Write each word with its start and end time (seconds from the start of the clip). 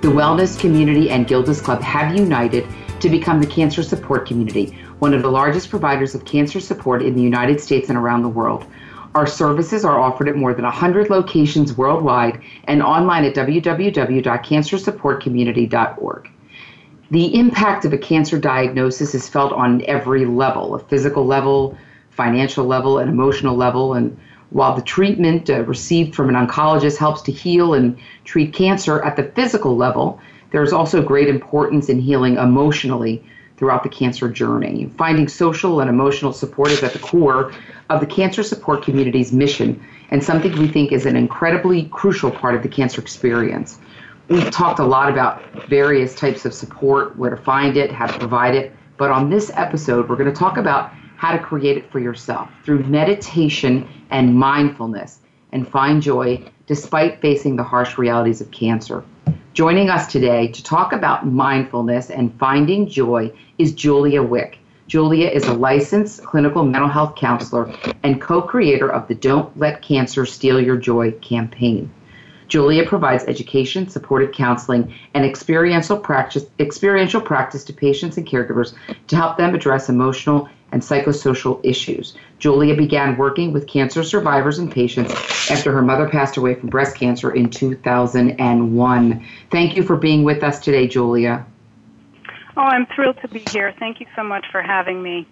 The 0.00 0.08
Wellness 0.08 0.58
Community 0.58 1.10
and 1.10 1.28
Gilda's 1.28 1.60
Club 1.60 1.82
have 1.82 2.16
united 2.16 2.66
to 3.00 3.10
become 3.10 3.38
the 3.38 3.46
Cancer 3.46 3.82
Support 3.82 4.26
Community, 4.26 4.74
one 4.98 5.12
of 5.12 5.20
the 5.20 5.30
largest 5.30 5.68
providers 5.68 6.14
of 6.14 6.24
cancer 6.24 6.58
support 6.58 7.02
in 7.02 7.14
the 7.14 7.20
United 7.20 7.60
States 7.60 7.90
and 7.90 7.98
around 7.98 8.22
the 8.22 8.30
world. 8.30 8.64
Our 9.14 9.26
services 9.26 9.84
are 9.84 10.00
offered 10.00 10.28
at 10.28 10.36
more 10.36 10.54
than 10.54 10.64
100 10.64 11.10
locations 11.10 11.76
worldwide 11.76 12.40
and 12.64 12.82
online 12.82 13.26
at 13.26 13.34
www.cancersupportcommunity.org. 13.34 16.30
The 17.10 17.38
impact 17.38 17.84
of 17.84 17.92
a 17.92 17.98
cancer 17.98 18.38
diagnosis 18.38 19.14
is 19.14 19.28
felt 19.28 19.52
on 19.52 19.84
every 19.84 20.24
level 20.24 20.76
a 20.76 20.78
physical 20.78 21.26
level, 21.26 21.76
financial 22.08 22.64
level, 22.64 22.96
and 22.96 23.10
emotional 23.10 23.54
level. 23.54 23.92
And 23.92 24.18
while 24.50 24.74
the 24.74 24.82
treatment 24.82 25.48
uh, 25.48 25.62
received 25.64 26.14
from 26.14 26.28
an 26.28 26.34
oncologist 26.34 26.96
helps 26.96 27.22
to 27.22 27.32
heal 27.32 27.74
and 27.74 27.98
treat 28.24 28.52
cancer 28.52 29.00
at 29.02 29.16
the 29.16 29.22
physical 29.22 29.76
level, 29.76 30.20
there's 30.50 30.72
also 30.72 31.02
great 31.02 31.28
importance 31.28 31.88
in 31.88 32.00
healing 32.00 32.36
emotionally 32.36 33.24
throughout 33.56 33.82
the 33.82 33.88
cancer 33.88 34.28
journey. 34.28 34.90
Finding 34.96 35.28
social 35.28 35.80
and 35.80 35.88
emotional 35.88 36.32
support 36.32 36.70
is 36.70 36.82
at 36.82 36.92
the 36.92 36.98
core 36.98 37.52
of 37.90 38.00
the 38.00 38.06
cancer 38.06 38.42
support 38.42 38.82
community's 38.82 39.32
mission 39.32 39.80
and 40.10 40.24
something 40.24 40.58
we 40.58 40.66
think 40.66 40.92
is 40.92 41.06
an 41.06 41.14
incredibly 41.14 41.84
crucial 41.84 42.30
part 42.30 42.54
of 42.54 42.62
the 42.62 42.68
cancer 42.68 43.00
experience. 43.00 43.78
We've 44.28 44.50
talked 44.50 44.78
a 44.78 44.84
lot 44.84 45.08
about 45.10 45.42
various 45.68 46.14
types 46.14 46.44
of 46.44 46.54
support, 46.54 47.16
where 47.16 47.30
to 47.30 47.36
find 47.36 47.76
it, 47.76 47.92
how 47.92 48.06
to 48.06 48.18
provide 48.18 48.54
it, 48.54 48.72
but 48.96 49.10
on 49.10 49.30
this 49.30 49.50
episode, 49.54 50.08
we're 50.08 50.16
going 50.16 50.32
to 50.32 50.38
talk 50.38 50.56
about 50.56 50.92
how 51.20 51.32
to 51.32 51.38
create 51.38 51.76
it 51.76 51.92
for 51.92 51.98
yourself 51.98 52.48
through 52.64 52.82
meditation 52.84 53.86
and 54.08 54.34
mindfulness 54.34 55.18
and 55.52 55.68
find 55.68 56.00
joy 56.00 56.42
despite 56.66 57.20
facing 57.20 57.56
the 57.56 57.62
harsh 57.62 57.98
realities 57.98 58.40
of 58.40 58.50
cancer. 58.50 59.04
Joining 59.52 59.90
us 59.90 60.10
today 60.10 60.48
to 60.48 60.64
talk 60.64 60.94
about 60.94 61.26
mindfulness 61.26 62.08
and 62.08 62.32
finding 62.38 62.88
joy 62.88 63.30
is 63.58 63.74
Julia 63.74 64.22
Wick. 64.22 64.60
Julia 64.86 65.28
is 65.28 65.44
a 65.44 65.52
licensed 65.52 66.24
clinical 66.24 66.64
mental 66.64 66.88
health 66.88 67.16
counselor 67.16 67.70
and 68.02 68.18
co 68.18 68.40
creator 68.40 68.90
of 68.90 69.06
the 69.06 69.14
Don't 69.14 69.54
Let 69.58 69.82
Cancer 69.82 70.24
Steal 70.24 70.58
Your 70.58 70.78
Joy 70.78 71.12
campaign. 71.20 71.92
Julia 72.48 72.84
provides 72.84 73.24
education, 73.24 73.88
supported 73.88 74.34
counseling, 74.34 74.92
and 75.12 75.24
experiential 75.24 75.98
practice, 75.98 76.46
experiential 76.58 77.20
practice 77.20 77.62
to 77.64 77.74
patients 77.74 78.16
and 78.16 78.26
caregivers 78.26 78.72
to 79.06 79.16
help 79.16 79.36
them 79.36 79.54
address 79.54 79.90
emotional 79.90 80.48
and 80.72 80.82
psychosocial 80.82 81.60
issues. 81.64 82.16
Julia 82.38 82.76
began 82.76 83.16
working 83.16 83.52
with 83.52 83.66
cancer 83.66 84.02
survivors 84.02 84.58
and 84.58 84.70
patients 84.70 85.12
after 85.50 85.72
her 85.72 85.82
mother 85.82 86.08
passed 86.08 86.36
away 86.36 86.54
from 86.54 86.68
breast 86.68 86.96
cancer 86.96 87.30
in 87.32 87.50
2001. 87.50 89.26
Thank 89.50 89.76
you 89.76 89.82
for 89.82 89.96
being 89.96 90.24
with 90.24 90.42
us 90.42 90.60
today, 90.60 90.86
Julia. 90.86 91.46
Oh, 92.56 92.62
I'm 92.62 92.86
thrilled 92.86 93.18
to 93.22 93.28
be 93.28 93.44
here. 93.50 93.74
Thank 93.78 94.00
you 94.00 94.06
so 94.16 94.22
much 94.22 94.46
for 94.50 94.62
having 94.62 95.02
me. 95.02 95.26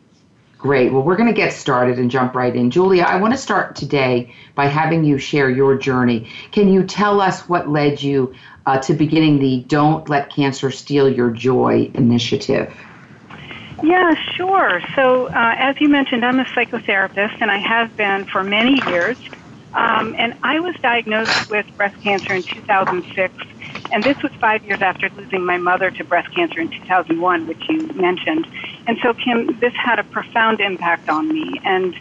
Great. 0.59 0.93
Well, 0.93 1.03
we're 1.03 1.17
going 1.17 1.29
to 1.29 1.35
get 1.35 1.53
started 1.53 2.01
and 2.01 2.11
jump 2.11 2.35
right 2.35 2.55
in. 2.55 2.71
Julia, 2.73 3.05
I 3.05 3.17
want 3.17 3.33
to 3.33 3.39
start 3.39 3.77
today 3.77 4.35
by 4.57 4.67
having 4.67 5.05
you 5.05 5.17
share 5.17 5.49
your 5.49 5.79
journey. 5.79 6.29
Can 6.51 6.69
you 6.69 6.83
tell 6.83 7.21
us 7.21 7.49
what 7.49 7.69
led 7.69 8.03
you 8.03 8.35
uh, 8.67 8.79
to 8.81 8.95
beginning 8.95 9.39
the 9.39 9.61
Don't 9.69 10.09
Let 10.09 10.31
Cancer 10.31 10.73
Steal 10.73 11.09
Your 11.09 11.31
Joy 11.31 11.93
initiative? 11.95 12.75
Yeah, 13.83 14.15
sure. 14.37 14.83
So, 14.97 15.29
uh, 15.29 15.55
as 15.59 15.77
you 15.81 15.89
mentioned, 15.89 16.25
I'm 16.25 16.41
a 16.41 16.47
psychotherapist, 16.57 17.37
and 17.41 17.51
I 17.51 17.59
have 17.61 17.97
been 17.97 18.27
for 18.33 18.45
many 18.45 18.83
years. 18.87 19.17
Um, 19.75 20.15
and 20.19 20.35
I 20.43 20.61
was 20.61 20.75
diagnosed 20.83 21.35
with 21.51 21.67
breast 21.77 21.97
cancer 22.03 22.35
in 22.35 22.45
2006, 22.55 23.35
and 23.93 24.05
this 24.05 24.17
was 24.23 24.33
five 24.41 24.65
years 24.65 24.81
after 24.83 25.11
losing 25.17 25.47
my 25.47 25.59
mother 25.59 25.91
to 25.93 26.05
breast 26.05 26.29
cancer 26.35 26.61
in 26.61 26.71
2001, 26.71 27.47
which 27.47 27.63
you 27.69 27.89
mentioned. 27.95 28.49
And 28.87 28.99
so, 29.03 29.15
Kim, 29.15 29.59
this 29.61 29.75
had 29.77 30.01
a 30.01 30.05
profound 30.05 30.61
impact 30.61 31.09
on 31.11 31.29
me. 31.33 31.61
And 31.65 31.95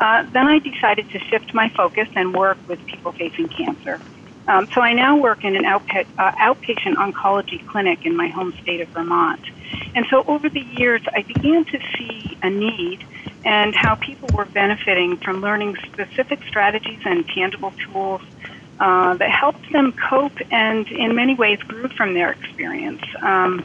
uh, 0.00 0.24
then 0.34 0.46
I 0.46 0.60
decided 0.60 1.08
to 1.12 1.20
shift 1.30 1.54
my 1.54 1.70
focus 1.76 2.08
and 2.14 2.34
work 2.34 2.58
with 2.68 2.80
people 2.86 3.12
facing 3.18 3.48
cancer. 3.48 4.00
Um, 4.46 4.68
so 4.74 4.80
I 4.80 4.92
now 4.92 5.16
work 5.16 5.44
in 5.44 5.56
an 5.56 5.64
outpa- 5.64 6.06
uh, 6.18 6.32
outpatient 6.32 6.94
oncology 6.96 7.66
clinic 7.66 8.04
in 8.04 8.16
my 8.16 8.28
home 8.28 8.52
state 8.62 8.80
of 8.80 8.88
Vermont. 8.88 9.40
And 9.94 10.06
so 10.10 10.24
over 10.24 10.48
the 10.48 10.60
years, 10.60 11.02
I 11.14 11.22
began 11.22 11.64
to 11.66 11.78
see 11.96 12.36
a 12.42 12.50
need 12.50 13.04
and 13.44 13.74
how 13.74 13.94
people 13.94 14.28
were 14.34 14.44
benefiting 14.44 15.16
from 15.18 15.40
learning 15.40 15.76
specific 15.86 16.40
strategies 16.48 17.00
and 17.04 17.26
tangible 17.28 17.72
tools 17.72 18.22
uh, 18.80 19.14
that 19.14 19.30
helped 19.30 19.70
them 19.72 19.92
cope 19.92 20.36
and, 20.50 20.86
in 20.88 21.14
many 21.14 21.34
ways, 21.34 21.58
grew 21.60 21.88
from 21.88 22.14
their 22.14 22.32
experience. 22.32 23.02
Um, 23.22 23.64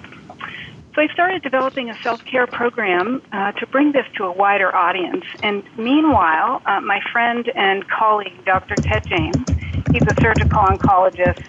so 0.95 1.01
I 1.01 1.07
started 1.13 1.43
developing 1.43 1.89
a 1.89 1.97
self 2.01 2.23
care 2.25 2.47
program 2.47 3.21
uh, 3.31 3.51
to 3.53 3.67
bring 3.67 3.91
this 3.91 4.05
to 4.15 4.25
a 4.25 4.31
wider 4.31 4.75
audience. 4.75 5.23
And 5.43 5.63
meanwhile, 5.77 6.61
uh, 6.65 6.81
my 6.81 6.99
friend 7.11 7.49
and 7.55 7.87
colleague, 7.89 8.43
Dr. 8.45 8.75
Ted 8.75 9.05
James, 9.07 9.45
he's 9.91 10.07
a 10.07 10.15
surgical 10.21 10.59
oncologist 10.59 11.41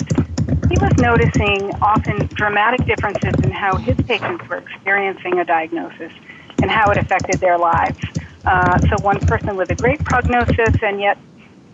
he 0.70 0.78
was 0.78 0.92
noticing 0.98 1.72
often 1.82 2.28
dramatic 2.34 2.86
differences 2.86 3.34
in 3.42 3.50
how 3.50 3.76
his 3.76 3.96
patients 4.06 4.48
were 4.48 4.58
experiencing 4.58 5.40
a 5.40 5.44
diagnosis 5.44 6.12
and 6.62 6.70
how 6.70 6.90
it 6.90 6.98
affected 6.98 7.40
their 7.40 7.58
lives. 7.58 7.98
Uh, 8.44 8.78
so, 8.88 8.98
one 9.00 9.18
person 9.26 9.56
with 9.56 9.70
a 9.70 9.74
great 9.74 10.02
prognosis, 10.04 10.74
and 10.80 11.00
yet 11.00 11.18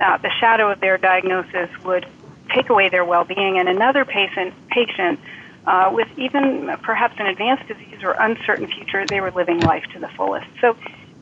uh, 0.00 0.16
the 0.18 0.30
shadow 0.40 0.70
of 0.70 0.80
their 0.80 0.96
diagnosis 0.96 1.68
would 1.84 2.06
take 2.54 2.70
away 2.70 2.88
their 2.88 3.04
well 3.04 3.24
being, 3.24 3.58
and 3.58 3.68
another 3.68 4.06
patient, 4.06 4.54
patient 4.68 5.20
uh, 5.66 5.90
with 5.92 6.08
even 6.16 6.74
perhaps 6.82 7.16
an 7.18 7.26
advanced 7.26 7.68
disease 7.68 8.02
or 8.02 8.12
uncertain 8.12 8.66
future, 8.66 9.06
they 9.06 9.20
were 9.20 9.30
living 9.32 9.60
life 9.60 9.84
to 9.92 9.98
the 9.98 10.08
fullest. 10.08 10.46
So, 10.60 10.74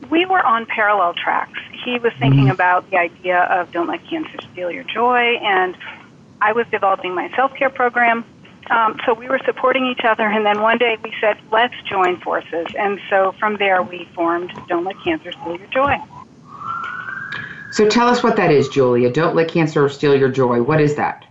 we 0.09 0.25
were 0.25 0.43
on 0.45 0.65
parallel 0.65 1.13
tracks. 1.13 1.59
He 1.83 1.99
was 1.99 2.13
thinking 2.19 2.43
mm-hmm. 2.43 2.51
about 2.51 2.89
the 2.89 2.97
idea 2.97 3.43
of 3.43 3.71
don't 3.71 3.87
let 3.87 4.05
cancer 4.07 4.39
steal 4.51 4.71
your 4.71 4.83
joy, 4.83 5.37
and 5.41 5.77
I 6.41 6.51
was 6.53 6.67
developing 6.67 7.13
my 7.13 7.29
self 7.35 7.53
care 7.55 7.69
program. 7.69 8.25
Um, 8.69 8.99
so 9.05 9.13
we 9.13 9.29
were 9.29 9.39
supporting 9.45 9.85
each 9.85 10.03
other, 10.03 10.23
and 10.23 10.43
then 10.45 10.61
one 10.61 10.79
day 10.79 10.97
we 11.03 11.13
said, 11.21 11.37
let's 11.51 11.75
join 11.83 12.19
forces. 12.21 12.65
And 12.77 12.99
so 13.11 13.33
from 13.33 13.57
there, 13.57 13.83
we 13.83 14.05
formed 14.15 14.51
Don't 14.67 14.83
Let 14.83 14.95
Cancer 15.03 15.31
Steal 15.31 15.57
Your 15.57 15.67
Joy. 15.67 15.97
So 17.71 17.87
tell 17.89 18.07
us 18.07 18.23
what 18.23 18.37
that 18.37 18.51
is, 18.51 18.69
Julia. 18.69 19.11
Don't 19.11 19.35
let 19.35 19.49
cancer 19.49 19.89
steal 19.89 20.15
your 20.17 20.29
joy. 20.29 20.61
What 20.61 20.79
is 20.79 20.95
that? 20.95 21.24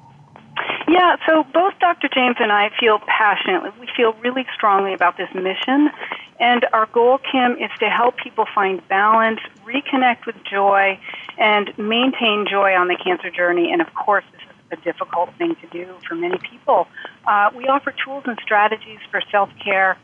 Yeah, 0.88 1.16
so 1.26 1.44
both 1.44 1.78
Dr. 1.80 2.08
James 2.08 2.36
and 2.40 2.52
I 2.52 2.70
feel 2.78 2.98
passionately, 3.06 3.70
we 3.80 3.88
feel 3.96 4.12
really 4.14 4.46
strongly 4.54 4.92
about 4.92 5.16
this 5.16 5.32
mission. 5.34 5.90
And 6.38 6.66
our 6.72 6.86
goal, 6.86 7.18
Kim, 7.18 7.52
is 7.52 7.70
to 7.80 7.88
help 7.88 8.16
people 8.16 8.44
find 8.54 8.86
balance, 8.88 9.40
reconnect 9.64 10.26
with 10.26 10.36
joy, 10.44 10.98
and 11.38 11.76
maintain 11.78 12.46
joy 12.50 12.74
on 12.74 12.88
the 12.88 12.96
cancer 13.02 13.30
journey. 13.30 13.72
And 13.72 13.80
of 13.80 13.94
course, 13.94 14.24
this 14.32 14.42
is 14.42 14.78
a 14.78 14.84
difficult 14.84 15.30
thing 15.38 15.54
to 15.56 15.66
do 15.68 15.94
for 16.06 16.16
many 16.16 16.38
people. 16.38 16.86
Uh, 17.26 17.50
we 17.56 17.64
offer 17.66 17.94
tools 18.04 18.24
and 18.26 18.38
strategies 18.42 18.98
for 19.10 19.22
self 19.30 19.48
care, 19.62 19.96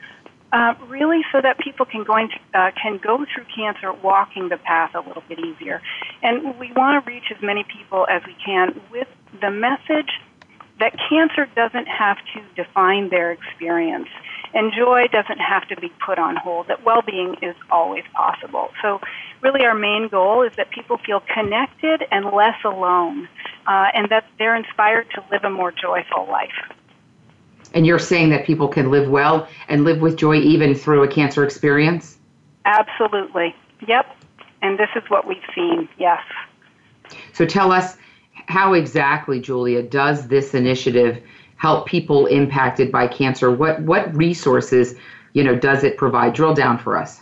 uh, 0.53 0.75
really, 0.87 1.21
so 1.31 1.41
that 1.43 1.59
people 1.59 1.85
can 1.85 2.05
go 2.05 2.17
into, 2.17 2.37
uh, 2.55 2.71
can 2.81 2.99
go 2.99 3.27
through 3.35 3.45
cancer 3.55 3.93
walking 3.93 4.49
the 4.49 4.57
path 4.57 4.95
a 4.95 5.01
little 5.01 5.23
bit 5.29 5.41
easier. 5.41 5.83
And 6.23 6.59
we 6.59 6.73
want 6.73 7.05
to 7.05 7.11
reach 7.11 7.25
as 7.31 7.43
many 7.43 7.65
people 7.65 8.07
as 8.09 8.23
we 8.25 8.35
can 8.45 8.81
with 8.91 9.09
the 9.41 9.51
message 9.51 10.11
that 10.81 10.97
cancer 11.09 11.47
doesn't 11.55 11.87
have 11.87 12.19
to 12.35 12.63
define 12.63 13.11
their 13.11 13.31
experience 13.33 14.09
and 14.53 14.73
joy 14.73 15.07
doesn't 15.13 15.39
have 15.39 15.69
to 15.69 15.77
be 15.77 15.93
put 16.05 16.19
on 16.19 16.37
hold, 16.37 16.69
that 16.69 16.85
well 16.85 17.03
being 17.03 17.37
is 17.43 17.55
always 17.71 18.05
possible. 18.13 18.71
So, 18.83 19.01
really, 19.43 19.65
our 19.65 19.75
main 19.75 20.09
goal 20.09 20.43
is 20.43 20.53
that 20.57 20.71
people 20.71 20.99
feel 20.99 21.23
connected 21.33 22.05
and 22.11 22.27
less 22.27 22.57
alone, 22.65 23.29
uh, 23.67 23.87
and 23.95 24.09
that 24.11 24.27
they're 24.39 24.57
inspired 24.57 25.07
to 25.15 25.25
live 25.31 25.45
a 25.45 25.51
more 25.51 25.73
joyful 25.73 26.27
life. 26.29 26.75
And 27.75 27.87
you're 27.87 28.01
saying 28.01 28.31
that 28.31 28.45
people 28.45 28.67
can 28.67 28.91
live 28.91 29.09
well 29.09 29.47
and 29.69 29.85
live 29.85 30.01
with 30.01 30.17
joy 30.17 30.37
even 30.37 30.75
through 30.75 31.05
a 31.05 31.09
cancer 31.09 31.45
experience? 31.45 32.19
Absolutely. 32.65 33.55
Yep. 33.87 34.07
And 34.63 34.79
this 34.79 34.89
is 34.97 35.09
what 35.09 35.27
we've 35.27 35.39
seen, 35.55 35.89
yes. 35.97 36.21
So 37.33 37.47
tell 37.47 37.71
us 37.71 37.97
how 38.47 38.75
exactly, 38.75 39.41
Julia, 39.41 39.83
does 39.83 40.29
this 40.29 40.55
initiative 40.55 41.23
help 41.57 41.87
people 41.87 42.27
impacted 42.27 42.91
by 42.91 43.07
cancer? 43.07 43.51
What 43.51 43.83
what 43.83 44.15
resources, 44.15 44.95
you 45.33 45.45
know, 45.45 45.55
does 45.55 45.85
it 45.85 45.97
provide? 45.97 46.35
Drill 46.35 46.55
down 46.55 46.79
for 46.79 46.97
us. 46.97 47.21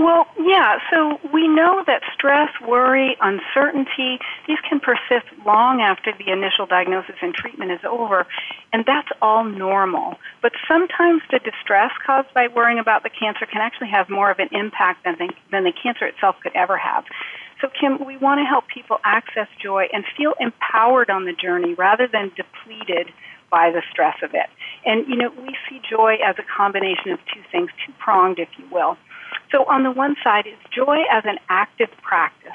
Well, 0.00 0.26
yeah, 0.42 0.78
so 0.90 1.20
we 1.30 1.46
know 1.46 1.84
that 1.86 2.00
stress, 2.14 2.48
worry, 2.66 3.18
uncertainty, 3.20 4.18
these 4.48 4.56
can 4.66 4.80
persist 4.80 5.26
long 5.44 5.82
after 5.82 6.10
the 6.16 6.32
initial 6.32 6.64
diagnosis 6.64 7.16
and 7.20 7.34
treatment 7.34 7.70
is 7.70 7.80
over, 7.84 8.26
and 8.72 8.86
that's 8.86 9.08
all 9.20 9.44
normal. 9.44 10.16
But 10.40 10.52
sometimes 10.66 11.20
the 11.30 11.38
distress 11.38 11.92
caused 12.06 12.32
by 12.32 12.48
worrying 12.48 12.78
about 12.78 13.02
the 13.02 13.10
cancer 13.10 13.44
can 13.44 13.60
actually 13.60 13.90
have 13.90 14.08
more 14.08 14.30
of 14.30 14.38
an 14.38 14.48
impact 14.52 15.04
than 15.04 15.16
the, 15.18 15.34
than 15.50 15.64
the 15.64 15.72
cancer 15.72 16.06
itself 16.06 16.36
could 16.42 16.52
ever 16.54 16.78
have. 16.78 17.04
So, 17.60 17.68
Kim, 17.78 18.04
we 18.04 18.16
want 18.16 18.40
to 18.40 18.44
help 18.44 18.68
people 18.68 18.98
access 19.04 19.48
joy 19.62 19.86
and 19.92 20.04
feel 20.16 20.34
empowered 20.40 21.10
on 21.10 21.24
the 21.24 21.32
journey 21.32 21.74
rather 21.74 22.06
than 22.06 22.32
depleted 22.34 23.12
by 23.50 23.70
the 23.70 23.82
stress 23.90 24.16
of 24.22 24.34
it. 24.34 24.48
And, 24.86 25.06
you 25.08 25.16
know, 25.16 25.30
we 25.42 25.56
see 25.68 25.80
joy 25.88 26.16
as 26.24 26.36
a 26.38 26.42
combination 26.42 27.10
of 27.10 27.18
two 27.32 27.42
things, 27.52 27.70
two 27.84 27.92
pronged, 27.98 28.38
if 28.38 28.48
you 28.56 28.64
will. 28.70 28.96
So 29.50 29.64
on 29.64 29.82
the 29.82 29.90
one 29.90 30.16
side 30.22 30.46
is 30.46 30.54
joy 30.70 31.02
as 31.10 31.24
an 31.26 31.38
active 31.48 31.90
practice. 32.02 32.52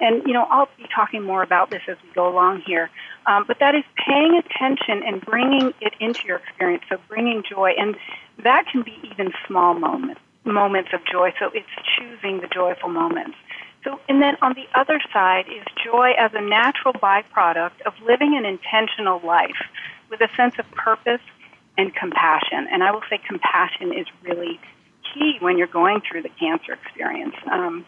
And, 0.00 0.22
you 0.26 0.32
know, 0.32 0.46
I'll 0.50 0.68
be 0.76 0.86
talking 0.94 1.22
more 1.22 1.42
about 1.42 1.70
this 1.70 1.82
as 1.88 1.96
we 2.02 2.12
go 2.14 2.28
along 2.28 2.62
here. 2.66 2.90
Um, 3.26 3.44
but 3.46 3.58
that 3.60 3.74
is 3.74 3.84
paying 3.96 4.36
attention 4.36 5.02
and 5.02 5.20
bringing 5.24 5.72
it 5.80 5.94
into 6.00 6.26
your 6.26 6.38
experience. 6.38 6.84
So 6.88 6.98
bringing 7.08 7.42
joy. 7.48 7.72
And 7.78 7.96
that 8.42 8.66
can 8.70 8.82
be 8.82 8.98
even 9.10 9.32
small 9.46 9.74
moments, 9.74 10.20
moments 10.44 10.90
of 10.92 11.00
joy. 11.10 11.32
So 11.38 11.50
it's 11.54 11.66
choosing 11.96 12.40
the 12.40 12.48
joyful 12.48 12.90
moments. 12.90 13.36
So, 13.84 14.00
and 14.08 14.20
then 14.22 14.36
on 14.40 14.54
the 14.54 14.66
other 14.78 14.98
side 15.12 15.44
is 15.46 15.62
joy 15.84 16.12
as 16.18 16.32
a 16.34 16.40
natural 16.40 16.94
byproduct 16.94 17.82
of 17.84 17.92
living 18.04 18.34
an 18.36 18.46
intentional 18.46 19.20
life 19.24 19.60
with 20.10 20.20
a 20.20 20.28
sense 20.36 20.54
of 20.58 20.70
purpose 20.72 21.20
and 21.76 21.94
compassion. 21.94 22.66
And 22.72 22.82
I 22.82 22.90
will 22.92 23.02
say 23.10 23.18
compassion 23.26 23.92
is 23.92 24.06
really 24.22 24.58
key 25.12 25.36
when 25.40 25.58
you're 25.58 25.66
going 25.66 26.00
through 26.00 26.22
the 26.22 26.30
cancer 26.40 26.72
experience. 26.72 27.34
Um, 27.52 27.84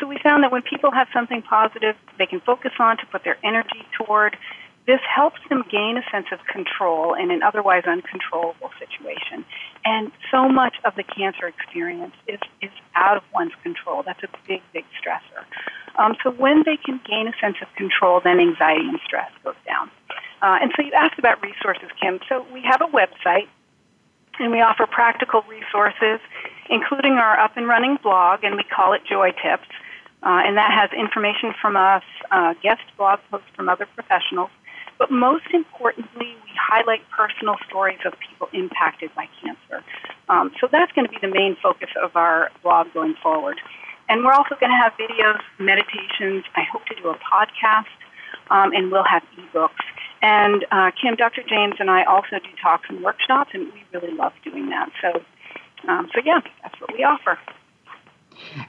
so 0.00 0.06
we 0.06 0.18
found 0.22 0.42
that 0.44 0.52
when 0.52 0.62
people 0.62 0.90
have 0.90 1.08
something 1.12 1.42
positive 1.42 1.96
they 2.18 2.26
can 2.26 2.40
focus 2.40 2.72
on 2.78 2.96
to 2.98 3.06
put 3.06 3.24
their 3.24 3.38
energy 3.44 3.86
toward, 3.96 4.36
this 4.88 5.00
helps 5.04 5.38
them 5.50 5.62
gain 5.70 5.98
a 5.98 6.10
sense 6.10 6.28
of 6.32 6.38
control 6.46 7.12
in 7.12 7.30
an 7.30 7.42
otherwise 7.42 7.84
uncontrollable 7.84 8.70
situation. 8.78 9.44
And 9.84 10.10
so 10.30 10.48
much 10.48 10.76
of 10.86 10.96
the 10.96 11.02
cancer 11.02 11.46
experience 11.46 12.14
is, 12.26 12.40
is 12.62 12.70
out 12.94 13.18
of 13.18 13.22
one's 13.34 13.52
control. 13.62 14.02
That's 14.02 14.22
a 14.22 14.28
big, 14.48 14.62
big 14.72 14.86
stressor. 14.96 15.44
Um, 15.98 16.16
so 16.24 16.30
when 16.30 16.62
they 16.64 16.78
can 16.78 17.02
gain 17.06 17.28
a 17.28 17.36
sense 17.38 17.56
of 17.60 17.68
control, 17.76 18.22
then 18.24 18.40
anxiety 18.40 18.88
and 18.88 18.98
stress 19.04 19.30
goes 19.44 19.60
down. 19.66 19.90
Uh, 20.40 20.56
and 20.62 20.72
so 20.74 20.82
you 20.82 20.92
asked 20.94 21.18
about 21.18 21.42
resources, 21.42 21.90
Kim. 22.00 22.18
So 22.26 22.46
we 22.50 22.62
have 22.62 22.80
a 22.80 22.88
website, 22.88 23.48
and 24.40 24.50
we 24.50 24.62
offer 24.62 24.86
practical 24.86 25.42
resources, 25.50 26.18
including 26.70 27.12
our 27.12 27.38
up 27.38 27.58
and 27.58 27.68
running 27.68 27.98
blog, 28.02 28.42
and 28.42 28.56
we 28.56 28.62
call 28.62 28.94
it 28.94 29.02
Joy 29.04 29.32
Tips. 29.32 29.68
Uh, 30.22 30.48
and 30.48 30.56
that 30.56 30.72
has 30.72 30.90
information 30.98 31.52
from 31.60 31.76
us, 31.76 32.02
uh, 32.30 32.54
guest 32.62 32.80
blog 32.96 33.20
posts 33.30 33.48
from 33.54 33.68
other 33.68 33.86
professionals. 33.94 34.50
But 34.98 35.10
most 35.10 35.46
importantly, 35.52 36.34
we 36.44 36.50
highlight 36.56 37.00
personal 37.10 37.56
stories 37.68 37.98
of 38.04 38.14
people 38.18 38.48
impacted 38.52 39.10
by 39.14 39.28
cancer. 39.40 39.84
Um, 40.28 40.50
so 40.60 40.68
that's 40.70 40.92
going 40.92 41.06
to 41.06 41.10
be 41.10 41.18
the 41.20 41.32
main 41.32 41.56
focus 41.62 41.90
of 42.02 42.16
our 42.16 42.50
blog 42.62 42.92
going 42.92 43.14
forward. 43.22 43.60
And 44.08 44.24
we're 44.24 44.32
also 44.32 44.56
going 44.58 44.72
to 44.72 44.76
have 44.76 44.92
videos, 44.98 45.40
meditations. 45.58 46.44
I 46.56 46.62
hope 46.70 46.84
to 46.86 46.94
do 46.94 47.08
a 47.08 47.18
podcast, 47.18 47.92
um, 48.50 48.72
and 48.72 48.90
we'll 48.90 49.04
have 49.04 49.22
ebooks. 49.36 49.84
And 50.22 50.66
uh, 50.72 50.90
Kim, 51.00 51.14
Dr. 51.14 51.42
James, 51.48 51.74
and 51.78 51.90
I 51.90 52.04
also 52.04 52.38
do 52.42 52.48
talks 52.60 52.86
and 52.88 53.02
workshops, 53.02 53.50
and 53.54 53.72
we 53.72 53.84
really 53.92 54.12
love 54.14 54.32
doing 54.42 54.68
that. 54.70 54.90
So, 55.00 55.22
um, 55.88 56.08
so 56.12 56.20
yeah, 56.24 56.40
that's 56.62 56.80
what 56.80 56.92
we 56.92 57.04
offer. 57.04 57.38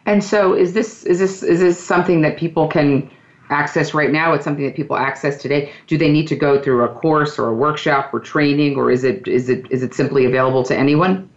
And 0.06 0.24
so, 0.24 0.54
is 0.54 0.74
this 0.74 1.04
is 1.04 1.20
this 1.20 1.42
is 1.42 1.60
this 1.60 1.80
something 1.84 2.22
that 2.22 2.38
people 2.38 2.68
can 2.68 3.10
access 3.50 3.94
right 3.94 4.12
now? 4.12 4.34
It's 4.34 4.44
something 4.44 4.66
that 4.66 4.76
people 4.76 4.98
access 4.98 5.42
today. 5.42 5.72
Do 5.88 5.98
they 5.98 6.12
need 6.12 6.28
to 6.28 6.36
go 6.36 6.62
through 6.62 6.84
a 6.84 6.90
course 6.90 7.38
or 7.40 7.48
a 7.48 7.54
workshop 7.54 8.14
or 8.14 8.20
training, 8.20 8.78
or 8.78 8.92
is 8.92 9.04
it 9.04 9.28
is 9.28 9.50
it 9.50 9.66
is 9.72 9.84
it 9.84 9.94
simply 9.94 10.26
available 10.26 10.64
to 10.64 10.76
anyone? 10.76 11.30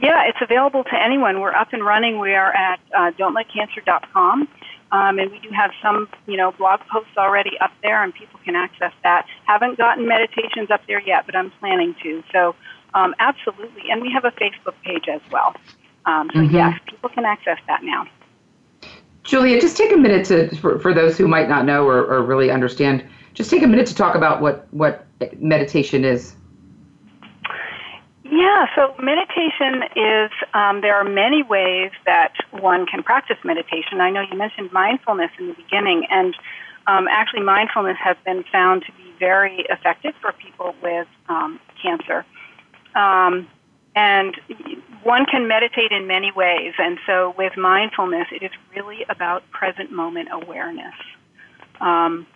Yeah, 0.00 0.22
it's 0.26 0.38
available 0.40 0.84
to 0.84 0.94
anyone. 0.94 1.40
We're 1.40 1.54
up 1.54 1.72
and 1.72 1.84
running. 1.84 2.18
We 2.18 2.34
are 2.34 2.52
at 2.54 2.80
uh, 2.96 3.10
don'tletcancer.com. 3.18 4.48
Um, 4.92 5.20
and 5.20 5.30
we 5.30 5.38
do 5.38 5.50
have 5.50 5.70
some, 5.80 6.08
you 6.26 6.36
know, 6.36 6.50
blog 6.52 6.80
posts 6.92 7.16
already 7.16 7.52
up 7.60 7.70
there, 7.82 8.02
and 8.02 8.12
people 8.12 8.40
can 8.44 8.56
access 8.56 8.92
that. 9.04 9.24
Haven't 9.44 9.78
gotten 9.78 10.08
meditations 10.08 10.70
up 10.70 10.80
there 10.88 11.00
yet, 11.00 11.26
but 11.26 11.36
I'm 11.36 11.52
planning 11.60 11.94
to. 12.02 12.24
So, 12.32 12.56
um, 12.94 13.14
absolutely. 13.20 13.84
And 13.90 14.02
we 14.02 14.10
have 14.12 14.24
a 14.24 14.32
Facebook 14.32 14.74
page 14.84 15.04
as 15.08 15.20
well. 15.30 15.54
Um, 16.06 16.28
so, 16.32 16.40
mm-hmm. 16.40 16.54
yes, 16.54 16.80
people 16.88 17.08
can 17.10 17.24
access 17.24 17.58
that 17.68 17.84
now. 17.84 18.06
Julia, 19.30 19.60
just 19.60 19.76
take 19.76 19.92
a 19.92 19.96
minute 19.96 20.26
to, 20.26 20.56
for, 20.56 20.80
for 20.80 20.92
those 20.92 21.16
who 21.16 21.28
might 21.28 21.48
not 21.48 21.64
know 21.64 21.86
or, 21.86 22.04
or 22.04 22.20
really 22.20 22.50
understand, 22.50 23.08
just 23.32 23.48
take 23.48 23.62
a 23.62 23.66
minute 23.68 23.86
to 23.86 23.94
talk 23.94 24.16
about 24.16 24.42
what, 24.42 24.66
what 24.74 25.06
meditation 25.38 26.04
is. 26.04 26.34
Yeah, 28.24 28.66
so 28.74 28.92
meditation 29.00 29.84
is, 29.94 30.32
um, 30.52 30.80
there 30.80 30.96
are 30.96 31.04
many 31.04 31.44
ways 31.44 31.92
that 32.06 32.32
one 32.50 32.86
can 32.86 33.04
practice 33.04 33.36
meditation. 33.44 34.00
I 34.00 34.10
know 34.10 34.22
you 34.22 34.36
mentioned 34.36 34.72
mindfulness 34.72 35.30
in 35.38 35.46
the 35.46 35.54
beginning, 35.54 36.08
and 36.10 36.34
um, 36.88 37.06
actually, 37.06 37.42
mindfulness 37.42 37.98
has 38.02 38.16
been 38.24 38.42
found 38.50 38.82
to 38.86 38.92
be 38.94 39.14
very 39.20 39.64
effective 39.68 40.14
for 40.20 40.32
people 40.32 40.74
with 40.82 41.06
um, 41.28 41.60
cancer. 41.80 42.26
Um, 42.96 43.46
and 43.94 44.34
one 45.02 45.24
can 45.26 45.48
meditate 45.48 45.92
in 45.92 46.06
many 46.06 46.32
ways, 46.32 46.74
and 46.78 46.98
so 47.06 47.34
with 47.36 47.56
mindfulness, 47.56 48.28
it 48.32 48.42
is 48.42 48.50
really 48.74 49.04
about 49.08 49.42
present 49.50 49.90
moment 49.90 50.28
awareness. 50.30 50.94
Um, 51.80 52.26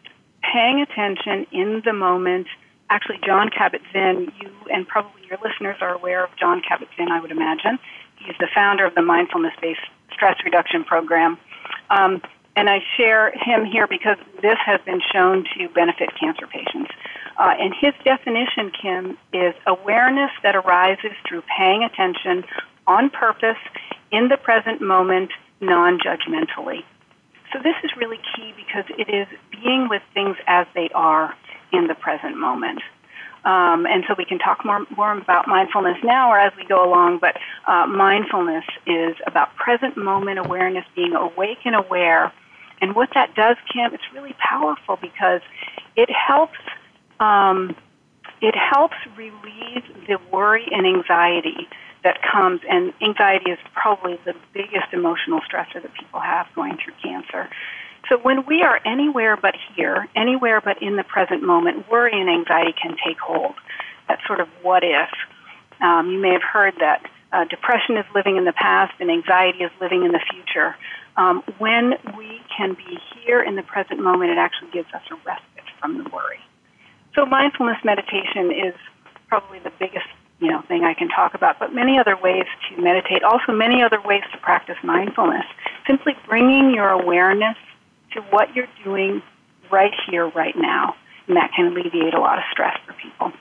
paying 0.43 0.81
attention 0.81 1.47
in 1.53 1.83
the 1.85 1.93
moment 1.93 2.47
actually 2.91 3.19
John 3.25 3.51
Kabat-Zinn, 3.51 4.33
you 4.41 4.51
and 4.71 4.87
probably 4.87 5.23
your 5.29 5.39
listeners 5.43 5.77
are 5.81 5.95
aware 5.95 6.25
of 6.25 6.31
John 6.39 6.61
Kabat-Zinn, 6.61 7.11
I 7.11 7.21
would 7.21 7.31
imagine. 7.31 7.79
He's 8.17 8.37
the 8.39 8.49
founder 8.55 8.85
of 8.87 8.95
the 8.95 9.03
mindfulness-based 9.03 9.81
stress 10.13 10.37
reduction 10.45 10.85
program. 10.85 11.39
Um, 11.91 12.23
and 12.57 12.71
I 12.71 12.79
share 12.97 13.33
him 13.33 13.65
here 13.65 13.87
because 13.89 14.17
this 14.41 14.59
has 14.65 14.81
been 14.87 15.01
shown 15.13 15.45
to 15.59 15.69
benefit 15.75 16.11
cancer 16.19 16.47
patients. 16.47 16.93
Uh, 17.37 17.53
and 17.59 17.75
his 17.81 17.93
definition, 18.05 18.71
Kim, 18.71 19.19
is 19.33 19.55
awareness 19.67 20.31
that 20.43 20.55
arises 20.55 21.13
through 21.29 21.43
paying 21.59 21.83
attention 21.83 22.45
on 22.87 23.11
purpose 23.11 23.59
in 24.13 24.29
the 24.29 24.37
present 24.37 24.81
moment, 24.81 25.31
non 25.61 25.99
judgmentally. 25.99 26.85
So, 27.53 27.59
this 27.63 27.75
is 27.83 27.91
really 27.97 28.19
key 28.35 28.53
because 28.57 28.85
it 28.99 29.09
is 29.09 29.27
being 29.51 29.89
with 29.89 30.03
things 30.13 30.37
as 30.47 30.67
they 30.75 30.89
are 30.95 31.35
in 31.73 31.87
the 31.89 31.95
present 31.95 32.37
moment. 32.37 32.81
Um, 33.45 33.85
and 33.87 34.05
so 34.09 34.15
we 34.17 34.25
can 34.25 34.39
talk 34.39 34.65
more, 34.65 34.87
more 34.97 35.13
about 35.13 35.47
mindfulness 35.47 35.99
now 36.03 36.31
or 36.31 36.39
as 36.39 36.53
we 36.57 36.65
go 36.65 36.83
along, 36.83 37.19
but 37.19 37.37
uh, 37.67 37.87
mindfulness 37.87 38.65
is 38.87 39.17
about 39.27 39.55
present 39.57 39.99
moment 39.99 40.39
awareness, 40.39 40.85
being 40.97 41.13
awake 41.13 41.59
and 41.67 41.75
aware. 41.75 42.33
And 42.81 42.95
what 42.95 43.11
that 43.15 43.35
does, 43.35 43.57
Kim, 43.71 43.93
it's 43.93 44.05
really 44.15 44.35
powerful 44.39 44.97
because 45.01 45.43
it 45.95 46.09
helps 46.11 46.59
um, 47.21 47.77
it 48.41 48.55
helps 48.55 48.97
relieve 49.17 49.85
the 50.07 50.19
worry 50.33 50.67
and 50.71 50.87
anxiety 50.87 51.69
that 52.03 52.19
comes, 52.23 52.61
and 52.69 52.93
anxiety 53.01 53.51
is 53.51 53.59
probably 53.73 54.19
the 54.25 54.35
biggest 54.53 54.93
emotional 54.93 55.41
stressor 55.41 55.83
that 55.83 55.95
people 55.95 56.21
have 56.21 56.47
going 56.55 56.77
through 56.77 56.95
cancer. 57.03 57.49
So 58.09 58.19
when 58.19 58.45
we 58.45 58.63
are 58.63 58.81
anywhere 58.85 59.37
but 59.37 59.55
here, 59.75 60.07
anywhere 60.15 60.61
but 60.61 60.83
in 60.83 60.97
the 60.97 61.05
present 61.05 61.43
moment, 61.43 61.91
worry 61.91 62.21
and 62.21 62.29
anxiety 62.29 62.75
can 62.81 62.97
take 63.07 63.19
hold. 63.19 63.55
That 64.09 64.19
sort 64.27 64.41
of 64.41 64.49
what 64.63 64.85
if. 64.85 65.09
Um, 65.81 66.11
you 66.11 66.21
may 66.21 66.33
have 66.33 66.43
heard 66.43 66.75
that 66.81 67.07
uh, 67.33 67.45
depression 67.45 67.97
is 67.97 68.05
living 68.15 68.37
in 68.37 68.45
the 68.45 68.53
past 68.53 68.93
and 69.01 69.11
anxiety 69.11 69.65
is 69.65 69.71
living 69.81 70.05
in 70.05 70.13
the 70.13 70.21
future. 70.31 70.77
Um, 71.17 71.43
when 71.59 71.95
we 72.17 72.41
can 72.55 72.75
be 72.75 72.99
here 73.17 73.43
in 73.43 73.57
the 73.57 73.63
present 73.63 74.01
moment, 74.01 74.31
it 74.31 74.39
actually 74.39 74.71
gives 74.71 74.93
us 74.93 75.03
a 75.11 75.15
respite 75.27 75.65
from 75.81 75.99
the 75.99 76.05
worry. 76.11 76.41
So 77.15 77.25
mindfulness 77.27 77.79
meditation 77.85 78.51
is 78.51 78.75
probably 79.29 79.59
the 79.61 79.73
biggest 79.79 80.07
you 80.41 80.51
know 80.51 80.63
thing 80.63 80.85
I 80.85 80.95
can 80.95 81.09
talk 81.09 81.35
about, 81.35 81.59
but 81.59 81.75
many 81.75 81.99
other 81.99 82.17
ways 82.17 82.45
to 82.69 82.83
meditate. 82.83 83.23
Also, 83.23 83.53
many 83.53 83.83
other 83.83 84.01
ways 84.01 84.23
to 84.33 84.39
practice 84.39 84.77
mindfulness. 84.83 85.45
Simply 85.87 86.15
bringing 86.27 86.75
your 86.75 86.89
awareness 86.89 87.57
to 88.13 88.21
what 88.31 88.55
you're 88.55 88.69
doing 88.85 89.23
right 89.71 89.93
here, 90.09 90.29
right 90.29 90.55
now, 90.57 90.97
and 91.27 91.37
that 91.37 91.51
can 91.55 91.67
alleviate 91.67 92.15
a 92.15 92.21
lot 92.21 92.39
of 92.39 92.45
stress 92.51 92.77
for 92.87 92.93
people. 92.95 93.33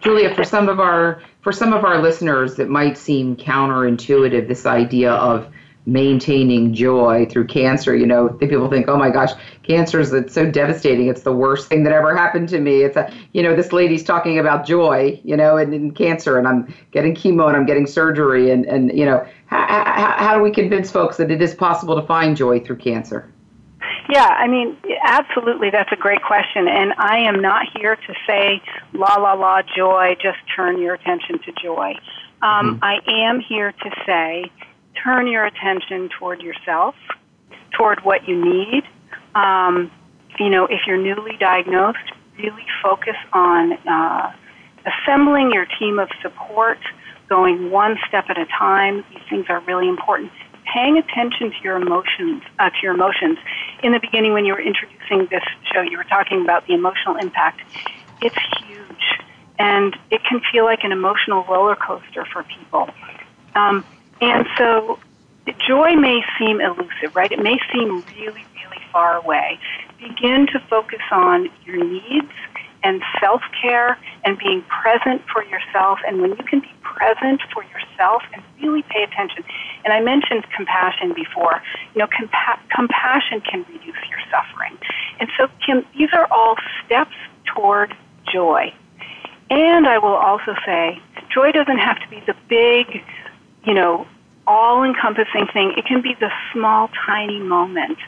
Julia, 0.00 0.34
for 0.34 0.44
some 0.44 0.68
of 0.68 0.80
our 0.80 1.22
for 1.42 1.52
some 1.52 1.72
of 1.72 1.84
our 1.84 2.00
listeners, 2.00 2.58
it 2.58 2.68
might 2.68 2.96
seem 2.96 3.36
counterintuitive 3.36 4.48
this 4.48 4.66
idea 4.66 5.12
of 5.12 5.52
maintaining 5.88 6.74
joy 6.74 7.26
through 7.30 7.46
cancer. 7.46 7.96
You 7.96 8.06
know, 8.06 8.28
people 8.28 8.68
think, 8.68 8.88
oh 8.88 8.96
my 8.96 9.10
gosh, 9.10 9.30
cancer 9.62 9.98
is 9.98 10.12
it's 10.12 10.34
so 10.34 10.50
devastating. 10.50 11.08
It's 11.08 11.22
the 11.22 11.32
worst 11.32 11.68
thing 11.68 11.82
that 11.84 11.92
ever 11.92 12.14
happened 12.14 12.48
to 12.50 12.60
me. 12.60 12.82
It's 12.82 12.96
a, 12.96 13.12
you 13.32 13.42
know, 13.42 13.56
this 13.56 13.72
lady's 13.72 14.04
talking 14.04 14.38
about 14.38 14.66
joy, 14.66 15.20
you 15.24 15.36
know, 15.36 15.56
and, 15.56 15.72
and 15.72 15.96
cancer, 15.96 16.38
and 16.38 16.46
I'm 16.46 16.72
getting 16.92 17.14
chemo 17.14 17.48
and 17.48 17.56
I'm 17.56 17.66
getting 17.66 17.86
surgery, 17.86 18.50
and 18.50 18.66
and 18.66 18.96
you 18.96 19.04
know, 19.04 19.26
how, 19.46 19.66
how, 19.66 20.14
how 20.18 20.36
do 20.36 20.42
we 20.42 20.50
convince 20.50 20.90
folks 20.90 21.16
that 21.16 21.30
it 21.30 21.40
is 21.40 21.54
possible 21.54 21.98
to 22.00 22.06
find 22.06 22.36
joy 22.36 22.60
through 22.60 22.76
cancer? 22.76 23.32
Yeah, 24.10 24.26
I 24.26 24.46
mean, 24.48 24.76
absolutely, 25.04 25.70
that's 25.70 25.92
a 25.92 25.96
great 25.96 26.22
question. 26.22 26.66
And 26.66 26.94
I 26.98 27.18
am 27.18 27.40
not 27.42 27.66
here 27.78 27.96
to 27.96 28.14
say, 28.26 28.60
la, 28.94 29.16
la, 29.16 29.34
la, 29.34 29.62
joy, 29.76 30.16
just 30.20 30.38
turn 30.54 30.80
your 30.80 30.94
attention 30.94 31.38
to 31.40 31.52
joy. 31.62 31.94
Um, 32.40 32.78
mm-hmm. 32.80 32.84
I 32.84 33.00
am 33.06 33.40
here 33.40 33.72
to 33.72 33.90
say, 34.06 34.50
turn 35.02 35.26
your 35.26 35.44
attention 35.44 36.08
toward 36.18 36.42
yourself, 36.42 36.94
toward 37.76 38.04
what 38.04 38.28
you 38.28 38.42
need. 38.42 38.84
Um, 39.34 39.90
you 40.38 40.50
know, 40.50 40.66
if 40.66 40.80
you're 40.86 40.98
newly 40.98 41.36
diagnosed, 41.38 42.12
really 42.38 42.66
focus 42.82 43.16
on 43.32 43.72
uh, 43.86 44.32
assembling 44.86 45.52
your 45.52 45.66
team 45.78 45.98
of 45.98 46.08
support, 46.22 46.78
going 47.28 47.70
one 47.70 47.96
step 48.08 48.26
at 48.28 48.38
a 48.38 48.46
time. 48.46 49.04
These 49.10 49.22
things 49.28 49.46
are 49.48 49.60
really 49.60 49.88
important 49.88 50.32
paying 50.72 50.98
attention 50.98 51.50
to 51.50 51.56
your 51.62 51.76
emotions, 51.76 52.42
uh, 52.58 52.70
to 52.70 52.76
your 52.82 52.94
emotions. 52.94 53.38
In 53.82 53.92
the 53.92 54.00
beginning, 54.00 54.32
when 54.32 54.44
you 54.44 54.52
were 54.52 54.60
introducing 54.60 55.26
this 55.30 55.42
show, 55.72 55.80
you 55.80 55.96
were 55.96 56.04
talking 56.04 56.42
about 56.42 56.66
the 56.66 56.74
emotional 56.74 57.16
impact. 57.16 57.60
It's 58.20 58.36
huge, 58.60 59.22
and 59.58 59.96
it 60.10 60.22
can 60.24 60.40
feel 60.52 60.64
like 60.64 60.84
an 60.84 60.92
emotional 60.92 61.44
roller 61.44 61.76
coaster 61.76 62.26
for 62.32 62.42
people. 62.44 62.90
Um, 63.54 63.84
and 64.20 64.46
so, 64.56 64.98
joy 65.66 65.94
may 65.94 66.20
seem 66.38 66.60
elusive, 66.60 67.14
right? 67.14 67.30
It 67.30 67.38
may 67.38 67.58
seem 67.72 68.04
really, 68.16 68.44
really 68.54 68.82
far 68.92 69.16
away. 69.16 69.58
Begin 69.98 70.46
to 70.52 70.60
focus 70.68 71.00
on 71.10 71.48
your 71.64 71.82
needs 71.84 72.32
and 72.82 73.02
self 73.20 73.42
care 73.60 73.98
and 74.24 74.38
being 74.38 74.62
present 74.62 75.22
for 75.32 75.44
yourself. 75.44 75.98
And 76.06 76.20
when 76.20 76.30
you 76.30 76.44
can 76.48 76.60
be 76.60 76.72
present 76.82 77.40
for 77.52 77.64
yourself 77.64 78.22
and 78.32 78.42
really 78.62 78.82
pay 78.82 79.02
attention, 79.02 79.44
and 79.84 79.92
I 79.92 80.00
mentioned 80.00 80.46
compassion 80.54 81.12
before, 81.14 81.62
you 81.94 82.00
know, 82.00 82.06
compa- 82.06 82.60
compassion 82.74 83.40
can 83.40 83.64
reduce 83.68 84.02
your 84.08 84.20
suffering. 84.30 84.76
And 85.20 85.28
so, 85.36 85.48
Kim, 85.64 85.84
these 85.96 86.10
are 86.12 86.26
all 86.30 86.56
steps 86.84 87.14
toward 87.46 87.94
joy. 88.32 88.72
And 89.50 89.86
I 89.86 89.98
will 89.98 90.14
also 90.14 90.54
say, 90.66 91.00
joy 91.32 91.52
doesn't 91.52 91.78
have 91.78 91.98
to 92.00 92.08
be 92.08 92.20
the 92.26 92.34
big, 92.48 93.02
you 93.64 93.74
know, 93.74 94.06
all 94.46 94.82
encompassing 94.82 95.46
thing. 95.52 95.74
It 95.76 95.84
can 95.84 96.00
be 96.00 96.14
the 96.14 96.30
small, 96.52 96.90
tiny 97.06 97.40
moment 97.40 97.98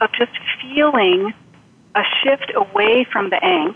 of 0.00 0.10
just 0.12 0.32
feeling 0.60 1.32
a 1.94 2.02
shift 2.22 2.52
away 2.54 3.04
from 3.04 3.30
the 3.30 3.36
angst 3.36 3.74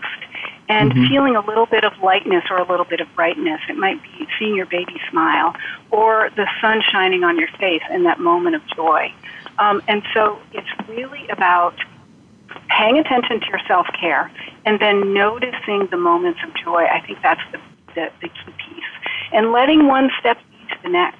and 0.67 0.91
mm-hmm. 0.91 1.07
feeling 1.07 1.35
a 1.35 1.45
little 1.45 1.65
bit 1.65 1.83
of 1.83 1.93
lightness 2.03 2.43
or 2.49 2.57
a 2.57 2.67
little 2.69 2.85
bit 2.85 2.99
of 2.99 3.07
brightness. 3.15 3.61
It 3.69 3.77
might 3.77 4.01
be 4.03 4.27
seeing 4.37 4.55
your 4.55 4.65
baby 4.65 4.99
smile 5.09 5.55
or 5.91 6.29
the 6.35 6.47
sun 6.61 6.81
shining 6.91 7.23
on 7.23 7.37
your 7.37 7.47
face 7.59 7.81
in 7.91 8.03
that 8.03 8.19
moment 8.19 8.55
of 8.55 8.61
joy. 8.75 9.13
Um, 9.57 9.81
and 9.87 10.03
so 10.13 10.39
it's 10.53 10.69
really 10.87 11.27
about 11.29 11.75
paying 12.69 12.97
attention 12.97 13.39
to 13.39 13.47
your 13.47 13.59
self 13.67 13.87
care 13.99 14.31
and 14.65 14.79
then 14.79 15.13
noticing 15.13 15.87
the 15.87 15.97
moments 15.97 16.39
of 16.45 16.53
joy. 16.55 16.85
I 16.85 17.01
think 17.01 17.21
that's 17.21 17.41
the, 17.51 17.59
the, 17.95 18.11
the 18.21 18.29
key 18.29 18.53
piece. 18.57 18.83
And 19.31 19.51
letting 19.51 19.87
one 19.87 20.09
step 20.19 20.37
the 20.83 20.89
next, 20.89 21.19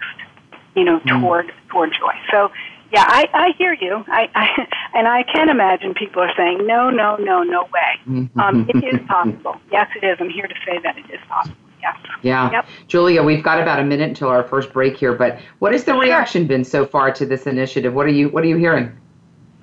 you 0.75 0.83
know, 0.83 0.99
mm-hmm. 0.99 1.21
toward 1.21 1.51
toward 1.69 1.91
joy. 1.91 2.13
So 2.31 2.51
yeah, 2.91 3.05
I, 3.07 3.29
I 3.33 3.51
hear 3.57 3.73
you. 3.73 4.03
I, 4.07 4.29
I 4.35 4.67
and 4.97 5.07
I 5.07 5.23
can 5.23 5.49
imagine 5.49 5.93
people 5.93 6.21
are 6.21 6.33
saying, 6.35 6.65
no, 6.65 6.89
no, 6.89 7.17
no, 7.17 7.43
no 7.43 7.63
way. 7.63 7.99
Mm-hmm. 8.07 8.39
Um, 8.39 8.69
it 8.69 8.83
is 8.83 8.99
possible. 9.07 9.57
Yes, 9.71 9.89
it 10.01 10.05
is. 10.05 10.17
I'm 10.19 10.29
here 10.29 10.47
to 10.47 10.55
say 10.65 10.79
that 10.83 10.97
it 10.97 11.09
is 11.11 11.19
possible. 11.27 11.55
Yes. 11.81 11.95
Yeah. 12.21 12.51
Yep. 12.51 12.65
Julia, 12.87 13.23
we've 13.23 13.43
got 13.43 13.61
about 13.61 13.79
a 13.79 13.83
minute 13.83 14.09
until 14.09 14.27
our 14.27 14.43
first 14.43 14.73
break 14.73 14.97
here, 14.97 15.13
but 15.13 15.39
what 15.59 15.71
has 15.71 15.85
the 15.85 15.93
reaction 15.93 16.45
been 16.45 16.65
so 16.65 16.85
far 16.85 17.11
to 17.13 17.25
this 17.25 17.47
initiative? 17.47 17.93
What 17.93 18.05
are 18.05 18.11
you 18.11 18.29
What 18.29 18.43
are 18.43 18.47
you 18.47 18.57
hearing? 18.57 18.91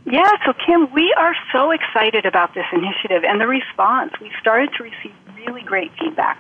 Yeah, 0.09 0.31
so 0.45 0.53
Kim, 0.53 0.93
we 0.93 1.13
are 1.19 1.35
so 1.53 1.73
excited 1.73 2.27
about 2.27 2.55
this 2.55 2.67
initiative 2.73 3.25
and 3.25 3.41
the 3.41 3.49
response. 3.49 4.13
We've 4.21 4.31
started 4.41 4.71
to 4.77 4.85
receive 4.85 5.13
really 5.37 5.63
great 5.63 5.91
feedback. 5.99 6.39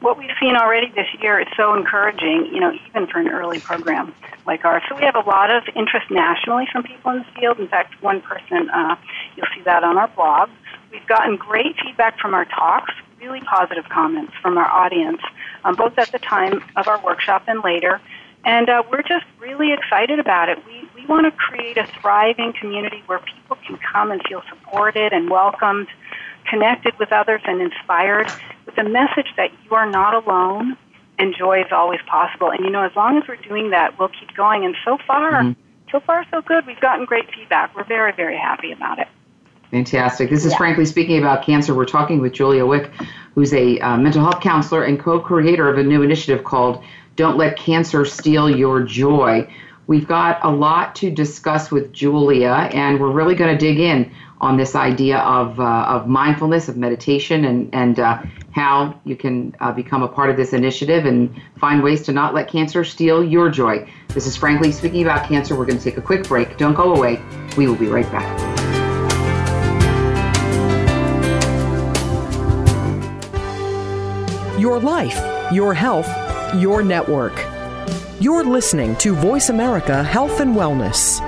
What 0.00 0.18
we've 0.18 0.34
seen 0.40 0.56
already 0.56 0.90
this 0.90 1.06
year 1.22 1.38
is 1.38 1.46
so 1.56 1.76
encouraging, 1.76 2.50
you 2.52 2.58
know, 2.58 2.72
even 2.88 3.06
for 3.06 3.20
an 3.20 3.28
early 3.28 3.60
program 3.60 4.12
like 4.46 4.64
ours. 4.64 4.82
So 4.88 4.96
we 4.96 5.02
have 5.02 5.14
a 5.14 5.20
lot 5.20 5.52
of 5.52 5.62
interest 5.76 6.10
nationally 6.10 6.66
from 6.72 6.82
people 6.82 7.12
in 7.12 7.18
the 7.18 7.40
field. 7.40 7.60
In 7.60 7.68
fact, 7.68 8.02
one 8.02 8.20
person, 8.20 8.68
uh, 8.70 8.96
you'll 9.36 9.46
see 9.54 9.62
that 9.62 9.84
on 9.84 9.96
our 9.96 10.08
blog. 10.08 10.50
We've 10.90 11.06
gotten 11.06 11.36
great 11.36 11.76
feedback 11.84 12.18
from 12.18 12.34
our 12.34 12.46
talks, 12.46 12.92
really 13.20 13.40
positive 13.42 13.88
comments 13.90 14.32
from 14.42 14.58
our 14.58 14.68
audience, 14.68 15.22
um, 15.64 15.76
both 15.76 15.96
at 15.98 16.10
the 16.10 16.18
time 16.18 16.64
of 16.74 16.88
our 16.88 17.00
workshop 17.04 17.44
and 17.46 17.62
later. 17.62 18.00
And 18.44 18.68
uh, 18.68 18.82
we're 18.90 19.02
just 19.02 19.24
really 19.38 19.72
excited 19.72 20.18
about 20.18 20.48
it. 20.48 20.58
We, 20.66 20.83
we 21.04 21.14
want 21.14 21.26
to 21.26 21.32
create 21.32 21.76
a 21.76 21.86
thriving 22.00 22.52
community 22.58 23.02
where 23.06 23.18
people 23.18 23.56
can 23.66 23.78
come 23.78 24.10
and 24.10 24.22
feel 24.28 24.42
supported 24.48 25.12
and 25.12 25.30
welcomed, 25.30 25.88
connected 26.48 26.98
with 26.98 27.12
others, 27.12 27.42
and 27.44 27.60
inspired 27.60 28.30
with 28.66 28.74
the 28.76 28.84
message 28.84 29.28
that 29.36 29.50
you 29.64 29.74
are 29.74 29.88
not 29.88 30.14
alone 30.14 30.76
and 31.18 31.34
joy 31.36 31.60
is 31.60 31.70
always 31.70 32.00
possible. 32.06 32.50
And 32.50 32.64
you 32.64 32.70
know, 32.70 32.82
as 32.82 32.94
long 32.96 33.18
as 33.18 33.28
we're 33.28 33.36
doing 33.36 33.70
that, 33.70 33.98
we'll 33.98 34.08
keep 34.08 34.34
going. 34.34 34.64
And 34.64 34.74
so 34.84 34.98
far, 35.06 35.32
mm-hmm. 35.32 35.60
so 35.90 36.00
far, 36.00 36.24
so 36.30 36.42
good. 36.42 36.66
We've 36.66 36.80
gotten 36.80 37.04
great 37.04 37.32
feedback. 37.32 37.74
We're 37.76 37.84
very, 37.84 38.12
very 38.12 38.36
happy 38.36 38.72
about 38.72 38.98
it. 38.98 39.08
Fantastic. 39.70 40.30
This 40.30 40.44
is 40.44 40.52
yeah. 40.52 40.58
frankly 40.58 40.84
speaking 40.84 41.18
about 41.18 41.44
cancer. 41.44 41.74
We're 41.74 41.84
talking 41.84 42.20
with 42.20 42.32
Julia 42.32 42.66
Wick, 42.66 42.90
who's 43.34 43.52
a 43.52 43.78
uh, 43.80 43.96
mental 43.96 44.22
health 44.22 44.40
counselor 44.40 44.84
and 44.84 45.00
co 45.00 45.20
creator 45.20 45.68
of 45.68 45.78
a 45.78 45.82
new 45.82 46.02
initiative 46.02 46.44
called 46.44 46.82
Don't 47.16 47.36
Let 47.36 47.56
Cancer 47.56 48.04
Steal 48.04 48.50
Your 48.50 48.82
Joy. 48.82 49.48
We've 49.86 50.08
got 50.08 50.42
a 50.42 50.50
lot 50.50 50.94
to 50.96 51.10
discuss 51.10 51.70
with 51.70 51.92
Julia, 51.92 52.70
and 52.72 52.98
we're 52.98 53.10
really 53.10 53.34
going 53.34 53.56
to 53.56 53.58
dig 53.58 53.78
in 53.78 54.10
on 54.40 54.56
this 54.56 54.74
idea 54.74 55.18
of, 55.18 55.60
uh, 55.60 55.62
of 55.62 56.08
mindfulness, 56.08 56.68
of 56.68 56.76
meditation, 56.78 57.44
and, 57.44 57.74
and 57.74 57.98
uh, 57.98 58.22
how 58.52 58.98
you 59.04 59.14
can 59.14 59.54
uh, 59.60 59.72
become 59.72 60.02
a 60.02 60.08
part 60.08 60.30
of 60.30 60.38
this 60.38 60.54
initiative 60.54 61.04
and 61.04 61.38
find 61.58 61.82
ways 61.82 62.02
to 62.02 62.12
not 62.12 62.32
let 62.32 62.48
cancer 62.48 62.82
steal 62.82 63.22
your 63.22 63.50
joy. 63.50 63.86
This 64.08 64.26
is 64.26 64.36
Frankly 64.36 64.72
Speaking 64.72 65.02
About 65.02 65.28
Cancer. 65.28 65.54
We're 65.54 65.66
going 65.66 65.78
to 65.78 65.84
take 65.84 65.98
a 65.98 66.02
quick 66.02 66.26
break. 66.28 66.56
Don't 66.56 66.74
go 66.74 66.94
away. 66.94 67.22
We 67.58 67.66
will 67.66 67.76
be 67.76 67.88
right 67.88 68.10
back. 68.10 68.40
Your 74.58 74.80
life, 74.80 75.52
your 75.52 75.74
health, 75.74 76.08
your 76.54 76.82
network. 76.82 77.53
You're 78.24 78.42
listening 78.42 78.96
to 79.00 79.14
Voice 79.14 79.50
America 79.50 80.02
Health 80.02 80.40
and 80.40 80.56
Wellness. 80.56 81.20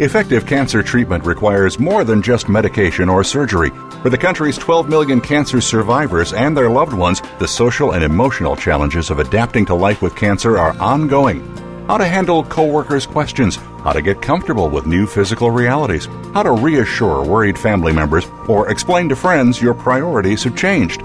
Effective 0.00 0.44
cancer 0.44 0.82
treatment 0.82 1.24
requires 1.24 1.78
more 1.78 2.02
than 2.02 2.20
just 2.20 2.48
medication 2.48 3.08
or 3.08 3.22
surgery. 3.22 3.70
For 4.02 4.10
the 4.10 4.18
country's 4.18 4.58
12 4.58 4.88
million 4.88 5.20
cancer 5.20 5.60
survivors 5.60 6.32
and 6.32 6.56
their 6.56 6.68
loved 6.68 6.94
ones, 6.94 7.22
the 7.38 7.46
social 7.46 7.92
and 7.92 8.02
emotional 8.02 8.56
challenges 8.56 9.08
of 9.08 9.20
adapting 9.20 9.66
to 9.66 9.74
life 9.76 10.02
with 10.02 10.16
cancer 10.16 10.58
are 10.58 10.76
ongoing. 10.80 11.46
How 11.86 11.98
to 11.98 12.04
handle 12.04 12.42
coworkers' 12.42 13.06
questions, 13.06 13.54
how 13.54 13.92
to 13.92 14.02
get 14.02 14.20
comfortable 14.20 14.68
with 14.68 14.84
new 14.84 15.06
physical 15.06 15.52
realities, 15.52 16.06
how 16.34 16.42
to 16.42 16.50
reassure 16.50 17.24
worried 17.24 17.56
family 17.56 17.92
members, 17.92 18.26
or 18.48 18.68
explain 18.68 19.08
to 19.10 19.14
friends 19.14 19.62
your 19.62 19.74
priorities 19.74 20.42
have 20.42 20.56
changed. 20.56 21.04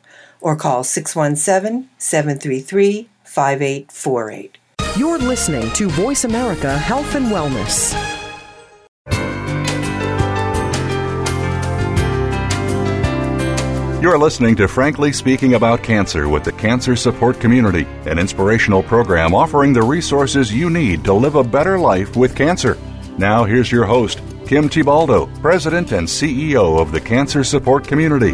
or 0.41 0.55
call 0.55 0.83
617 0.83 1.89
733 1.97 3.09
5848. 3.23 4.57
You're 4.97 5.19
listening 5.19 5.71
to 5.71 5.87
Voice 5.89 6.25
America 6.25 6.77
Health 6.77 7.15
and 7.15 7.27
Wellness. 7.27 7.95
You're 14.01 14.17
listening 14.17 14.55
to 14.55 14.67
Frankly 14.67 15.13
Speaking 15.13 15.53
About 15.53 15.83
Cancer 15.83 16.27
with 16.27 16.43
the 16.43 16.51
Cancer 16.53 16.95
Support 16.95 17.39
Community, 17.39 17.85
an 18.07 18.17
inspirational 18.17 18.81
program 18.81 19.35
offering 19.35 19.73
the 19.73 19.83
resources 19.83 20.51
you 20.51 20.71
need 20.71 21.03
to 21.03 21.13
live 21.13 21.35
a 21.35 21.43
better 21.43 21.77
life 21.77 22.15
with 22.15 22.35
cancer. 22.35 22.79
Now, 23.19 23.43
here's 23.43 23.71
your 23.71 23.85
host, 23.85 24.19
Kim 24.47 24.67
Thiboldeaux, 24.69 25.39
President 25.39 25.91
and 25.91 26.07
CEO 26.07 26.81
of 26.81 26.91
the 26.91 26.99
Cancer 26.99 27.43
Support 27.43 27.87
Community. 27.87 28.33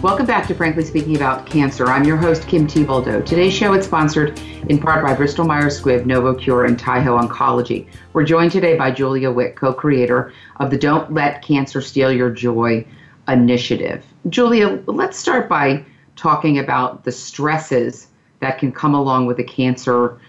Welcome 0.00 0.26
back 0.26 0.46
to 0.46 0.54
Frankly 0.54 0.84
Speaking 0.84 1.16
About 1.16 1.44
Cancer. 1.44 1.86
I'm 1.86 2.04
your 2.04 2.16
host, 2.16 2.46
Kim 2.46 2.68
Thiboldeaux. 2.68 3.26
Today's 3.26 3.52
show 3.52 3.74
is 3.74 3.84
sponsored 3.84 4.38
in 4.68 4.78
part 4.78 5.04
by 5.04 5.12
Bristol 5.12 5.44
Myers 5.44 5.80
Squibb, 5.80 6.04
NovoCure, 6.04 6.68
and 6.68 6.78
Taiho 6.78 7.20
Oncology. 7.20 7.88
We're 8.12 8.22
joined 8.22 8.52
today 8.52 8.76
by 8.76 8.92
Julia 8.92 9.28
Wick, 9.28 9.56
co 9.56 9.74
creator 9.74 10.32
of 10.60 10.70
the 10.70 10.78
Don't 10.78 11.12
Let 11.12 11.42
Cancer 11.42 11.80
Steal 11.80 12.12
Your 12.12 12.30
Joy 12.30 12.86
initiative. 13.26 14.04
Julia, 14.28 14.80
let's 14.86 15.18
start 15.18 15.48
by 15.48 15.84
talking 16.14 16.60
about 16.60 17.02
the 17.02 17.10
stresses 17.10 18.06
that 18.38 18.58
can 18.58 18.70
come 18.70 18.94
along 18.94 19.26
with 19.26 19.40
a 19.40 19.44
cancer 19.44 20.20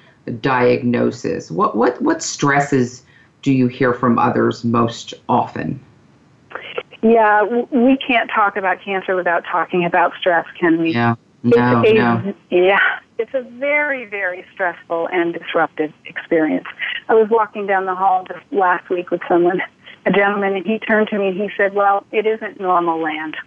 diagnosis. 0.41 1.51
What 1.51 1.77
what 1.77 2.01
what 2.01 2.23
stresses 2.23 3.03
do 3.43 3.51
you 3.51 3.67
hear 3.67 3.93
from 3.93 4.17
others 4.17 4.63
most 4.63 5.13
often? 5.29 5.79
Yeah, 7.01 7.43
we 7.43 7.97
can't 7.97 8.29
talk 8.33 8.57
about 8.57 8.81
cancer 8.81 9.15
without 9.15 9.43
talking 9.49 9.85
about 9.85 10.13
stress, 10.19 10.45
can 10.59 10.81
we? 10.81 10.93
Yeah. 10.93 11.15
No, 11.43 11.81
it's 11.81 11.91
a, 11.91 11.93
no. 11.93 12.33
Yeah, 12.49 12.99
it's 13.17 13.33
a 13.33 13.41
very, 13.41 14.05
very 14.05 14.45
stressful 14.53 15.07
and 15.11 15.33
disruptive 15.33 15.93
experience. 16.05 16.67
I 17.07 17.13
was 17.13 17.29
walking 17.29 17.65
down 17.65 17.85
the 17.85 17.95
hall 17.95 18.25
just 18.27 18.41
last 18.51 18.89
week 18.89 19.09
with 19.09 19.21
someone, 19.29 19.61
a 20.05 20.11
gentleman, 20.11 20.55
and 20.55 20.65
he 20.65 20.79
turned 20.79 21.07
to 21.09 21.17
me 21.17 21.29
and 21.29 21.37
he 21.37 21.49
said, 21.55 21.73
Well, 21.73 22.05
it 22.11 22.25
isn't 22.25 22.59
normal 22.59 23.01
land. 23.01 23.37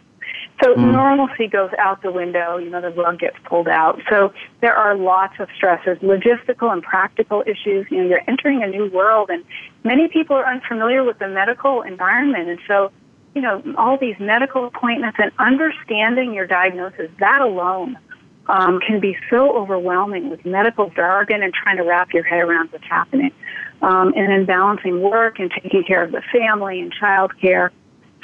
So 0.62 0.74
mm. 0.74 0.92
normalcy 0.92 1.48
goes 1.48 1.70
out 1.78 2.02
the 2.02 2.12
window, 2.12 2.56
you 2.56 2.70
know, 2.70 2.80
the 2.80 2.90
rug 2.90 3.18
gets 3.18 3.36
pulled 3.44 3.68
out. 3.68 4.00
So 4.08 4.32
there 4.60 4.74
are 4.74 4.94
lots 4.94 5.34
of 5.40 5.48
stresses, 5.56 5.98
logistical 5.98 6.72
and 6.72 6.82
practical 6.82 7.42
issues. 7.46 7.86
You 7.90 7.98
know, 7.98 8.08
you're 8.08 8.22
entering 8.28 8.62
a 8.62 8.66
new 8.66 8.88
world 8.90 9.30
and 9.30 9.44
many 9.82 10.08
people 10.08 10.36
are 10.36 10.46
unfamiliar 10.46 11.04
with 11.04 11.18
the 11.18 11.28
medical 11.28 11.82
environment. 11.82 12.48
And 12.48 12.58
so, 12.68 12.92
you 13.34 13.42
know, 13.42 13.62
all 13.76 13.98
these 13.98 14.16
medical 14.18 14.66
appointments 14.66 15.18
and 15.20 15.32
understanding 15.38 16.34
your 16.34 16.46
diagnosis, 16.46 17.10
that 17.18 17.40
alone 17.40 17.98
um, 18.46 18.80
can 18.80 19.00
be 19.00 19.16
so 19.30 19.56
overwhelming 19.56 20.28
with 20.30 20.44
medical 20.44 20.90
jargon 20.90 21.42
and 21.42 21.54
trying 21.54 21.76
to 21.76 21.82
wrap 21.82 22.12
your 22.12 22.24
head 22.24 22.40
around 22.40 22.70
what's 22.72 22.84
happening. 22.84 23.32
Um, 23.80 24.12
and 24.14 24.28
then 24.28 24.44
balancing 24.44 25.00
work 25.00 25.40
and 25.40 25.50
taking 25.50 25.82
care 25.82 26.04
of 26.04 26.12
the 26.12 26.22
family 26.32 26.80
and 26.80 26.92
child 26.92 27.32
care 27.40 27.72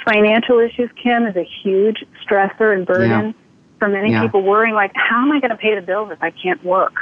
financial 0.04 0.58
issues, 0.58 0.90
Kim, 1.02 1.26
is 1.26 1.36
a 1.36 1.46
huge 1.62 2.04
stressor 2.24 2.74
and 2.74 2.86
burden 2.86 3.08
yeah. 3.08 3.32
for 3.78 3.88
many 3.88 4.12
yeah. 4.12 4.22
people 4.22 4.42
worrying 4.42 4.74
like, 4.74 4.92
how 4.94 5.22
am 5.22 5.32
I 5.32 5.40
going 5.40 5.50
to 5.50 5.56
pay 5.56 5.74
the 5.74 5.82
bills 5.82 6.10
if 6.10 6.22
I 6.22 6.30
can't 6.30 6.62
work? 6.64 6.94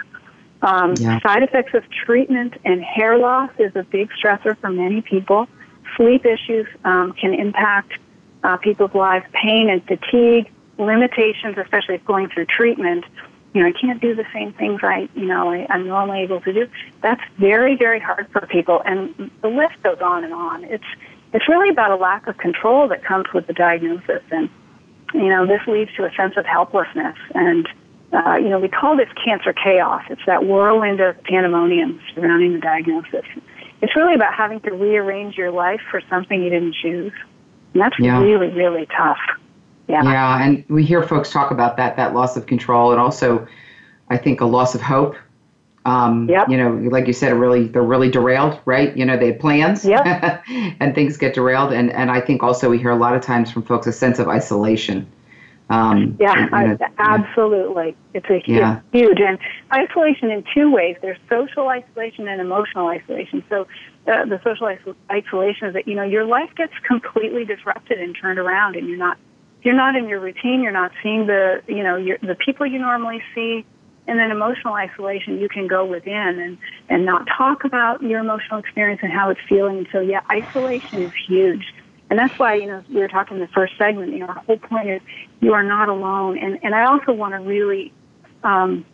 Um, 0.63 0.95
yeah. 0.99 1.21
Side 1.21 1.43
effects 1.43 1.75
of 1.75 1.85
treatment 2.05 2.55
and 2.65 2.83
hair 2.83 3.19
loss 3.19 3.51
is 3.59 3.75
a 3.77 3.83
big 3.85 4.09
stressor 4.23 4.59
for 4.59 4.71
many 4.71 5.03
people. 5.03 5.47
Sleep 5.97 6.25
issues 6.27 6.67
um, 6.85 7.13
can 7.13 7.35
impact 7.35 7.99
uh, 8.45 8.57
people's 8.59 8.95
lives. 8.95 9.25
Pain 9.33 9.69
and 9.71 9.83
fatigue, 9.85 10.51
limitations, 10.79 11.57
especially 11.59 11.97
if 11.97 12.05
going 12.05 12.29
through 12.29 12.47
treatment. 12.47 13.05
You 13.55 13.63
know, 13.63 13.69
I 13.69 13.73
can't 13.73 14.01
do 14.01 14.15
the 14.15 14.27
same 14.35 14.53
things 14.53 14.81
I, 14.83 15.09
you 15.15 15.25
know, 15.25 15.51
I, 15.51 15.67
I'm 15.71 15.87
normally 15.87 16.21
able 16.21 16.41
to 16.43 16.53
do. 16.53 16.69
That's 17.01 17.23
very, 17.39 17.75
very 17.75 18.01
hard 18.01 18.29
for 18.31 18.47
people, 18.47 18.83
and 18.85 19.31
the 19.41 19.49
list 19.49 19.83
goes 19.83 19.99
on 20.03 20.25
and 20.25 20.35
on. 20.35 20.65
It's 20.65 20.85
it's 21.33 21.49
really 21.49 21.69
about 21.69 21.91
a 21.91 21.97
lack 21.97 22.27
of 22.27 22.39
control 22.39 22.89
that 22.89 23.05
comes 23.05 23.27
with 23.35 23.47
the 23.47 23.53
diagnosis. 23.53 24.23
And, 24.31 24.49
you 25.13 25.29
know, 25.29 25.47
this 25.47 25.61
leads 25.67 25.93
to 25.97 26.05
a 26.05 26.13
sense 26.15 26.35
of 26.37 26.47
helplessness. 26.47 27.17
And, 27.35 27.69
uh, 28.13 28.37
you 28.37 28.49
know, 28.49 28.59
we 28.59 28.69
call 28.69 28.97
this 28.97 29.09
cancer 29.23 29.53
chaos. 29.53 30.03
It's 30.09 30.25
that 30.27 30.45
whirlwind 30.45 31.01
of 31.01 31.23
pandemonium 31.25 32.01
surrounding 32.15 32.55
the 32.55 32.61
diagnosis. 32.61 33.25
It's 33.83 33.95
really 33.95 34.15
about 34.15 34.35
having 34.35 34.61
to 34.61 34.73
rearrange 34.73 35.37
your 35.37 35.51
life 35.51 35.81
for 35.91 36.01
something 36.09 36.43
you 36.43 36.51
didn't 36.51 36.75
choose. 36.75 37.13
And 37.75 37.83
that's 37.83 37.99
yeah. 37.99 38.21
really, 38.21 38.49
really 38.49 38.87
tough. 38.97 39.19
Yeah. 39.89 40.03
Yeah. 40.03 40.43
And 40.43 40.65
we 40.69 40.85
hear 40.85 41.03
folks 41.03 41.31
talk 41.31 41.51
about 41.51 41.77
that, 41.77 41.97
that 41.97 42.15
loss 42.15 42.37
of 42.37 42.47
control 42.47 42.93
and 42.93 43.01
also, 43.01 43.47
I 44.09 44.17
think, 44.17 44.41
a 44.41 44.47
loss 44.47 44.75
of 44.75 44.81
hope 44.81 45.17
um, 45.87 46.29
yep. 46.29 46.49
You 46.49 46.57
know, 46.57 46.71
like 46.91 47.07
you 47.07 47.13
said, 47.13 47.33
really 47.35 47.69
they're 47.69 47.81
really 47.81 48.11
derailed, 48.11 48.59
right? 48.65 48.95
You 48.97 49.05
know, 49.07 49.17
they 49.17 49.29
had 49.29 49.39
plans, 49.39 49.85
yep. 49.85 50.43
and 50.49 50.95
things 50.97 51.17
get 51.17 51.33
derailed. 51.33 51.73
And 51.73 51.93
and 51.93 52.11
I 52.11 52.21
think 52.21 52.43
also 52.43 52.69
we 52.69 52.79
hear 52.79 52.91
a 52.91 52.97
lot 52.97 53.15
of 53.15 53.23
times 53.23 53.53
from 53.53 53.63
folks 53.63 53.87
a 53.87 53.93
sense 53.93 54.19
of 54.19 54.27
isolation. 54.27 55.07
Um, 55.69 56.17
yeah, 56.21 56.49
I, 56.53 56.79
absolutely. 56.99 57.97
It's 58.15 58.27
a 58.31 58.41
yeah. 58.47 58.81
huge 58.93 59.19
and 59.19 59.37
isolation 59.73 60.31
in 60.31 60.45
two 60.55 60.73
ways. 60.73 60.97
There's 61.03 61.19
social 61.29 61.69
isolation 61.69 62.29
and 62.29 62.41
emotional 62.41 62.87
isolation. 62.87 63.43
So 63.49 63.67
uh, 64.07 64.27
the 64.27 64.41
social 64.45 64.69
isolation 65.11 65.69
is 65.69 65.75
that 65.75 65.89
you 65.89 65.95
know 65.95 66.05
your 66.05 66.25
life 66.25 66.51
gets 66.57 66.73
completely 66.87 67.45
disrupted 67.45 68.01
and 68.01 68.17
turned 68.17 68.39
around, 68.39 68.77
and 68.77 68.89
you're 68.89 68.99
not 68.99 69.19
you're 69.63 69.75
not 69.75 69.97
in 69.97 70.09
your 70.09 70.21
routine. 70.21 70.63
You're 70.63 70.71
not 70.71 70.93
seeing 71.03 71.27
the 71.27 71.63
you 71.67 71.83
know 71.83 71.97
your, 71.97 72.19
the 72.19 72.37
people 72.37 72.65
you 72.65 72.79
normally 72.79 73.21
see 73.35 73.67
and 74.09 74.19
then 74.19 74.31
emotional 74.31 74.75
isolation, 74.75 75.39
you 75.41 75.49
can 75.49 75.67
go 75.67 75.85
within 75.85 76.39
and, 76.39 76.59
and 76.89 77.05
not 77.05 77.27
talk 77.37 77.65
about 77.65 78.03
your 78.03 78.21
emotional 78.21 78.59
experience 78.59 79.01
and 79.03 79.13
how 79.13 79.31
it's 79.31 79.41
feeling. 79.49 79.79
And 79.79 79.89
so, 79.91 80.01
yeah, 80.01 80.21
isolation 80.31 81.03
is 81.03 81.13
huge. 81.27 81.75
And 82.09 82.19
that's 82.19 82.39
why, 82.39 82.55
you 82.55 82.67
know, 82.67 82.85
we 82.89 83.01
were 83.01 83.09
talking 83.09 83.37
in 83.37 83.41
the 83.41 83.49
first 83.49 83.75
segment, 83.79 84.13
you 84.13 84.21
know, 84.21 84.27
our 84.27 84.35
whole 84.35 84.59
point 84.59 84.89
is 84.89 85.01
you 85.41 85.53
are 85.55 85.63
not 85.63 85.89
alone. 85.89 86.39
And, 86.39 86.59
and 86.63 86.75
I 86.75 86.85
also 86.85 87.13
want 87.13 87.35
to 87.35 87.41
really, 87.41 87.93
um, 88.45 88.85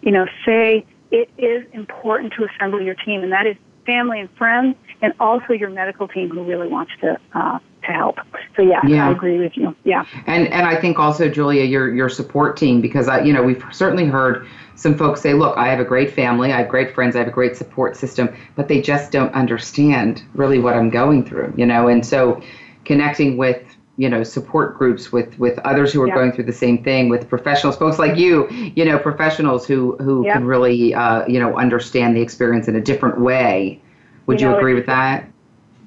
you 0.00 0.10
know, 0.10 0.26
say 0.46 0.86
it 1.10 1.30
is 1.36 1.66
important 1.72 2.32
to 2.34 2.46
assemble 2.46 2.80
your 2.80 2.94
team, 2.94 3.22
and 3.22 3.32
that 3.32 3.46
is 3.46 3.56
family 3.86 4.20
and 4.20 4.30
friends, 4.36 4.76
and 5.02 5.12
also 5.20 5.52
your 5.52 5.70
medical 5.70 6.08
team 6.08 6.30
who 6.30 6.42
really 6.42 6.68
wants 6.68 6.92
to 7.02 7.18
uh, 7.34 7.58
to 7.86 7.92
help. 7.92 8.18
So 8.56 8.62
yeah, 8.62 8.80
yeah, 8.86 9.08
I 9.08 9.12
agree 9.12 9.38
with 9.38 9.56
you. 9.56 9.74
Yeah. 9.84 10.04
And 10.26 10.48
and 10.48 10.66
I 10.66 10.80
think 10.80 10.98
also 10.98 11.28
Julia, 11.28 11.64
your 11.64 11.94
your 11.94 12.08
support 12.08 12.56
team, 12.56 12.80
because 12.80 13.08
I, 13.08 13.22
you 13.22 13.32
know 13.32 13.42
we've 13.42 13.62
certainly 13.72 14.06
heard 14.06 14.46
some 14.76 14.96
folks 14.96 15.20
say, 15.20 15.34
look, 15.34 15.56
I 15.56 15.68
have 15.68 15.80
a 15.80 15.84
great 15.84 16.12
family, 16.12 16.52
I 16.52 16.58
have 16.58 16.68
great 16.68 16.94
friends, 16.94 17.14
I 17.14 17.20
have 17.20 17.28
a 17.28 17.32
great 17.32 17.56
support 17.56 17.96
system, 17.96 18.34
but 18.56 18.68
they 18.68 18.80
just 18.80 19.12
don't 19.12 19.32
understand 19.34 20.22
really 20.34 20.58
what 20.58 20.74
I'm 20.74 20.90
going 20.90 21.24
through, 21.24 21.54
you 21.56 21.64
know, 21.64 21.88
and 21.88 22.04
so 22.04 22.42
connecting 22.84 23.36
with 23.36 23.62
you 23.96 24.08
know 24.08 24.22
support 24.22 24.76
groups 24.76 25.12
with 25.12 25.38
with 25.38 25.58
others 25.60 25.92
who 25.92 26.02
are 26.02 26.08
yeah. 26.08 26.14
going 26.14 26.32
through 26.32 26.44
the 26.44 26.52
same 26.52 26.82
thing 26.82 27.08
with 27.08 27.28
professionals 27.28 27.76
folks 27.76 27.96
like 27.96 28.16
you 28.18 28.48
you 28.50 28.84
know 28.84 28.98
professionals 28.98 29.64
who 29.66 29.96
who 29.98 30.26
yeah. 30.26 30.32
can 30.32 30.44
really 30.44 30.92
uh, 30.92 31.24
you 31.28 31.38
know 31.38 31.56
understand 31.56 32.16
the 32.16 32.20
experience 32.20 32.66
in 32.66 32.74
a 32.74 32.80
different 32.80 33.20
way 33.20 33.80
would 34.26 34.40
you, 34.40 34.48
you 34.48 34.52
know, 34.52 34.58
agree 34.58 34.74
with 34.74 34.86
that 34.86 35.28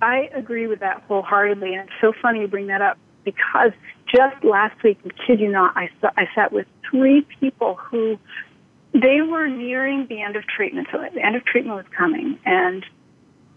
I 0.01 0.29
agree 0.33 0.67
with 0.67 0.79
that 0.79 1.03
wholeheartedly, 1.07 1.73
and 1.73 1.89
it's 1.89 2.01
so 2.01 2.13
funny 2.21 2.41
you 2.41 2.47
bring 2.47 2.67
that 2.67 2.81
up 2.81 2.97
because 3.23 3.71
just 4.13 4.43
last 4.43 4.81
week, 4.83 4.99
kid 5.25 5.39
you 5.39 5.51
not, 5.51 5.75
I, 5.75 5.89
I 6.15 6.27
sat 6.33 6.51
with 6.51 6.67
three 6.89 7.25
people 7.39 7.75
who 7.75 8.17
they 8.93 9.21
were 9.21 9.47
nearing 9.47 10.07
the 10.07 10.21
end 10.21 10.35
of 10.35 10.45
treatment. 10.47 10.87
So 10.91 10.99
the 11.13 11.23
end 11.23 11.35
of 11.35 11.45
treatment 11.45 11.75
was 11.75 11.85
coming, 11.95 12.39
and 12.45 12.85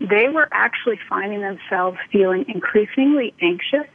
they 0.00 0.28
were 0.28 0.48
actually 0.50 0.98
finding 1.08 1.40
themselves 1.40 1.98
feeling 2.10 2.46
increasingly 2.48 3.34
anxious 3.40 3.90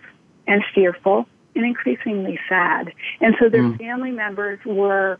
and 0.47 0.63
fearful 0.73 1.27
and 1.55 1.65
increasingly 1.65 2.39
sad. 2.47 2.93
And 3.21 3.35
so 3.39 3.49
their 3.49 3.63
mm. 3.63 3.77
family 3.77 4.11
members 4.11 4.59
were 4.65 5.17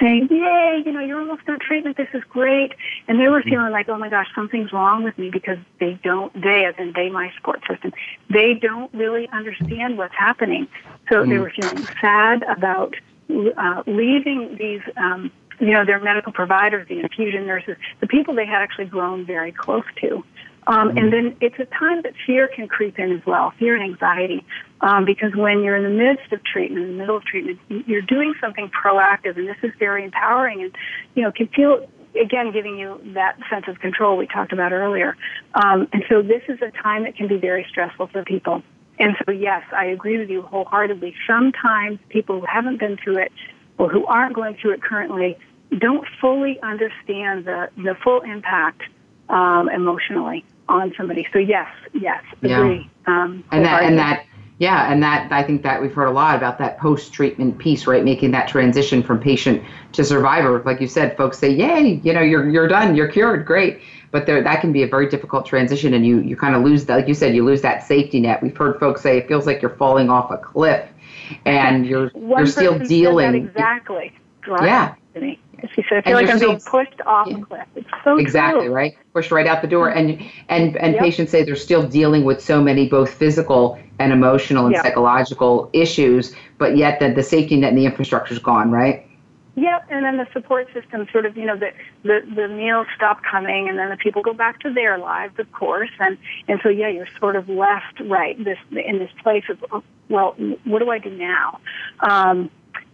saying, 0.00 0.28
Yay, 0.30 0.82
you 0.84 0.92
know, 0.92 1.00
you're 1.00 1.20
almost 1.20 1.44
done 1.46 1.58
treatment, 1.60 1.96
this 1.96 2.08
is 2.14 2.22
great. 2.28 2.72
And 3.08 3.20
they 3.20 3.28
were 3.28 3.42
mm. 3.42 3.50
feeling 3.50 3.72
like, 3.72 3.88
Oh 3.88 3.98
my 3.98 4.08
gosh, 4.08 4.28
something's 4.34 4.72
wrong 4.72 5.04
with 5.04 5.16
me 5.18 5.30
because 5.30 5.58
they 5.78 5.98
don't, 6.02 6.32
they, 6.40 6.64
as 6.64 6.74
in 6.78 6.92
they, 6.94 7.10
my 7.10 7.30
support 7.36 7.60
system, 7.68 7.92
they 8.28 8.54
don't 8.54 8.92
really 8.94 9.28
understand 9.32 9.98
what's 9.98 10.14
happening. 10.14 10.68
So 11.08 11.24
mm. 11.24 11.28
they 11.28 11.38
were 11.38 11.52
feeling 11.54 11.86
sad 12.00 12.42
about 12.44 12.94
uh, 13.56 13.82
leaving 13.86 14.56
these 14.58 14.82
um, 14.96 15.30
you 15.60 15.72
know, 15.72 15.84
their 15.84 16.00
medical 16.00 16.32
providers, 16.32 16.88
the 16.88 17.00
infusion 17.00 17.46
nurses, 17.46 17.76
the 18.00 18.06
people 18.06 18.34
they 18.34 18.46
had 18.46 18.62
actually 18.62 18.86
grown 18.86 19.26
very 19.26 19.52
close 19.52 19.84
to. 20.00 20.24
Um, 20.66 20.90
and 20.90 20.98
mm-hmm. 20.98 21.10
then 21.10 21.36
it's 21.40 21.58
a 21.58 21.64
time 21.64 22.02
that 22.02 22.12
fear 22.26 22.48
can 22.54 22.68
creep 22.68 22.98
in 22.98 23.12
as 23.12 23.24
well, 23.26 23.52
fear 23.58 23.74
and 23.74 23.82
anxiety, 23.82 24.44
um, 24.82 25.04
because 25.04 25.34
when 25.34 25.62
you're 25.62 25.76
in 25.76 25.84
the 25.84 25.90
midst 25.90 26.32
of 26.32 26.44
treatment, 26.44 26.84
in 26.84 26.92
the 26.92 26.98
middle 26.98 27.16
of 27.16 27.24
treatment, 27.24 27.58
you're 27.68 28.02
doing 28.02 28.34
something 28.40 28.70
proactive, 28.70 29.36
and 29.36 29.48
this 29.48 29.56
is 29.62 29.70
very 29.78 30.04
empowering, 30.04 30.62
and 30.62 30.76
you 31.14 31.22
know 31.22 31.32
can 31.32 31.48
feel 31.48 31.88
again 32.20 32.52
giving 32.52 32.78
you 32.78 33.00
that 33.14 33.38
sense 33.48 33.64
of 33.68 33.78
control 33.80 34.16
we 34.16 34.26
talked 34.26 34.52
about 34.52 34.72
earlier. 34.72 35.16
Um, 35.54 35.88
and 35.92 36.04
so 36.08 36.22
this 36.22 36.42
is 36.48 36.58
a 36.60 36.70
time 36.82 37.04
that 37.04 37.16
can 37.16 37.28
be 37.28 37.36
very 37.36 37.64
stressful 37.68 38.08
for 38.08 38.24
people. 38.24 38.62
And 38.98 39.16
so 39.24 39.32
yes, 39.32 39.62
I 39.74 39.86
agree 39.86 40.18
with 40.18 40.28
you 40.28 40.42
wholeheartedly. 40.42 41.14
Sometimes 41.26 41.98
people 42.08 42.40
who 42.40 42.46
haven't 42.46 42.78
been 42.78 42.98
through 43.02 43.18
it 43.18 43.32
or 43.78 43.88
who 43.88 44.04
aren't 44.06 44.34
going 44.34 44.56
through 44.60 44.72
it 44.72 44.82
currently 44.82 45.38
don't 45.78 46.06
fully 46.20 46.58
understand 46.62 47.44
the, 47.44 47.70
the 47.76 47.94
full 48.02 48.20
impact 48.22 48.82
um, 49.30 49.68
emotionally 49.70 50.44
on 50.68 50.92
somebody. 50.96 51.26
So 51.32 51.38
yes, 51.38 51.68
yes, 51.94 52.22
agree. 52.42 52.90
Yeah. 53.06 53.22
Um, 53.22 53.44
and 53.50 53.64
that 53.64 53.82
and 53.82 53.98
that 53.98 54.26
yeah, 54.58 54.92
and 54.92 55.02
that 55.02 55.32
I 55.32 55.42
think 55.42 55.62
that 55.62 55.80
we've 55.80 55.92
heard 55.92 56.08
a 56.08 56.10
lot 56.10 56.36
about 56.36 56.58
that 56.58 56.78
post-treatment 56.78 57.56
piece, 57.56 57.86
right? 57.86 58.04
Making 58.04 58.32
that 58.32 58.46
transition 58.46 59.02
from 59.02 59.18
patient 59.18 59.62
to 59.92 60.04
survivor. 60.04 60.62
Like 60.66 60.82
you 60.82 60.86
said, 60.86 61.16
folks 61.16 61.38
say, 61.38 61.50
"Yay, 61.50 62.00
you 62.04 62.12
know, 62.12 62.20
you're 62.20 62.48
you're 62.48 62.68
done, 62.68 62.94
you're 62.94 63.08
cured, 63.08 63.46
great." 63.46 63.80
But 64.10 64.26
there, 64.26 64.42
that 64.42 64.60
can 64.60 64.72
be 64.72 64.82
a 64.82 64.86
very 64.88 65.08
difficult 65.08 65.46
transition, 65.46 65.94
and 65.94 66.04
you 66.04 66.20
you 66.20 66.36
kind 66.36 66.54
of 66.54 66.62
lose 66.62 66.84
that. 66.86 66.96
Like 66.96 67.08
you 67.08 67.14
said, 67.14 67.34
you 67.34 67.42
lose 67.44 67.62
that 67.62 67.86
safety 67.86 68.20
net. 68.20 68.42
We've 68.42 68.56
heard 68.56 68.78
folks 68.78 69.00
say 69.00 69.16
it 69.16 69.28
feels 69.28 69.46
like 69.46 69.62
you're 69.62 69.76
falling 69.76 70.10
off 70.10 70.30
a 70.30 70.36
cliff, 70.36 70.86
and 71.46 71.86
you're 71.86 72.10
One 72.10 72.40
you're 72.40 72.46
still 72.46 72.78
dealing. 72.78 73.34
exactly. 73.34 74.12
yeah. 74.46 74.94
She 75.74 75.84
said, 75.88 75.98
"I 75.98 76.02
feel 76.02 76.18
and 76.18 76.26
like 76.26 76.34
I'm 76.34 76.40
being 76.40 76.60
pushed 76.60 77.00
off 77.06 77.26
yeah. 77.28 77.38
a 77.38 77.44
cliff." 77.44 77.66
It's 77.76 77.88
so 78.04 78.18
exactly 78.18 78.66
true. 78.66 78.74
right, 78.74 78.96
pushed 79.12 79.30
right 79.30 79.46
out 79.46 79.62
the 79.62 79.68
door, 79.68 79.88
and 79.88 80.20
and 80.48 80.76
and 80.76 80.94
yep. 80.94 81.02
patients 81.02 81.30
say 81.30 81.44
they're 81.44 81.56
still 81.56 81.86
dealing 81.86 82.24
with 82.24 82.42
so 82.42 82.62
many 82.62 82.88
both 82.88 83.12
physical 83.12 83.78
and 83.98 84.12
emotional 84.12 84.66
and 84.66 84.74
yep. 84.74 84.84
psychological 84.84 85.70
issues, 85.72 86.34
but 86.58 86.76
yet 86.76 87.00
the 87.00 87.12
the 87.12 87.22
safety 87.22 87.56
net 87.56 87.70
and 87.70 87.78
the 87.78 87.86
infrastructure 87.86 88.34
is 88.34 88.40
gone, 88.40 88.70
right? 88.70 89.06
Yep, 89.56 89.86
and 89.90 90.04
then 90.04 90.16
the 90.16 90.26
support 90.32 90.68
system 90.72 91.06
sort 91.12 91.26
of, 91.26 91.36
you 91.36 91.44
know, 91.44 91.56
the, 91.56 91.72
the 92.02 92.20
the 92.34 92.48
meals 92.48 92.86
stop 92.96 93.20
coming, 93.22 93.68
and 93.68 93.78
then 93.78 93.90
the 93.90 93.96
people 93.96 94.22
go 94.22 94.32
back 94.32 94.60
to 94.60 94.72
their 94.72 94.96
lives, 94.96 95.38
of 95.38 95.50
course, 95.52 95.90
and 95.98 96.16
and 96.48 96.60
so 96.62 96.68
yeah, 96.68 96.88
you're 96.88 97.08
sort 97.18 97.36
of 97.36 97.48
left 97.48 98.00
right 98.04 98.42
this 98.42 98.58
in 98.70 98.98
this 98.98 99.10
place 99.22 99.44
of, 99.50 99.82
well, 100.08 100.34
what 100.64 100.78
do 100.78 100.90
I 100.90 100.98
do 100.98 101.10
now? 101.10 101.60
Um, 102.00 102.50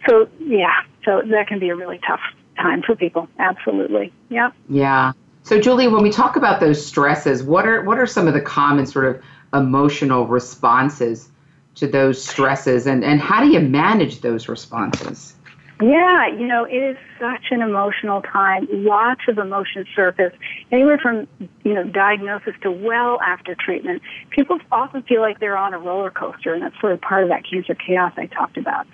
so 0.08 0.28
yeah, 0.40 0.80
so 1.04 1.22
that 1.26 1.46
can 1.46 1.58
be 1.58 1.68
a 1.68 1.76
really 1.76 2.00
tough 2.06 2.20
time 2.56 2.82
for 2.82 2.96
people. 2.96 3.28
Absolutely. 3.38 4.12
Yeah. 4.28 4.50
Yeah. 4.68 5.12
So 5.42 5.60
Julie, 5.60 5.88
when 5.88 6.02
we 6.02 6.10
talk 6.10 6.36
about 6.36 6.60
those 6.60 6.84
stresses, 6.84 7.42
what 7.42 7.66
are 7.66 7.82
what 7.84 7.98
are 7.98 8.06
some 8.06 8.26
of 8.26 8.34
the 8.34 8.40
common 8.40 8.86
sort 8.86 9.04
of 9.04 9.22
emotional 9.54 10.26
responses 10.26 11.30
to 11.76 11.86
those 11.86 12.22
stresses 12.22 12.86
and, 12.86 13.04
and 13.04 13.20
how 13.20 13.42
do 13.42 13.50
you 13.50 13.60
manage 13.60 14.22
those 14.22 14.48
responses? 14.48 15.36
Yeah, 15.80 16.28
you 16.28 16.46
know, 16.46 16.64
it 16.64 16.74
is 16.74 16.96
such 17.20 17.50
an 17.50 17.60
emotional 17.60 18.22
time. 18.22 18.66
Lots 18.70 19.20
of 19.28 19.36
emotions 19.36 19.86
surface, 19.94 20.32
anywhere 20.72 20.96
from, 20.96 21.28
you 21.64 21.74
know, 21.74 21.84
diagnosis 21.84 22.54
to 22.62 22.70
well 22.70 23.20
after 23.20 23.54
treatment. 23.54 24.00
People 24.30 24.58
often 24.72 25.02
feel 25.02 25.20
like 25.20 25.38
they're 25.38 25.56
on 25.56 25.74
a 25.74 25.78
roller 25.78 26.10
coaster, 26.10 26.54
and 26.54 26.62
that's 26.62 26.80
sort 26.80 26.94
of 26.94 27.00
part 27.02 27.24
of 27.24 27.28
that 27.28 27.42
cancer 27.44 27.74
chaos 27.74 28.14
I 28.16 28.24
talked 28.24 28.56
about. 28.56 28.86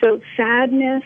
So 0.00 0.22
sadness, 0.34 1.02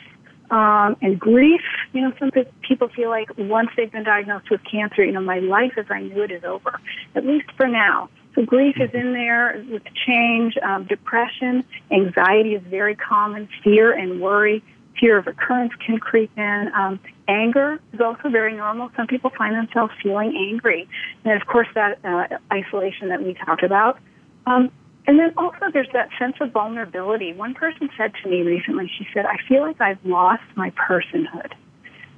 um, 0.50 0.96
and 1.00 1.18
grief. 1.18 1.62
You 1.92 2.02
know, 2.02 2.12
some 2.18 2.30
people 2.62 2.88
feel 2.88 3.10
like 3.10 3.28
once 3.38 3.70
they've 3.76 3.90
been 3.90 4.04
diagnosed 4.04 4.50
with 4.50 4.60
cancer, 4.70 5.04
you 5.04 5.12
know, 5.12 5.20
my 5.20 5.38
life 5.38 5.72
as 5.76 5.86
I 5.90 6.00
knew 6.00 6.22
it 6.22 6.30
is 6.30 6.44
over, 6.44 6.80
at 7.14 7.24
least 7.24 7.50
for 7.56 7.66
now. 7.66 8.08
So 8.34 8.44
grief 8.44 8.76
is 8.80 8.90
in 8.92 9.12
there 9.12 9.64
with 9.70 9.82
change. 10.06 10.54
Um, 10.62 10.84
depression, 10.84 11.64
anxiety 11.90 12.54
is 12.54 12.62
very 12.68 12.96
common. 12.96 13.48
Fear 13.62 13.92
and 13.92 14.20
worry, 14.20 14.62
fear 14.98 15.18
of 15.18 15.26
recurrence 15.26 15.72
can 15.84 15.98
creep 15.98 16.30
in. 16.36 16.70
Um, 16.74 16.98
anger 17.28 17.80
is 17.92 18.00
also 18.00 18.28
very 18.28 18.56
normal. 18.56 18.90
Some 18.96 19.06
people 19.06 19.30
find 19.36 19.54
themselves 19.54 19.92
feeling 20.02 20.36
angry, 20.36 20.88
and 21.24 21.40
of 21.40 21.46
course 21.46 21.68
that 21.74 22.04
uh, 22.04 22.38
isolation 22.52 23.08
that 23.08 23.22
we 23.22 23.34
talked 23.34 23.62
about. 23.62 23.98
Um, 24.46 24.70
and 25.06 25.18
then 25.18 25.32
also 25.36 25.66
there's 25.72 25.88
that 25.92 26.08
sense 26.18 26.36
of 26.40 26.52
vulnerability. 26.52 27.32
One 27.32 27.54
person 27.54 27.90
said 27.96 28.12
to 28.22 28.28
me 28.28 28.42
recently, 28.42 28.90
she 28.98 29.06
said, 29.12 29.26
I 29.26 29.36
feel 29.46 29.62
like 29.62 29.80
I've 29.80 30.04
lost 30.04 30.42
my 30.56 30.70
personhood. 30.70 31.52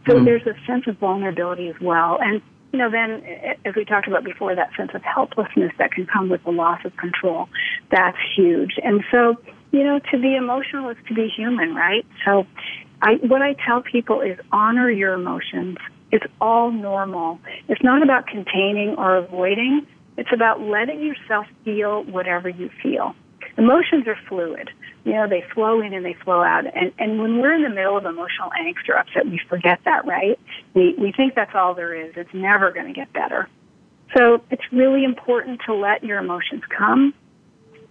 So 0.07 0.15
mm 0.15 0.25
there's 0.25 0.47
a 0.47 0.55
sense 0.67 0.87
of 0.87 0.99
vulnerability 0.99 1.69
as 1.69 1.75
well. 1.81 2.19
And, 2.21 2.41
you 2.73 2.79
know, 2.79 2.91
then, 2.91 3.25
as 3.65 3.75
we 3.75 3.85
talked 3.85 4.07
about 4.07 4.23
before, 4.23 4.55
that 4.55 4.71
sense 4.77 4.93
of 4.95 5.03
helplessness 5.03 5.73
that 5.79 5.91
can 5.91 6.07
come 6.07 6.29
with 6.29 6.45
the 6.45 6.53
loss 6.53 6.81
of 6.85 6.97
control, 6.97 7.49
that's 7.91 8.17
huge. 8.37 8.75
And 8.85 9.03
so, 9.11 9.35
you 9.73 9.83
know, 9.83 9.99
to 10.13 10.19
be 10.19 10.37
emotional 10.37 10.91
is 10.91 10.97
to 11.09 11.15
be 11.15 11.29
human, 11.29 11.75
right? 11.75 12.07
So 12.25 12.47
I, 13.03 13.15
what 13.15 13.43
I 13.43 13.55
tell 13.67 13.83
people 13.83 14.21
is 14.21 14.39
honor 14.53 14.89
your 14.91 15.15
emotions. 15.15 15.79
It's 16.13 16.25
all 16.41 16.71
normal. 16.71 17.41
It's 17.69 17.83
not 17.83 18.03
about 18.03 18.29
containing 18.29 18.95
or 18.97 19.17
avoiding. 19.17 19.87
It's 20.17 20.33
about 20.33 20.61
letting 20.61 21.03
yourself 21.03 21.47
feel 21.65 22.05
whatever 22.05 22.49
you 22.49 22.71
feel. 22.83 23.15
Emotions 23.59 24.07
are 24.07 24.19
fluid. 24.29 24.71
You 25.05 25.13
know, 25.13 25.29
they 25.29 25.45
flow 25.55 25.81
in 25.81 25.95
and 25.95 26.05
they 26.05 26.15
flow 26.25 26.43
out. 26.43 26.65
And, 26.67 26.93
and 26.99 27.21
when 27.21 27.41
we're 27.41 27.55
in 27.55 27.63
the 27.63 27.71
middle 27.71 27.97
of 27.97 28.05
emotional 28.05 28.51
angst 28.59 28.89
or 28.89 28.99
upset, 28.99 29.27
we 29.27 29.41
forget 29.49 29.81
that, 29.85 30.05
right? 30.05 30.39
We, 30.75 30.95
we 30.99 31.13
think 31.13 31.35
that's 31.35 31.55
all 31.55 31.75
there 31.75 31.95
is. 31.95 32.13
It's 32.17 32.35
never 32.35 32.71
going 32.73 32.87
to 32.87 32.93
get 32.93 33.13
better. 33.13 33.49
So 34.17 34.43
it's 34.51 34.63
really 34.73 35.05
important 35.05 35.61
to 35.67 35.75
let 35.75 36.05
your 36.05 36.19
emotions 36.19 36.63
come 36.77 37.15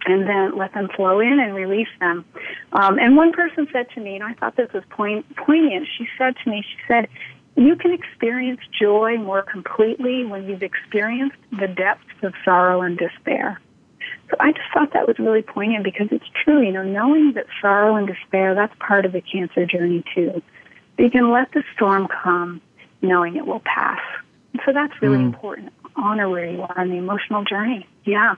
and 0.04 0.28
then 0.28 0.56
let 0.56 0.72
them 0.72 0.88
flow 0.94 1.20
in 1.20 1.40
and 1.40 1.54
release 1.54 1.88
them. 2.00 2.24
Um, 2.72 2.98
and 2.98 3.16
one 3.16 3.32
person 3.32 3.66
said 3.72 3.86
to 3.94 4.00
me, 4.00 4.14
and 4.14 4.24
I 4.24 4.34
thought 4.34 4.56
this 4.56 4.72
was 4.72 4.84
point, 4.90 5.26
poignant, 5.36 5.88
she 5.98 6.06
said 6.16 6.34
to 6.44 6.50
me, 6.50 6.62
she 6.62 6.78
said, 6.86 7.08
you 7.56 7.74
can 7.76 7.92
experience 7.92 8.60
joy 8.78 9.16
more 9.16 9.42
completely 9.42 10.24
when 10.24 10.48
you've 10.48 10.62
experienced 10.62 11.36
the 11.50 11.68
depths 11.68 12.04
of 12.22 12.34
sorrow 12.44 12.82
and 12.82 12.98
despair. 12.98 13.60
So 14.30 14.36
I 14.40 14.52
just 14.52 14.66
thought 14.74 14.92
that 14.92 15.06
was 15.06 15.18
really 15.18 15.42
poignant 15.42 15.84
because 15.84 16.08
it's 16.10 16.24
true, 16.44 16.60
you 16.60 16.72
know, 16.72 16.82
knowing 16.82 17.32
that 17.34 17.46
sorrow 17.60 17.96
and 17.96 18.06
despair, 18.06 18.54
that's 18.54 18.74
part 18.78 19.04
of 19.04 19.12
the 19.12 19.20
cancer 19.20 19.64
journey 19.66 20.04
too. 20.14 20.42
you 20.98 21.10
can 21.10 21.30
let 21.30 21.52
the 21.52 21.62
storm 21.74 22.08
come 22.08 22.60
knowing 23.02 23.36
it 23.36 23.46
will 23.46 23.60
pass. 23.60 24.00
And 24.52 24.60
so 24.64 24.72
that's 24.72 24.92
really 25.00 25.18
mm. 25.18 25.26
important. 25.26 25.72
Honor 25.96 26.28
where 26.28 26.50
you 26.50 26.62
are 26.62 26.78
on 26.78 26.90
the 26.90 26.96
emotional 26.96 27.44
journey. 27.44 27.86
Yeah. 28.04 28.34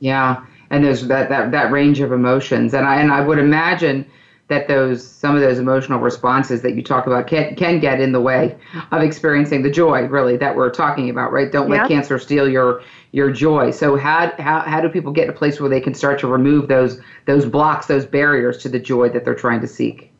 Yeah. 0.00 0.44
And 0.70 0.84
there's 0.84 1.06
that, 1.08 1.28
that, 1.28 1.52
that 1.52 1.70
range 1.70 2.00
of 2.00 2.12
emotions. 2.12 2.74
And 2.74 2.86
I, 2.86 3.00
and 3.00 3.12
I 3.12 3.20
would 3.20 3.38
imagine 3.38 4.06
that 4.48 4.66
those 4.66 5.06
some 5.06 5.34
of 5.34 5.40
those 5.40 5.58
emotional 5.58 6.00
responses 6.00 6.62
that 6.62 6.74
you 6.74 6.82
talk 6.82 7.06
about 7.06 7.26
can 7.26 7.54
can 7.54 7.78
get 7.80 8.00
in 8.00 8.12
the 8.12 8.20
way 8.20 8.56
of 8.90 9.02
experiencing 9.02 9.62
the 9.62 9.70
joy 9.70 10.02
really 10.06 10.36
that 10.36 10.56
we're 10.56 10.70
talking 10.70 11.08
about 11.08 11.32
right 11.32 11.52
don't 11.52 11.68
let 11.68 11.86
cancer 11.86 12.18
steal 12.18 12.48
your 12.48 12.82
your 13.12 13.30
joy 13.30 13.70
so 13.70 13.96
how, 13.96 14.32
how 14.38 14.60
how 14.60 14.80
do 14.80 14.88
people 14.88 15.12
get 15.12 15.24
in 15.24 15.30
a 15.30 15.34
place 15.34 15.60
where 15.60 15.70
they 15.70 15.80
can 15.80 15.94
start 15.94 16.18
to 16.18 16.26
remove 16.26 16.68
those 16.68 17.00
those 17.26 17.46
blocks 17.46 17.86
those 17.86 18.06
barriers 18.06 18.58
to 18.58 18.68
the 18.68 18.78
joy 18.78 19.08
that 19.08 19.24
they're 19.24 19.34
trying 19.34 19.60
to 19.60 19.68
seek 19.68 20.12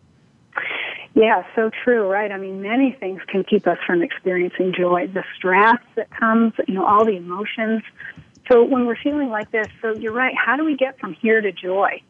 yeah, 1.15 1.43
so 1.57 1.69
true, 1.83 2.09
right? 2.09 2.31
I 2.31 2.37
mean, 2.37 2.63
many 2.63 2.93
things 2.93 3.21
can 3.27 3.43
keep 3.43 3.67
us 3.67 3.79
from 3.85 4.03
experiencing 4.03 4.73
joy. 4.73 5.09
The 5.09 5.25
stress 5.35 5.79
that 5.97 6.09
comes, 6.11 6.53
you 6.69 6.75
know, 6.75 6.87
all 6.87 7.05
the 7.05 7.17
emotions. 7.17 7.83
So 8.49 8.63
when 8.63 8.87
we're 8.87 8.95
feeling 9.03 9.29
like 9.29 9.51
this, 9.51 9.67
so 9.83 9.95
you're 9.95 10.13
right, 10.13 10.35
how 10.37 10.57
do 10.57 10.65
we 10.65 10.77
get 10.77 10.97
from 11.01 11.15
here 11.15 11.41
to 11.41 11.51
joy? 11.51 12.01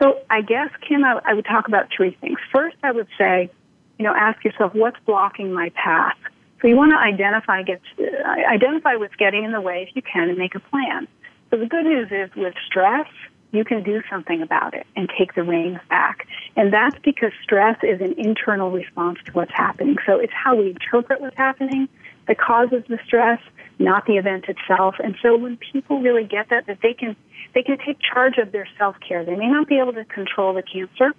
So 0.00 0.20
I 0.30 0.42
guess, 0.42 0.70
Kim, 0.86 1.04
I, 1.04 1.20
I 1.24 1.34
would 1.34 1.44
talk 1.44 1.68
about 1.68 1.88
three 1.94 2.16
things. 2.20 2.38
First, 2.52 2.76
I 2.82 2.92
would 2.92 3.08
say, 3.18 3.50
you 3.98 4.04
know, 4.04 4.14
ask 4.14 4.44
yourself, 4.44 4.74
what's 4.74 4.98
blocking 5.06 5.52
my 5.52 5.70
path? 5.70 6.16
So 6.60 6.68
you 6.68 6.76
want 6.76 6.92
to 6.92 6.98
identify, 6.98 7.62
get, 7.62 7.80
uh, 8.00 8.28
identify 8.28 8.96
what's 8.96 9.16
getting 9.16 9.44
in 9.44 9.52
the 9.52 9.60
way 9.60 9.86
if 9.88 9.94
you 9.94 10.02
can 10.02 10.28
and 10.28 10.38
make 10.38 10.54
a 10.54 10.60
plan. 10.60 11.06
So 11.50 11.56
the 11.56 11.66
good 11.66 11.84
news 11.84 12.08
is 12.10 12.34
with 12.36 12.54
stress, 12.66 13.08
you 13.52 13.64
can 13.64 13.82
do 13.82 14.02
something 14.10 14.42
about 14.42 14.74
it 14.74 14.86
and 14.94 15.10
take 15.16 15.34
the 15.34 15.42
reins 15.42 15.78
back. 15.88 16.26
And 16.56 16.72
that's 16.72 16.98
because 17.02 17.32
stress 17.42 17.78
is 17.82 18.00
an 18.00 18.14
internal 18.18 18.70
response 18.70 19.18
to 19.26 19.32
what's 19.32 19.52
happening. 19.52 19.96
So 20.04 20.18
it's 20.18 20.32
how 20.32 20.56
we 20.56 20.70
interpret 20.70 21.20
what's 21.20 21.36
happening 21.36 21.88
that 22.26 22.38
causes 22.38 22.84
the 22.88 22.98
stress, 23.06 23.40
not 23.78 24.06
the 24.06 24.16
event 24.16 24.46
itself. 24.48 24.96
And 25.02 25.16
so 25.22 25.36
when 25.36 25.56
people 25.56 26.00
really 26.00 26.24
get 26.24 26.50
that, 26.50 26.66
that 26.66 26.78
they 26.82 26.94
can 26.94 27.16
they 27.54 27.62
can 27.62 27.78
take 27.78 27.98
charge 28.00 28.38
of 28.38 28.52
their 28.52 28.68
self 28.78 28.96
care. 29.06 29.24
They 29.24 29.36
may 29.36 29.48
not 29.48 29.68
be 29.68 29.78
able 29.78 29.92
to 29.94 30.04
control 30.04 30.54
the 30.54 30.62
cancer. 30.62 31.14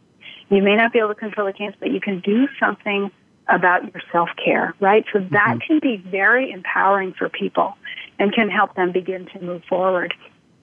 You 0.50 0.62
may 0.62 0.76
not 0.76 0.94
be 0.94 1.00
able 1.00 1.10
to 1.10 1.16
control 1.16 1.48
the 1.48 1.54
cancer, 1.54 1.78
but 1.80 1.92
you 1.92 2.02
can 2.02 2.20
do 2.20 2.48
something 2.60 3.12
about 3.48 3.84
your 3.84 4.02
self 4.12 4.30
care, 4.44 4.74
right? 4.80 5.06
So 5.12 5.20
that 5.20 5.30
mm-hmm. 5.32 5.60
can 5.60 5.80
be 5.80 5.98
very 5.98 6.52
empowering 6.52 7.14
for 7.14 7.30
people 7.30 7.76
and 8.20 8.34
can 8.34 8.50
help 8.50 8.76
them 8.76 8.92
begin 8.92 9.28
to 9.34 9.42
move 9.42 9.64
forward. 9.68 10.14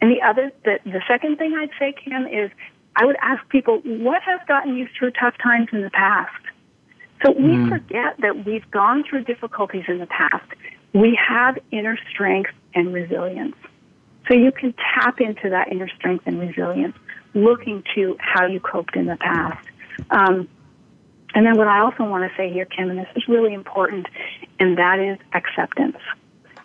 And 0.01 0.11
the 0.11 0.23
other, 0.23 0.53
the, 0.65 0.79
the 0.85 1.03
second 1.09 1.37
thing 1.37 1.55
I'd 1.55 1.71
say, 1.79 1.95
Kim, 2.05 2.27
is 2.27 2.51
I 2.97 3.05
would 3.05 3.17
ask 3.21 3.47
people, 3.49 3.81
what 3.85 4.23
has 4.23 4.41
gotten 4.47 4.77
you 4.77 4.89
through 4.99 5.13
tough 5.13 5.35
times 5.43 5.69
in 5.73 5.83
the 5.83 5.91
past? 5.91 6.33
So 7.25 7.33
we 7.33 7.57
mm. 7.57 7.69
forget 7.69 8.17
that 8.21 8.45
we've 8.45 8.71
gone 8.71 9.05
through 9.09 9.25
difficulties 9.25 9.85
in 9.89 9.99
the 9.99 10.07
past. 10.07 10.45
We 10.97 11.19
have 11.29 11.59
inner 11.71 11.99
strength 12.11 12.53
and 12.75 12.95
resilience. 12.95 13.55
So 14.29 14.35
you 14.35 14.51
can 14.51 14.75
tap 14.95 15.21
into 15.21 15.51
that 15.51 15.71
inner 15.71 15.89
strength 15.89 16.25
and 16.27 16.41
resilience, 16.41 16.97
looking 17.35 17.85
to 17.95 18.17
how 18.19 18.47
you 18.47 18.61
coped 18.61 18.97
in 18.97 19.05
the 19.05 19.17
past. 19.17 19.67
Um, 20.11 20.49
and 21.35 21.45
then 21.45 21.59
what 21.59 21.69
I 21.69 21.81
also 21.81 22.05
want 22.05 22.31
to 22.31 22.35
say 22.35 22.51
here, 22.51 22.65
Kim, 22.65 22.89
and 22.89 22.99
this 22.99 23.09
is 23.15 23.29
really 23.29 23.53
important, 23.53 24.07
and 24.59 24.79
that 24.79 24.99
is 24.99 25.19
acceptance. 25.35 25.99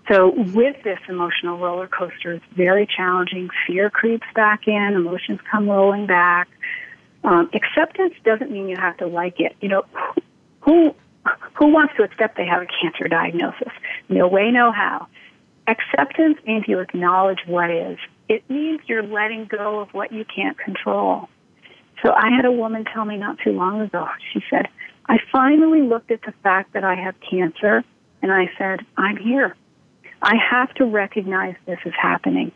So 0.09 0.29
with 0.29 0.81
this 0.83 0.99
emotional 1.09 1.57
roller 1.57 1.87
coaster, 1.87 2.33
it's 2.33 2.45
very 2.55 2.87
challenging. 2.87 3.49
Fear 3.67 3.89
creeps 3.89 4.27
back 4.33 4.65
in, 4.65 4.93
emotions 4.95 5.41
come 5.51 5.67
rolling 5.69 6.07
back. 6.07 6.47
Um, 7.25 7.49
acceptance 7.53 8.13
doesn't 8.23 8.49
mean 8.49 8.69
you 8.69 8.77
have 8.77 8.95
to 8.97 9.07
like 9.07 9.41
it. 9.41 9.57
You 9.59 9.67
know, 9.67 9.85
who 10.61 10.95
who 11.53 11.67
wants 11.67 11.93
to 11.97 12.03
accept 12.03 12.37
they 12.37 12.45
have 12.45 12.63
a 12.63 12.67
cancer 12.81 13.07
diagnosis? 13.07 13.71
No 14.12 14.28
way, 14.28 14.52
no 14.52 14.71
how. 14.71 15.08
Acceptance 15.67 16.38
means 16.45 16.65
you 16.67 16.80
acknowledge 16.80 17.39
what 17.47 17.71
is. 17.71 17.97
It 18.28 18.47
means 18.50 18.82
you're 18.88 19.04
letting 19.04 19.45
go 19.45 19.80
of 19.80 19.93
what 19.93 20.12
you 20.12 20.26
can't 20.26 20.58
control. 20.60 21.30
So 22.04 22.12
I 22.12 22.30
had 22.36 22.45
a 22.45 22.52
woman 22.52 22.84
tell 22.84 23.06
me 23.06 23.15
not 23.17 23.38
too 23.43 23.52
long 23.52 23.80
ago. 23.80 24.08
She 24.34 24.43
said, 24.50 24.67
I 25.08 25.17
finally 25.32 25.82
looked 25.82 26.12
at 26.12 26.21
the 26.24 26.34
fact 26.43 26.74
that 26.74 26.84
I 26.84 26.95
have 26.95 27.15
cancer 27.30 27.84
and 28.21 28.32
I 28.32 28.52
said, 28.58 28.82
I'm 28.97 29.17
here. 29.17 29.56
I 30.21 30.36
have 30.36 30.74
to 30.76 30.86
recognize 30.86 31.56
this 31.65 31.80
is 31.86 31.93
happening. 32.00 32.52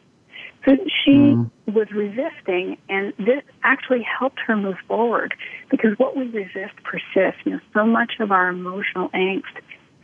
So 0.65 0.71
she 1.03 1.11
mm. 1.11 1.51
was 1.67 1.91
resisting, 1.91 2.77
and 2.89 3.13
this 3.19 3.43
actually 3.63 4.01
helped 4.01 4.39
her 4.47 4.57
move 4.57 4.77
forward 4.87 5.35
because 5.69 5.91
what 5.97 6.17
we 6.17 6.23
resist 6.27 6.73
persists. 6.83 7.41
You 7.45 7.53
know, 7.53 7.59
so 7.73 7.85
much 7.85 8.13
of 8.19 8.31
our 8.31 8.49
emotional 8.49 9.09
angst 9.09 9.43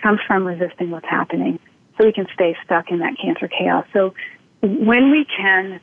comes 0.02 0.20
from 0.28 0.46
resisting 0.46 0.92
what's 0.92 1.08
happening, 1.08 1.60
so 1.98 2.06
we 2.06 2.14
can 2.14 2.28
stay 2.34 2.56
stuck 2.64 2.92
in 2.92 3.00
that 3.00 3.18
cancer 3.22 3.48
chaos. 3.48 3.86
So 3.94 4.14
when 4.62 5.12
we 5.12 5.26
can 5.26 5.80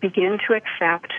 begin 0.00 0.38
to 0.48 0.54
accept 0.54 1.12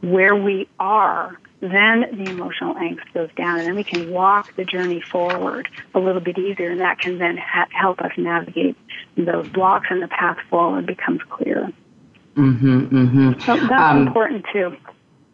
where 0.00 0.36
we 0.36 0.68
are 0.78 1.38
then 1.72 2.04
the 2.12 2.28
emotional 2.28 2.74
angst 2.74 3.10
goes 3.14 3.30
down, 3.36 3.58
and 3.58 3.68
then 3.68 3.74
we 3.74 3.84
can 3.84 4.10
walk 4.10 4.54
the 4.56 4.64
journey 4.64 5.00
forward 5.10 5.68
a 5.94 5.98
little 5.98 6.20
bit 6.20 6.38
easier, 6.38 6.70
and 6.70 6.80
that 6.80 6.98
can 6.98 7.18
then 7.18 7.38
ha- 7.38 7.68
help 7.70 8.00
us 8.00 8.12
navigate 8.18 8.76
those 9.16 9.48
blocks, 9.48 9.86
and 9.90 10.02
the 10.02 10.08
path 10.08 10.36
forward 10.50 10.86
becomes 10.86 11.20
clear. 11.30 11.72
Mm-hmm, 12.36 12.80
mm-hmm. 12.80 13.40
So 13.46 13.56
that's 13.56 13.72
um, 13.72 14.06
important 14.06 14.44
too. 14.52 14.76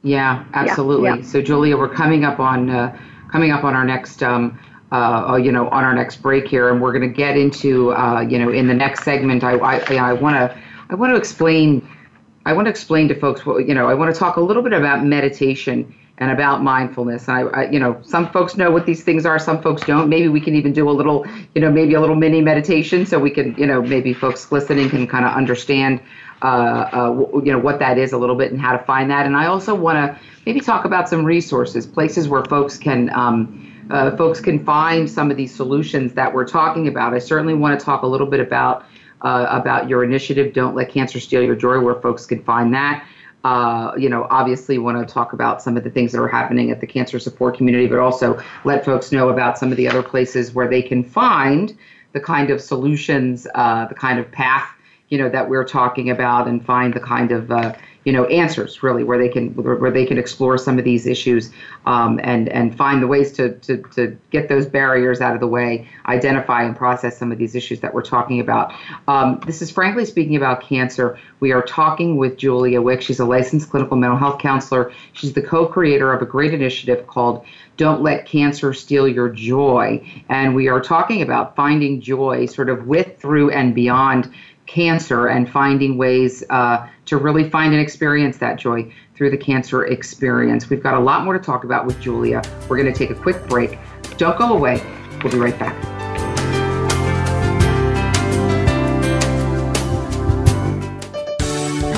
Yeah, 0.02 0.44
absolutely. 0.54 1.08
Yeah, 1.08 1.16
yeah. 1.16 1.22
So, 1.22 1.42
Julia, 1.42 1.76
we're 1.76 1.94
coming 1.94 2.24
up 2.24 2.38
on 2.38 2.70
uh, 2.70 2.96
coming 3.32 3.50
up 3.50 3.64
on 3.64 3.74
our 3.74 3.84
next. 3.84 4.22
Um, 4.22 4.58
uh, 4.92 5.36
you 5.36 5.52
know, 5.52 5.68
on 5.68 5.84
our 5.84 5.94
next 5.94 6.16
break 6.16 6.48
here, 6.48 6.70
and 6.70 6.80
we're 6.80 6.92
going 6.92 7.08
to 7.08 7.16
get 7.16 7.36
into, 7.36 7.92
uh, 7.92 8.20
you 8.20 8.38
know, 8.38 8.50
in 8.50 8.66
the 8.66 8.74
next 8.74 9.04
segment. 9.04 9.44
I, 9.44 9.52
I 9.52 10.12
want 10.14 10.36
to, 10.36 10.58
I 10.90 10.94
want 10.96 11.12
to 11.12 11.16
explain, 11.16 11.88
I 12.44 12.52
want 12.52 12.66
to 12.66 12.70
explain 12.70 13.06
to 13.08 13.14
folks 13.14 13.46
what, 13.46 13.68
you 13.68 13.74
know, 13.74 13.88
I 13.88 13.94
want 13.94 14.12
to 14.12 14.18
talk 14.18 14.36
a 14.36 14.40
little 14.40 14.62
bit 14.62 14.72
about 14.72 15.04
meditation 15.04 15.94
and 16.18 16.32
about 16.32 16.62
mindfulness. 16.62 17.28
And 17.28 17.36
I, 17.36 17.40
I, 17.42 17.70
you 17.70 17.78
know, 17.78 18.00
some 18.02 18.30
folks 18.30 18.56
know 18.56 18.70
what 18.70 18.84
these 18.84 19.02
things 19.04 19.24
are, 19.24 19.38
some 19.38 19.62
folks 19.62 19.82
don't. 19.82 20.08
Maybe 20.08 20.28
we 20.28 20.40
can 20.40 20.54
even 20.54 20.72
do 20.72 20.90
a 20.90 20.92
little, 20.92 21.24
you 21.54 21.60
know, 21.60 21.70
maybe 21.70 21.94
a 21.94 22.00
little 22.00 22.16
mini 22.16 22.42
meditation 22.42 23.06
so 23.06 23.18
we 23.18 23.30
can, 23.30 23.54
you 23.56 23.66
know, 23.66 23.80
maybe 23.80 24.12
folks 24.12 24.50
listening 24.50 24.90
can 24.90 25.06
kind 25.06 25.24
of 25.24 25.32
understand, 25.32 26.00
uh, 26.42 26.90
uh, 26.92 27.40
you 27.44 27.52
know, 27.52 27.58
what 27.58 27.78
that 27.78 27.96
is 27.96 28.12
a 28.12 28.18
little 28.18 28.36
bit 28.36 28.50
and 28.50 28.60
how 28.60 28.76
to 28.76 28.84
find 28.84 29.10
that. 29.10 29.24
And 29.24 29.36
I 29.36 29.46
also 29.46 29.74
want 29.74 29.96
to 29.96 30.20
maybe 30.44 30.60
talk 30.60 30.84
about 30.84 31.08
some 31.08 31.24
resources, 31.24 31.86
places 31.86 32.28
where 32.28 32.44
folks 32.44 32.76
can. 32.76 33.08
Um, 33.14 33.69
uh, 33.90 34.16
folks 34.16 34.40
can 34.40 34.64
find 34.64 35.08
some 35.08 35.30
of 35.30 35.36
these 35.36 35.54
solutions 35.54 36.12
that 36.14 36.32
we're 36.32 36.46
talking 36.46 36.88
about. 36.88 37.14
I 37.14 37.18
certainly 37.18 37.54
want 37.54 37.78
to 37.78 37.84
talk 37.84 38.02
a 38.02 38.06
little 38.06 38.26
bit 38.26 38.40
about 38.40 38.84
uh, 39.22 39.46
about 39.50 39.88
your 39.88 40.02
initiative, 40.02 40.54
Don't 40.54 40.74
Let 40.74 40.88
Cancer 40.88 41.20
Steal 41.20 41.42
Your 41.42 41.54
Joy, 41.54 41.80
where 41.80 41.96
folks 41.96 42.24
can 42.24 42.42
find 42.42 42.72
that 42.72 43.04
uh, 43.44 43.92
you 43.96 44.08
know, 44.08 44.26
obviously 44.30 44.78
want 44.78 45.06
to 45.06 45.12
talk 45.12 45.32
about 45.32 45.62
some 45.62 45.76
of 45.76 45.84
the 45.84 45.90
things 45.90 46.12
that 46.12 46.20
are 46.20 46.28
happening 46.28 46.70
at 46.70 46.80
the 46.80 46.86
cancer 46.86 47.18
support 47.18 47.56
community, 47.56 47.86
but 47.86 47.98
also 47.98 48.40
let 48.64 48.84
folks 48.84 49.12
know 49.12 49.30
about 49.30 49.56
some 49.58 49.70
of 49.70 49.76
the 49.76 49.88
other 49.88 50.02
places 50.02 50.52
where 50.52 50.68
they 50.68 50.82
can 50.82 51.02
find 51.02 51.76
the 52.12 52.20
kind 52.20 52.50
of 52.50 52.60
solutions, 52.60 53.46
uh, 53.54 53.86
the 53.86 53.94
kind 53.94 54.18
of 54.18 54.30
path, 54.30 54.68
you 55.08 55.16
know, 55.16 55.28
that 55.28 55.48
we're 55.48 55.64
talking 55.64 56.10
about, 56.10 56.48
and 56.48 56.64
find 56.64 56.92
the 56.92 57.00
kind 57.00 57.32
of 57.32 57.50
uh, 57.50 57.72
you 58.04 58.12
know 58.12 58.24
answers 58.26 58.82
really 58.82 59.04
where 59.04 59.18
they 59.18 59.28
can 59.28 59.50
where 59.54 59.90
they 59.90 60.06
can 60.06 60.18
explore 60.18 60.56
some 60.56 60.78
of 60.78 60.84
these 60.84 61.06
issues 61.06 61.50
um, 61.86 62.18
and 62.22 62.48
and 62.48 62.76
find 62.76 63.02
the 63.02 63.06
ways 63.06 63.32
to, 63.32 63.54
to 63.58 63.82
to 63.94 64.16
get 64.30 64.48
those 64.48 64.66
barriers 64.66 65.20
out 65.20 65.34
of 65.34 65.40
the 65.40 65.46
way 65.46 65.86
identify 66.06 66.62
and 66.62 66.76
process 66.76 67.18
some 67.18 67.30
of 67.30 67.38
these 67.38 67.54
issues 67.54 67.80
that 67.80 67.92
we're 67.92 68.02
talking 68.02 68.40
about. 68.40 68.72
Um, 69.06 69.40
this 69.46 69.60
is 69.60 69.70
frankly 69.70 70.04
speaking 70.04 70.36
about 70.36 70.62
cancer. 70.62 71.18
We 71.40 71.52
are 71.52 71.62
talking 71.62 72.16
with 72.16 72.36
julia 72.36 72.80
wick. 72.80 73.02
She's 73.02 73.20
a 73.20 73.24
licensed 73.24 73.70
clinical 73.70 73.96
mental 73.96 74.18
health 74.18 74.40
counselor. 74.40 74.92
She's 75.12 75.32
the 75.32 75.42
co-creator 75.42 76.12
of 76.12 76.22
a 76.22 76.26
great 76.26 76.54
initiative 76.54 77.06
called 77.06 77.44
don't 77.76 78.02
let 78.02 78.26
cancer 78.26 78.74
steal 78.74 79.08
your 79.08 79.30
joy. 79.30 80.06
And 80.28 80.54
we 80.54 80.68
are 80.68 80.80
talking 80.80 81.22
about 81.22 81.56
finding 81.56 82.00
joy 82.00 82.44
sort 82.44 82.68
of 82.68 82.86
with 82.86 83.18
through 83.18 83.52
and 83.52 83.74
beyond 83.74 84.30
cancer 84.66 85.26
and 85.26 85.50
finding 85.50 85.96
ways 85.98 86.44
uh, 86.50 86.86
to 87.10 87.16
really 87.16 87.50
find 87.50 87.72
and 87.72 87.82
experience 87.82 88.38
that 88.38 88.56
joy 88.56 88.88
through 89.16 89.30
the 89.30 89.36
cancer 89.36 89.84
experience. 89.84 90.70
We've 90.70 90.82
got 90.82 90.94
a 90.94 91.00
lot 91.00 91.24
more 91.24 91.36
to 91.36 91.44
talk 91.44 91.64
about 91.64 91.84
with 91.84 92.00
Julia. 92.00 92.40
We're 92.68 92.76
going 92.80 92.92
to 92.92 92.96
take 92.96 93.10
a 93.10 93.20
quick 93.20 93.48
break. 93.48 93.80
Don't 94.16 94.38
go 94.38 94.54
away. 94.54 94.80
We'll 95.20 95.32
be 95.32 95.38
right 95.38 95.58
back. 95.58 95.74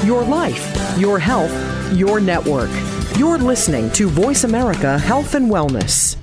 Your 0.02 0.22
life, 0.22 0.98
your 0.98 1.18
health, 1.18 1.52
your 1.92 2.18
network. 2.18 2.70
You're 3.18 3.36
listening 3.36 3.90
to 3.90 4.08
Voice 4.08 4.44
America 4.44 4.98
Health 4.98 5.34
and 5.34 5.50
Wellness. 5.50 6.16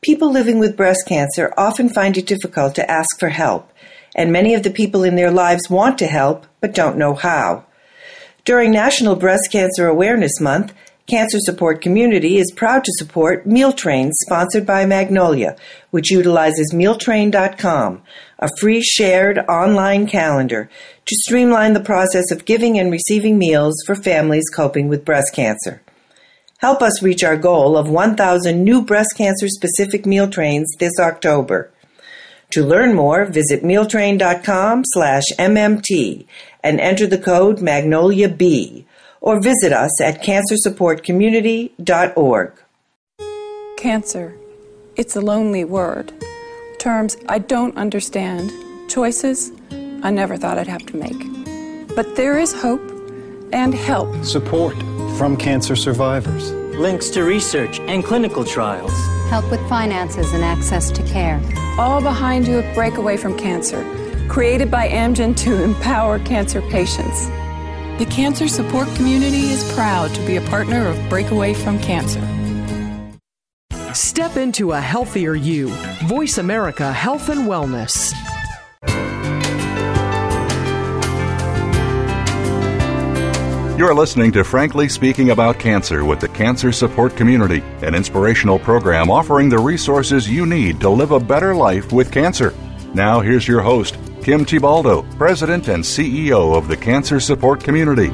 People 0.00 0.32
living 0.32 0.58
with 0.58 0.78
breast 0.78 1.06
cancer 1.06 1.52
often 1.58 1.90
find 1.90 2.16
it 2.16 2.26
difficult 2.26 2.74
to 2.76 2.90
ask 2.90 3.18
for 3.18 3.28
help 3.28 3.70
and 4.14 4.32
many 4.32 4.54
of 4.54 4.62
the 4.62 4.70
people 4.70 5.02
in 5.02 5.16
their 5.16 5.30
lives 5.30 5.70
want 5.70 5.98
to 5.98 6.06
help 6.06 6.46
but 6.60 6.74
don't 6.74 6.96
know 6.98 7.14
how. 7.14 7.64
During 8.44 8.70
National 8.70 9.16
Breast 9.16 9.50
Cancer 9.50 9.86
Awareness 9.86 10.40
Month, 10.40 10.74
Cancer 11.06 11.38
Support 11.40 11.82
Community 11.82 12.38
is 12.38 12.50
proud 12.50 12.82
to 12.84 12.92
support 12.96 13.46
Meal 13.46 13.74
Trains 13.74 14.16
sponsored 14.24 14.64
by 14.64 14.86
Magnolia, 14.86 15.54
which 15.90 16.10
utilizes 16.10 16.72
mealtrain.com, 16.72 18.02
a 18.38 18.48
free 18.58 18.82
shared 18.82 19.38
online 19.40 20.06
calendar 20.06 20.70
to 21.04 21.16
streamline 21.16 21.74
the 21.74 21.80
process 21.80 22.30
of 22.30 22.46
giving 22.46 22.78
and 22.78 22.90
receiving 22.90 23.36
meals 23.36 23.74
for 23.84 23.94
families 23.94 24.48
coping 24.54 24.88
with 24.88 25.04
breast 25.04 25.34
cancer. 25.34 25.82
Help 26.58 26.80
us 26.80 27.02
reach 27.02 27.22
our 27.22 27.36
goal 27.36 27.76
of 27.76 27.90
1,000 27.90 28.64
new 28.64 28.80
breast 28.80 29.14
cancer 29.14 29.48
specific 29.48 30.06
meal 30.06 30.26
trains 30.26 30.70
this 30.78 30.98
October. 30.98 31.70
To 32.54 32.64
learn 32.64 32.94
more, 32.94 33.24
visit 33.24 33.64
mealtrain.com 33.64 34.84
slash 34.86 35.24
MMT 35.40 36.24
and 36.62 36.78
enter 36.78 37.04
the 37.04 37.18
code 37.18 37.58
MagnoliaB 37.58 38.84
or 39.20 39.40
visit 39.40 39.72
us 39.72 40.00
at 40.00 40.22
cancersupportcommunity.org. 40.22 42.52
Cancer. 43.76 44.36
It's 44.94 45.16
a 45.16 45.20
lonely 45.20 45.64
word. 45.64 46.12
Terms 46.78 47.16
I 47.28 47.40
don't 47.40 47.76
understand. 47.76 48.52
Choices 48.88 49.50
I 50.04 50.12
never 50.12 50.36
thought 50.36 50.56
I'd 50.56 50.68
have 50.68 50.86
to 50.86 50.96
make. 50.96 51.26
But 51.96 52.14
there 52.14 52.38
is 52.38 52.52
hope 52.52 52.88
and 53.52 53.74
help. 53.74 54.24
Support 54.24 54.76
from 55.18 55.36
cancer 55.36 55.74
survivors. 55.74 56.52
Links 56.78 57.10
to 57.10 57.24
research 57.24 57.80
and 57.80 58.04
clinical 58.04 58.44
trials. 58.44 58.94
Help 59.34 59.50
with 59.50 59.68
finances 59.68 60.32
and 60.32 60.44
access 60.44 60.92
to 60.92 61.02
care 61.02 61.42
all 61.76 62.00
behind 62.00 62.46
you 62.46 62.60
at 62.60 62.72
Breakaway 62.72 63.16
from 63.16 63.36
Cancer, 63.36 63.82
created 64.28 64.70
by 64.70 64.88
Amgen 64.88 65.36
to 65.38 65.60
empower 65.60 66.20
cancer 66.20 66.62
patients. 66.62 67.26
The 67.98 68.06
cancer 68.08 68.46
support 68.46 68.86
community 68.94 69.50
is 69.50 69.74
proud 69.74 70.14
to 70.14 70.24
be 70.24 70.36
a 70.36 70.40
partner 70.42 70.86
of 70.86 70.96
Breakaway 71.08 71.52
from 71.52 71.80
Cancer. 71.80 72.22
Step 73.92 74.36
into 74.36 74.70
a 74.70 74.80
healthier 74.80 75.34
you. 75.34 75.66
Voice 76.04 76.38
America 76.38 76.92
Health 76.92 77.28
and 77.28 77.48
Wellness. 77.48 78.14
You're 83.76 83.92
listening 83.92 84.30
to 84.34 84.44
Frankly 84.44 84.88
Speaking 84.88 85.30
About 85.30 85.58
Cancer 85.58 86.04
with 86.04 86.20
the 86.20 86.28
Cancer 86.28 86.70
Support 86.70 87.16
Community, 87.16 87.58
an 87.82 87.96
inspirational 87.96 88.56
program 88.56 89.10
offering 89.10 89.48
the 89.48 89.58
resources 89.58 90.30
you 90.30 90.46
need 90.46 90.78
to 90.78 90.88
live 90.88 91.10
a 91.10 91.18
better 91.18 91.56
life 91.56 91.90
with 91.90 92.12
cancer. 92.12 92.54
Now, 92.94 93.18
here's 93.18 93.48
your 93.48 93.62
host, 93.62 93.96
Kim 94.22 94.44
Thiboldeaux, 94.44 95.18
President 95.18 95.66
and 95.66 95.82
CEO 95.82 96.56
of 96.56 96.68
the 96.68 96.76
Cancer 96.76 97.18
Support 97.18 97.64
Community. 97.64 98.10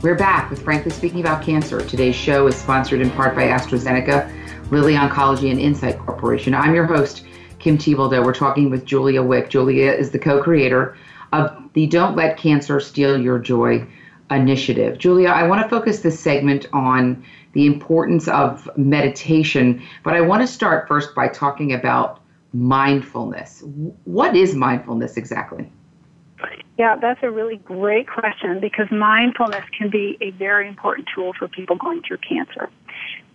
We're 0.00 0.16
back 0.16 0.48
with 0.48 0.62
Frankly 0.62 0.92
Speaking 0.92 1.20
About 1.20 1.44
Cancer. 1.44 1.82
Today's 1.82 2.16
show 2.16 2.46
is 2.46 2.56
sponsored 2.56 3.02
in 3.02 3.10
part 3.10 3.34
by 3.34 3.48
AstraZeneca, 3.48 4.70
Lilly 4.70 4.94
Oncology, 4.94 5.50
and 5.50 5.60
Incyte 5.60 5.98
Corporation. 6.06 6.54
I'm 6.54 6.74
your 6.74 6.86
host, 6.86 7.26
Kim 7.58 7.76
Thiboldeaux. 7.76 8.24
We're 8.24 8.32
talking 8.32 8.70
with 8.70 8.86
Julia 8.86 9.22
Wick. 9.22 9.50
Julia 9.50 9.92
is 9.92 10.10
the 10.10 10.18
co 10.18 10.42
creator 10.42 10.96
of 11.32 11.72
the 11.74 11.86
Don't 11.86 12.16
Let 12.16 12.36
Cancer 12.36 12.80
Steal 12.80 13.20
Your 13.20 13.38
Joy 13.38 13.86
initiative. 14.30 14.98
Julia, 14.98 15.28
I 15.28 15.46
want 15.46 15.62
to 15.62 15.68
focus 15.68 16.00
this 16.00 16.18
segment 16.18 16.66
on 16.72 17.24
the 17.52 17.66
importance 17.66 18.28
of 18.28 18.68
meditation, 18.76 19.82
but 20.04 20.14
I 20.14 20.20
want 20.20 20.42
to 20.42 20.46
start 20.46 20.86
first 20.86 21.14
by 21.14 21.28
talking 21.28 21.72
about 21.72 22.20
mindfulness. 22.52 23.62
What 24.04 24.36
is 24.36 24.54
mindfulness 24.54 25.16
exactly? 25.16 25.70
Yeah, 26.78 26.96
that's 26.96 27.20
a 27.22 27.30
really 27.30 27.56
great 27.56 28.08
question 28.08 28.60
because 28.60 28.90
mindfulness 28.90 29.64
can 29.76 29.90
be 29.90 30.16
a 30.20 30.30
very 30.30 30.66
important 30.66 31.08
tool 31.14 31.32
for 31.38 31.48
people 31.48 31.76
going 31.76 32.02
through 32.02 32.18
cancer. 32.18 32.70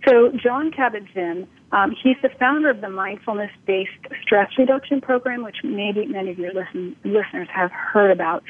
So, 0.07 0.31
Jon 0.31 0.71
Kabat-Zinn, 0.71 1.47
um, 1.71 1.95
he's 2.01 2.15
the 2.21 2.29
founder 2.39 2.69
of 2.69 2.81
the 2.81 2.89
mindfulness-based 2.89 3.91
stress 4.21 4.51
reduction 4.57 5.01
program, 5.01 5.43
which 5.43 5.57
maybe 5.63 6.05
many 6.05 6.31
of 6.31 6.39
your 6.39 6.53
listen, 6.53 6.95
listeners 7.03 7.47
have 7.53 7.71
heard 7.71 8.11
about. 8.11 8.43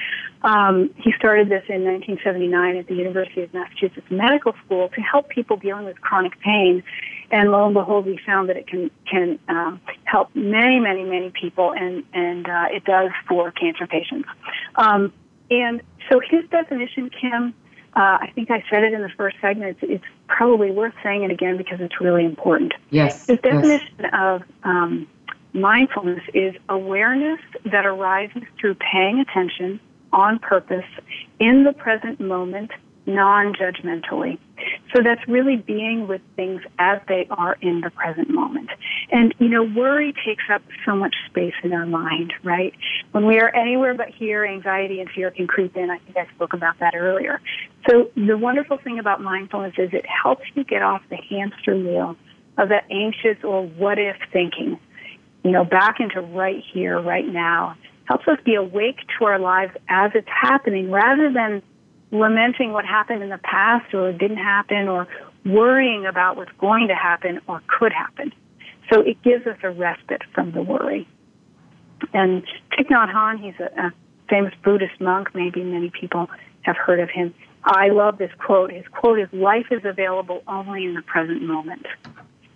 Um, 0.43 0.93
he 0.97 1.11
started 1.17 1.49
this 1.49 1.63
in 1.69 1.83
1979 1.83 2.77
at 2.77 2.87
the 2.87 2.95
University 2.95 3.41
of 3.41 3.53
Massachusetts 3.53 4.05
Medical 4.09 4.53
School 4.65 4.89
to 4.89 5.01
help 5.01 5.29
people 5.29 5.57
dealing 5.57 5.85
with 5.85 5.99
chronic 6.01 6.39
pain. 6.41 6.83
And 7.31 7.51
lo 7.51 7.65
and 7.65 7.73
behold, 7.73 8.05
we 8.05 8.19
found 8.25 8.49
that 8.49 8.57
it 8.57 8.67
can 8.67 8.91
can 9.09 9.39
um, 9.47 9.81
help 10.03 10.29
many, 10.35 10.79
many, 10.79 11.03
many 11.03 11.31
people, 11.31 11.73
and 11.73 12.03
and 12.13 12.47
uh, 12.47 12.65
it 12.71 12.85
does 12.85 13.09
for 13.27 13.51
cancer 13.51 13.87
patients. 13.87 14.29
Um, 14.75 15.11
and 15.49 15.81
so 16.11 16.19
his 16.19 16.47
definition, 16.49 17.09
Kim, 17.09 17.55
uh, 17.95 18.17
I 18.21 18.31
think 18.35 18.51
I 18.51 18.63
said 18.69 18.83
it 18.83 18.93
in 18.93 19.01
the 19.01 19.09
first 19.09 19.37
segment. 19.41 19.77
It's, 19.81 19.91
it's, 19.91 20.05
probably 20.27 20.71
worth 20.71 20.93
saying 21.03 21.23
it 21.23 21.29
again 21.29 21.55
because 21.55 21.79
it's 21.79 22.01
really 22.01 22.25
important. 22.25 22.73
Yes. 22.89 23.27
The 23.27 23.35
definition 23.35 23.95
yes. 23.99 24.11
of 24.11 24.43
um, 24.63 25.07
mindfulness 25.53 26.23
is 26.33 26.55
awareness 26.67 27.39
that 27.63 27.85
arises 27.85 28.41
through 28.59 28.75
paying 28.75 29.19
attention 29.19 29.79
on 30.11 30.39
purpose 30.39 30.85
in 31.39 31.63
the 31.63 31.73
present 31.73 32.19
moment 32.19 32.71
non-judgmentally. 33.05 34.37
So 34.93 35.01
that's 35.03 35.21
really 35.27 35.57
being 35.57 36.07
with 36.07 36.21
things 36.35 36.61
as 36.79 36.99
they 37.07 37.27
are 37.29 37.57
in 37.61 37.81
the 37.81 37.89
present 37.89 38.29
moment. 38.29 38.69
And, 39.11 39.33
you 39.37 39.49
know, 39.49 39.63
worry 39.63 40.13
takes 40.25 40.43
up 40.51 40.61
so 40.85 40.95
much 40.95 41.15
space 41.29 41.53
in 41.63 41.73
our 41.73 41.85
mind, 41.85 42.33
right? 42.43 42.73
When 43.11 43.25
we 43.25 43.39
are 43.39 43.53
anywhere 43.53 43.93
but 43.93 44.09
here, 44.09 44.45
anxiety 44.45 45.01
and 45.01 45.09
fear 45.09 45.29
can 45.31 45.47
creep 45.47 45.75
in. 45.75 45.89
I 45.89 45.99
think 45.99 46.17
I 46.17 46.27
spoke 46.35 46.53
about 46.53 46.79
that 46.79 46.95
earlier. 46.95 47.41
So 47.89 48.09
the 48.15 48.37
wonderful 48.37 48.77
thing 48.77 48.97
about 48.97 49.21
mindfulness 49.21 49.73
is 49.77 49.89
it 49.93 50.05
helps 50.05 50.43
you 50.55 50.63
get 50.63 50.81
off 50.81 51.01
the 51.09 51.17
hamster 51.17 51.75
wheel 51.75 52.15
of 52.57 52.69
that 52.69 52.85
anxious 52.89 53.37
or 53.43 53.65
what 53.65 53.99
if 53.99 54.15
thinking, 54.31 54.79
you 55.43 55.51
know, 55.51 55.65
back 55.65 55.99
into 55.99 56.21
right 56.21 56.63
here, 56.73 56.99
right 56.99 57.27
now. 57.27 57.75
Helps 58.05 58.27
us 58.27 58.37
be 58.45 58.53
awake 58.55 58.97
to 59.17 59.25
our 59.25 59.39
lives 59.39 59.73
as 59.89 60.11
it's 60.13 60.27
happening 60.29 60.91
rather 60.91 61.33
than 61.33 61.63
lamenting 62.11 62.71
what 62.71 62.85
happened 62.85 63.23
in 63.23 63.29
the 63.29 63.39
past 63.39 63.93
or 63.93 64.11
didn't 64.11 64.37
happen 64.37 64.87
or 64.87 65.07
worrying 65.45 66.05
about 66.05 66.37
what's 66.37 66.51
going 66.59 66.87
to 66.87 66.95
happen 66.95 67.39
or 67.47 67.61
could 67.67 67.91
happen. 67.91 68.31
So 68.91 69.01
it 69.01 69.21
gives 69.23 69.45
us 69.47 69.57
a 69.63 69.71
respite 69.71 70.21
from 70.33 70.51
the 70.51 70.61
worry. 70.61 71.07
And 72.13 72.43
Thich 72.77 72.89
Nhat 72.89 73.13
Hanh, 73.13 73.39
he's 73.39 73.59
a, 73.59 73.87
a 73.87 73.93
famous 74.29 74.53
Buddhist 74.63 74.99
monk. 74.99 75.29
Maybe 75.33 75.63
many 75.63 75.89
people 75.89 76.29
have 76.61 76.77
heard 76.77 76.99
of 76.99 77.09
him. 77.09 77.33
I 77.63 77.89
love 77.89 78.17
this 78.17 78.31
quote. 78.37 78.71
His 78.71 78.85
quote 78.91 79.19
is, 79.19 79.27
life 79.33 79.67
is 79.71 79.81
available 79.83 80.43
only 80.47 80.85
in 80.85 80.93
the 80.93 81.01
present 81.01 81.41
moment. 81.41 81.85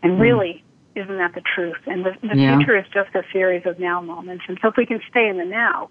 And 0.04 0.16
hmm. 0.16 0.22
really, 0.22 0.64
isn't 0.96 1.18
that 1.18 1.34
the 1.34 1.42
truth? 1.42 1.78
And 1.88 2.06
the, 2.06 2.12
the 2.22 2.38
yeah. 2.38 2.58
future 2.58 2.78
is 2.78 2.86
just 2.94 3.14
a 3.16 3.24
series 3.32 3.66
of 3.66 3.80
now 3.80 4.02
moments. 4.02 4.44
And 4.48 4.58
so 4.62 4.70
if 4.70 4.76
we 4.78 4.86
can 4.86 5.02
stay 5.10 5.28
in 5.28 5.38
the 5.38 5.46
now, 5.46 5.90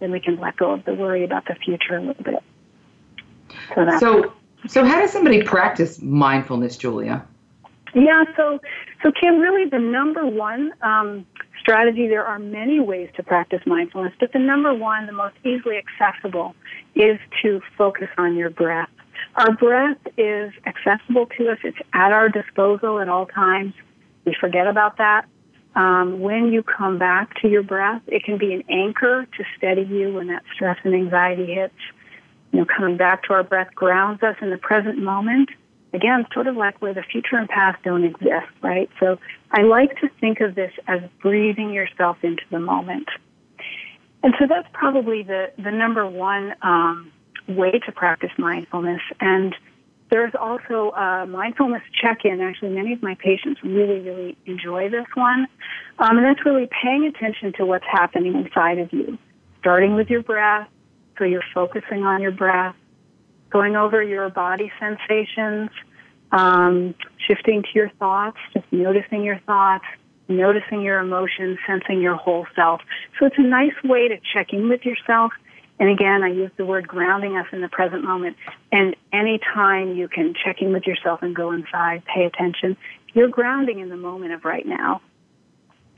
then 0.00 0.10
we 0.10 0.20
can 0.20 0.38
let 0.38 0.56
go 0.56 0.72
of 0.72 0.84
the 0.84 0.94
worry 0.94 1.24
about 1.24 1.46
the 1.46 1.54
future 1.54 1.96
a 1.96 2.00
little 2.00 2.22
bit. 2.22 2.42
So, 3.74 3.98
so, 3.98 4.32
so 4.66 4.84
how 4.84 5.00
does 5.00 5.12
somebody 5.12 5.42
practice 5.42 6.00
mindfulness, 6.02 6.76
Julia? 6.76 7.24
Yeah, 7.94 8.24
so, 8.36 8.60
so 9.02 9.10
Kim, 9.18 9.38
really 9.38 9.68
the 9.68 9.78
number 9.78 10.26
one 10.26 10.72
um, 10.82 11.26
strategy, 11.60 12.06
there 12.06 12.24
are 12.24 12.38
many 12.38 12.80
ways 12.80 13.08
to 13.16 13.22
practice 13.22 13.60
mindfulness, 13.66 14.12
but 14.20 14.32
the 14.32 14.38
number 14.38 14.74
one, 14.74 15.06
the 15.06 15.12
most 15.12 15.36
easily 15.44 15.76
accessible, 15.78 16.54
is 16.94 17.18
to 17.42 17.60
focus 17.76 18.08
on 18.18 18.36
your 18.36 18.50
breath. 18.50 18.90
Our 19.36 19.52
breath 19.52 19.98
is 20.16 20.52
accessible 20.66 21.26
to 21.38 21.50
us. 21.50 21.58
It's 21.64 21.78
at 21.92 22.12
our 22.12 22.28
disposal 22.28 23.00
at 23.00 23.08
all 23.08 23.26
times. 23.26 23.74
We 24.24 24.36
forget 24.38 24.66
about 24.66 24.98
that. 24.98 25.26
Um, 25.74 26.20
when 26.20 26.52
you 26.52 26.62
come 26.62 26.98
back 26.98 27.40
to 27.42 27.48
your 27.48 27.62
breath, 27.62 28.02
it 28.06 28.24
can 28.24 28.38
be 28.38 28.52
an 28.52 28.64
anchor 28.68 29.26
to 29.36 29.44
steady 29.56 29.82
you 29.82 30.14
when 30.14 30.28
that 30.28 30.42
stress 30.54 30.76
and 30.84 30.94
anxiety 30.94 31.54
hits 31.54 31.74
you 32.52 32.60
know, 32.60 32.66
coming 32.66 32.96
back 32.96 33.24
to 33.24 33.32
our 33.32 33.42
breath 33.42 33.74
grounds 33.74 34.22
us 34.22 34.36
in 34.40 34.50
the 34.50 34.58
present 34.58 34.98
moment. 34.98 35.50
Again, 35.92 36.26
sort 36.34 36.46
of 36.46 36.56
like 36.56 36.80
where 36.82 36.92
the 36.92 37.02
future 37.02 37.36
and 37.36 37.48
past 37.48 37.82
don't 37.82 38.04
exist, 38.04 38.52
right? 38.62 38.90
So 39.00 39.18
I 39.50 39.62
like 39.62 39.98
to 40.00 40.08
think 40.20 40.40
of 40.40 40.54
this 40.54 40.72
as 40.86 41.00
breathing 41.22 41.72
yourself 41.72 42.18
into 42.22 42.42
the 42.50 42.60
moment. 42.60 43.08
And 44.22 44.34
so 44.38 44.46
that's 44.48 44.68
probably 44.72 45.22
the, 45.22 45.52
the 45.56 45.70
number 45.70 46.06
one 46.06 46.54
um, 46.62 47.10
way 47.46 47.72
to 47.86 47.92
practice 47.92 48.30
mindfulness. 48.36 49.00
And 49.20 49.54
there's 50.10 50.32
also 50.38 50.90
a 50.90 51.26
mindfulness 51.26 51.82
check-in. 52.02 52.40
Actually, 52.40 52.70
many 52.70 52.92
of 52.92 53.02
my 53.02 53.14
patients 53.14 53.60
really, 53.62 54.00
really 54.00 54.36
enjoy 54.46 54.90
this 54.90 55.06
one. 55.14 55.46
Um, 55.98 56.18
and 56.18 56.24
that's 56.26 56.44
really 56.44 56.68
paying 56.82 57.04
attention 57.06 57.52
to 57.58 57.66
what's 57.66 57.84
happening 57.90 58.34
inside 58.34 58.78
of 58.78 58.92
you, 58.92 59.18
starting 59.60 59.94
with 59.94 60.08
your 60.08 60.22
breath, 60.22 60.68
so 61.18 61.24
you're 61.24 61.44
focusing 61.52 62.04
on 62.04 62.22
your 62.22 62.30
breath, 62.30 62.76
going 63.50 63.76
over 63.76 64.02
your 64.02 64.28
body 64.30 64.70
sensations, 64.78 65.70
um, 66.32 66.94
shifting 67.26 67.62
to 67.62 67.68
your 67.74 67.90
thoughts, 67.98 68.38
just 68.52 68.66
noticing 68.70 69.22
your 69.24 69.38
thoughts, 69.40 69.84
noticing 70.28 70.82
your 70.82 71.00
emotions, 71.00 71.58
sensing 71.66 72.00
your 72.00 72.16
whole 72.16 72.46
self. 72.54 72.80
So 73.18 73.26
it's 73.26 73.38
a 73.38 73.42
nice 73.42 73.72
way 73.82 74.08
to 74.08 74.18
check 74.32 74.52
in 74.52 74.68
with 74.68 74.84
yourself. 74.84 75.32
And 75.80 75.88
again, 75.88 76.22
I 76.22 76.28
use 76.28 76.50
the 76.56 76.66
word 76.66 76.88
grounding 76.88 77.36
us 77.36 77.46
in 77.52 77.60
the 77.60 77.68
present 77.68 78.04
moment. 78.04 78.36
And 78.72 78.96
anytime 79.12 79.96
you 79.96 80.08
can 80.08 80.34
check 80.34 80.60
in 80.60 80.72
with 80.72 80.86
yourself 80.86 81.22
and 81.22 81.34
go 81.34 81.52
inside, 81.52 82.02
pay 82.04 82.24
attention, 82.24 82.76
you're 83.14 83.28
grounding 83.28 83.78
in 83.78 83.88
the 83.88 83.96
moment 83.96 84.32
of 84.32 84.44
right 84.44 84.66
now. 84.66 85.00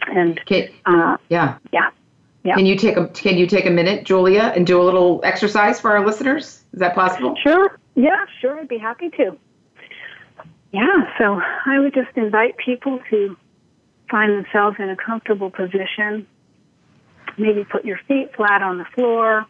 And 0.07 0.39
okay. 0.41 0.75
uh, 0.87 1.17
yeah, 1.29 1.59
yeah. 1.73 1.91
Yeah. 2.43 2.55
Can 2.55 2.67
you 2.67 2.77
take 2.77 2.97
a 2.97 3.07
Can 3.09 3.37
you 3.37 3.47
take 3.47 3.67
a 3.67 3.71
minute, 3.71 4.05
Julia, 4.05 4.53
and 4.57 4.67
do 4.67 4.81
a 4.81 4.85
little 4.85 5.21
exercise 5.25 5.81
for 5.81 5.91
our 5.91 6.05
listeners? 6.05 6.65
Is 6.73 6.81
that 6.81 6.95
possible? 6.95 7.35
Sure. 7.43 7.79
Yeah, 7.97 8.25
sure. 8.41 8.59
I'd 8.59 8.69
be 8.69 8.79
happy 8.79 9.11
to. 9.11 9.37
Yeah. 10.73 11.13
So 11.19 11.41
I 11.67 11.79
would 11.79 11.93
just 11.93 12.17
invite 12.17 12.57
people 12.57 13.01
to 13.11 13.37
find 14.11 14.33
themselves 14.33 14.77
in 14.79 14.89
a 14.89 14.97
comfortable 14.97 15.51
position. 15.51 16.27
Maybe 17.37 17.65
put 17.65 17.85
your 17.85 17.99
feet 18.09 18.35
flat 18.35 18.63
on 18.63 18.79
the 18.79 18.87
floor. 18.95 19.47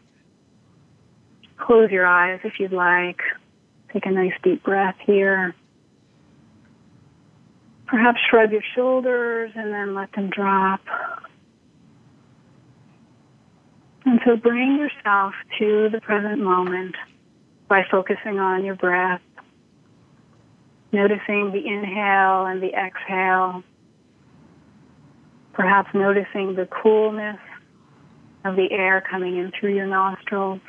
Close 1.59 1.91
your 1.91 2.07
eyes 2.07 2.41
if 2.45 2.59
you'd 2.59 2.73
like. 2.73 3.21
Take 3.93 4.07
a 4.07 4.11
nice 4.11 4.33
deep 4.43 4.63
breath 4.63 4.97
here. 5.05 5.55
Perhaps 7.87 8.21
shrug 8.29 8.53
your 8.53 8.63
shoulders 8.75 9.51
and 9.55 9.73
then 9.73 9.95
let 9.95 10.13
them 10.13 10.31
drop. 10.31 10.81
And 14.05 14.21
so 14.25 14.37
bring 14.37 14.77
yourself 14.79 15.35
to 15.59 15.89
the 15.91 16.01
present 16.01 16.41
moment 16.43 16.95
by 17.69 17.85
focusing 17.91 18.39
on 18.39 18.65
your 18.65 18.75
breath, 18.75 19.21
noticing 20.93 21.53
the 21.53 21.65
inhale 21.67 22.47
and 22.47 22.63
the 22.63 22.73
exhale, 22.75 23.63
perhaps 25.53 25.91
noticing 25.95 26.55
the 26.55 26.67
coolness 26.67 27.39
of 28.45 28.57
the 28.57 28.73
air 28.73 29.03
coming 29.09 29.37
in 29.37 29.53
through 29.53 29.75
your 29.75 29.87
nostrils 29.87 30.61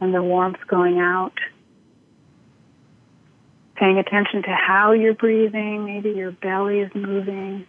and 0.00 0.14
the 0.14 0.22
warmth 0.22 0.58
going 0.68 0.98
out. 1.00 1.32
paying 3.76 3.98
attention 3.98 4.42
to 4.42 4.50
how 4.50 4.92
you're 4.92 5.14
breathing. 5.14 5.84
Maybe 5.84 6.10
your 6.10 6.30
belly 6.30 6.80
is 6.80 6.90
moving, 6.94 7.66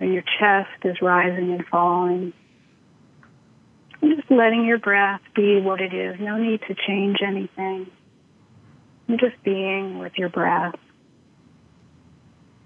or 0.00 0.06
your 0.06 0.22
chest 0.38 0.70
is 0.84 1.00
rising 1.02 1.52
and 1.52 1.64
falling. 1.66 2.32
Just 4.04 4.30
letting 4.30 4.64
your 4.64 4.78
breath 4.78 5.20
be 5.34 5.60
what 5.60 5.80
it 5.80 5.94
is. 5.94 6.16
No 6.20 6.36
need 6.36 6.60
to 6.68 6.74
change 6.86 7.18
anything. 7.26 7.90
You're 9.06 9.18
just 9.18 9.42
being 9.42 9.98
with 9.98 10.12
your 10.16 10.28
breath. 10.28 10.74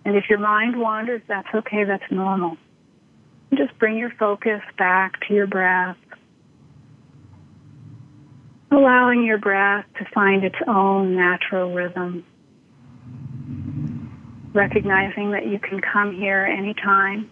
And 0.05 0.17
if 0.17 0.25
your 0.29 0.39
mind 0.39 0.79
wanders, 0.79 1.23
that's 1.29 1.49
okay, 1.55 1.85
that's 1.85 2.11
normal. 2.11 2.57
Just 3.55 3.79
bring 3.79 3.97
your 3.97 4.13
focus 4.19 4.61
back 4.77 5.21
to 5.27 5.35
your 5.35 5.47
breath 5.47 5.97
allowing 8.71 9.25
your 9.25 9.39
breath 9.39 9.87
to 9.99 10.05
find 10.15 10.45
its 10.45 10.57
own 10.67 11.17
natural 11.17 11.73
rhythm. 11.73 12.25
Recognizing 14.53 15.33
that 15.33 15.47
you 15.47 15.59
can 15.59 15.81
come 15.81 16.15
here 16.15 16.45
anytime, 16.45 17.31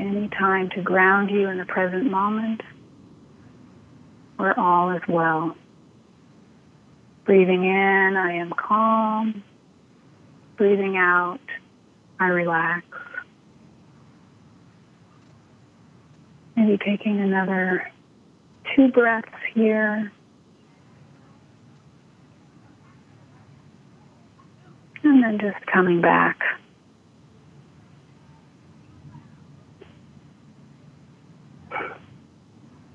anytime 0.00 0.70
to 0.70 0.82
ground 0.82 1.30
you 1.30 1.48
in 1.48 1.58
the 1.58 1.64
present 1.66 2.10
moment 2.10 2.62
where 4.36 4.58
all 4.58 4.90
is 4.90 5.02
well. 5.06 5.54
Breathing 7.26 7.64
in, 7.64 8.16
I 8.16 8.32
am 8.32 8.52
calm. 8.56 9.44
Breathing 10.56 10.96
out, 10.96 11.40
I 12.18 12.28
relax. 12.28 12.86
Maybe 16.56 16.78
taking 16.78 17.20
another 17.20 17.90
two 18.74 18.88
breaths 18.88 19.28
here. 19.54 20.10
And 25.02 25.22
then 25.22 25.38
just 25.38 25.64
coming 25.66 26.00
back. 26.00 26.38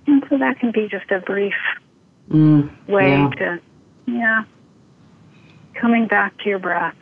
And 0.08 0.15
so 0.30 0.38
that 0.38 0.60
can 0.60 0.72
be 0.72 0.88
just 0.88 1.10
a 1.12 1.20
brief 1.20 1.54
mm, 2.30 2.70
way 2.88 3.10
yeah. 3.10 3.30
to, 3.38 3.60
yeah, 4.08 4.44
coming 5.74 6.08
back 6.08 6.38
to 6.40 6.50
your 6.50 6.60
breath. 6.60 6.96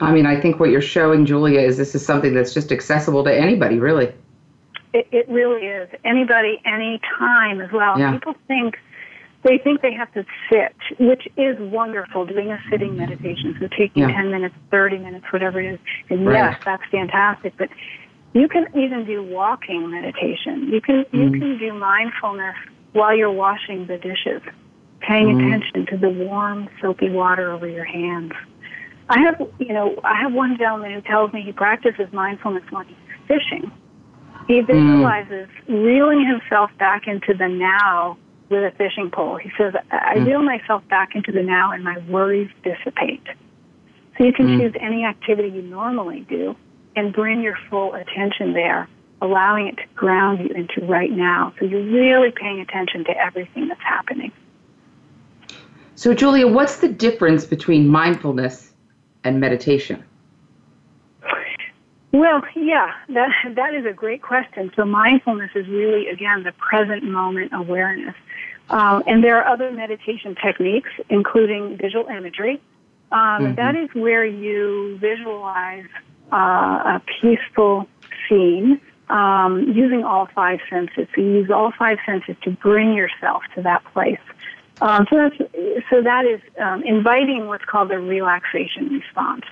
I 0.00 0.12
mean, 0.12 0.26
I 0.26 0.40
think 0.40 0.60
what 0.60 0.70
you're 0.70 0.80
showing, 0.80 1.26
Julia, 1.26 1.60
is 1.60 1.76
this 1.76 1.94
is 1.94 2.04
something 2.04 2.34
that's 2.34 2.54
just 2.54 2.72
accessible 2.72 3.22
to 3.24 3.34
anybody, 3.34 3.78
really. 3.78 4.12
It, 4.92 5.08
it 5.12 5.28
really 5.28 5.66
is. 5.66 5.88
Anybody, 6.04 6.60
anytime 6.64 7.60
as 7.60 7.70
well. 7.70 7.98
Yeah. 7.98 8.12
People 8.12 8.34
think 8.48 8.78
they 9.42 9.58
think 9.58 9.82
they 9.82 9.92
have 9.92 10.10
to 10.14 10.24
sit, 10.50 10.74
which 10.98 11.28
is 11.36 11.58
wonderful, 11.58 12.24
doing 12.24 12.50
a 12.50 12.58
sitting 12.70 12.96
meditation. 12.96 13.54
So 13.60 13.68
taking 13.68 14.08
Yeah. 14.08 14.14
10 14.14 14.30
minutes, 14.30 14.54
30 14.70 14.98
minutes, 14.98 15.26
whatever 15.30 15.60
it 15.60 15.74
is. 15.74 15.78
And 16.08 16.26
Right. 16.26 16.36
yes, 16.36 16.60
that's 16.64 16.82
fantastic. 16.90 17.52
But 17.58 17.68
you 18.34 18.48
can 18.48 18.66
even 18.74 19.06
do 19.06 19.22
walking 19.22 19.90
meditation. 19.90 20.68
You 20.68 20.80
can, 20.80 21.06
you 21.12 21.30
Mm. 21.30 21.38
can 21.38 21.58
do 21.58 21.72
mindfulness 21.72 22.56
while 22.92 23.16
you're 23.16 23.30
washing 23.30 23.86
the 23.86 23.96
dishes, 23.96 24.42
paying 25.00 25.28
Mm. 25.28 25.38
attention 25.38 25.86
to 25.86 25.96
the 25.96 26.10
warm, 26.10 26.68
soapy 26.80 27.10
water 27.10 27.52
over 27.52 27.68
your 27.68 27.84
hands. 27.84 28.32
I 29.08 29.20
have, 29.20 29.40
you 29.58 29.72
know, 29.72 29.94
I 30.02 30.16
have 30.20 30.32
one 30.32 30.56
gentleman 30.58 30.92
who 30.92 31.00
tells 31.02 31.32
me 31.32 31.42
he 31.42 31.52
practices 31.52 32.12
mindfulness 32.12 32.64
when 32.70 32.86
he's 32.86 32.96
fishing. 33.28 33.70
He 34.48 34.60
visualizes 34.60 35.48
reeling 35.68 36.26
himself 36.26 36.70
back 36.78 37.06
into 37.06 37.34
the 37.34 37.48
now 37.48 38.18
with 38.50 38.64
a 38.64 38.72
fishing 38.72 39.10
pole. 39.10 39.36
He 39.36 39.50
says, 39.56 39.74
I 39.90 40.16
Mm. 40.16 40.26
reel 40.26 40.42
myself 40.42 40.86
back 40.88 41.14
into 41.14 41.32
the 41.32 41.42
now 41.42 41.70
and 41.70 41.84
my 41.84 41.98
worries 42.08 42.50
dissipate. 42.62 43.26
So 44.18 44.24
you 44.24 44.32
can 44.32 44.48
Mm. 44.48 44.58
choose 44.58 44.74
any 44.80 45.04
activity 45.04 45.48
you 45.48 45.62
normally 45.62 46.20
do 46.28 46.56
and 46.96 47.12
bring 47.12 47.42
your 47.42 47.56
full 47.68 47.94
attention 47.94 48.52
there, 48.52 48.88
allowing 49.20 49.68
it 49.68 49.76
to 49.76 49.84
ground 49.94 50.40
you 50.40 50.54
into 50.54 50.84
right 50.86 51.10
now. 51.10 51.52
So 51.58 51.66
you're 51.66 51.84
really 51.84 52.30
paying 52.30 52.60
attention 52.60 53.04
to 53.04 53.16
everything 53.16 53.68
that's 53.68 53.82
happening. 53.82 54.32
So, 55.96 56.12
Julia, 56.12 56.46
what's 56.48 56.78
the 56.78 56.88
difference 56.88 57.44
between 57.44 57.88
mindfulness 57.88 58.72
and 59.22 59.40
meditation? 59.40 60.04
Well, 62.12 62.42
yeah, 62.54 62.92
that 63.08 63.30
that 63.56 63.74
is 63.74 63.86
a 63.86 63.92
great 63.92 64.22
question. 64.22 64.70
So 64.76 64.84
mindfulness 64.84 65.50
is 65.56 65.66
really 65.66 66.08
again 66.08 66.44
the 66.44 66.52
present 66.52 67.02
moment 67.02 67.50
awareness, 67.52 68.14
um, 68.70 69.02
and 69.08 69.22
there 69.22 69.42
are 69.42 69.52
other 69.52 69.72
meditation 69.72 70.36
techniques, 70.40 70.90
including 71.08 71.76
visual 71.76 72.06
imagery. 72.06 72.60
Um, 73.10 73.18
Mhm. 73.20 73.56
That 73.56 73.74
is 73.74 73.92
where 73.94 74.24
you 74.24 74.96
visualize 74.98 75.86
uh, 76.32 76.36
a 76.98 77.02
peaceful 77.20 77.86
scene 78.28 78.80
um, 79.08 79.72
using 79.74 80.02
all 80.04 80.28
five 80.34 80.60
senses. 80.70 81.06
So 81.14 81.20
you 81.20 81.32
use 81.32 81.50
all 81.50 81.72
five 81.78 81.98
senses 82.06 82.36
to 82.42 82.50
bring 82.50 82.94
yourself 82.94 83.42
to 83.54 83.62
that 83.62 83.84
place. 83.92 84.18
Um, 84.80 85.06
so 85.08 85.16
that's 85.16 85.36
so 85.90 86.02
that 86.02 86.24
is 86.24 86.40
um, 86.60 86.82
inviting 86.82 87.46
what's 87.46 87.64
called 87.64 87.92
a 87.92 87.98
relaxation 87.98 88.88
response. 88.88 89.44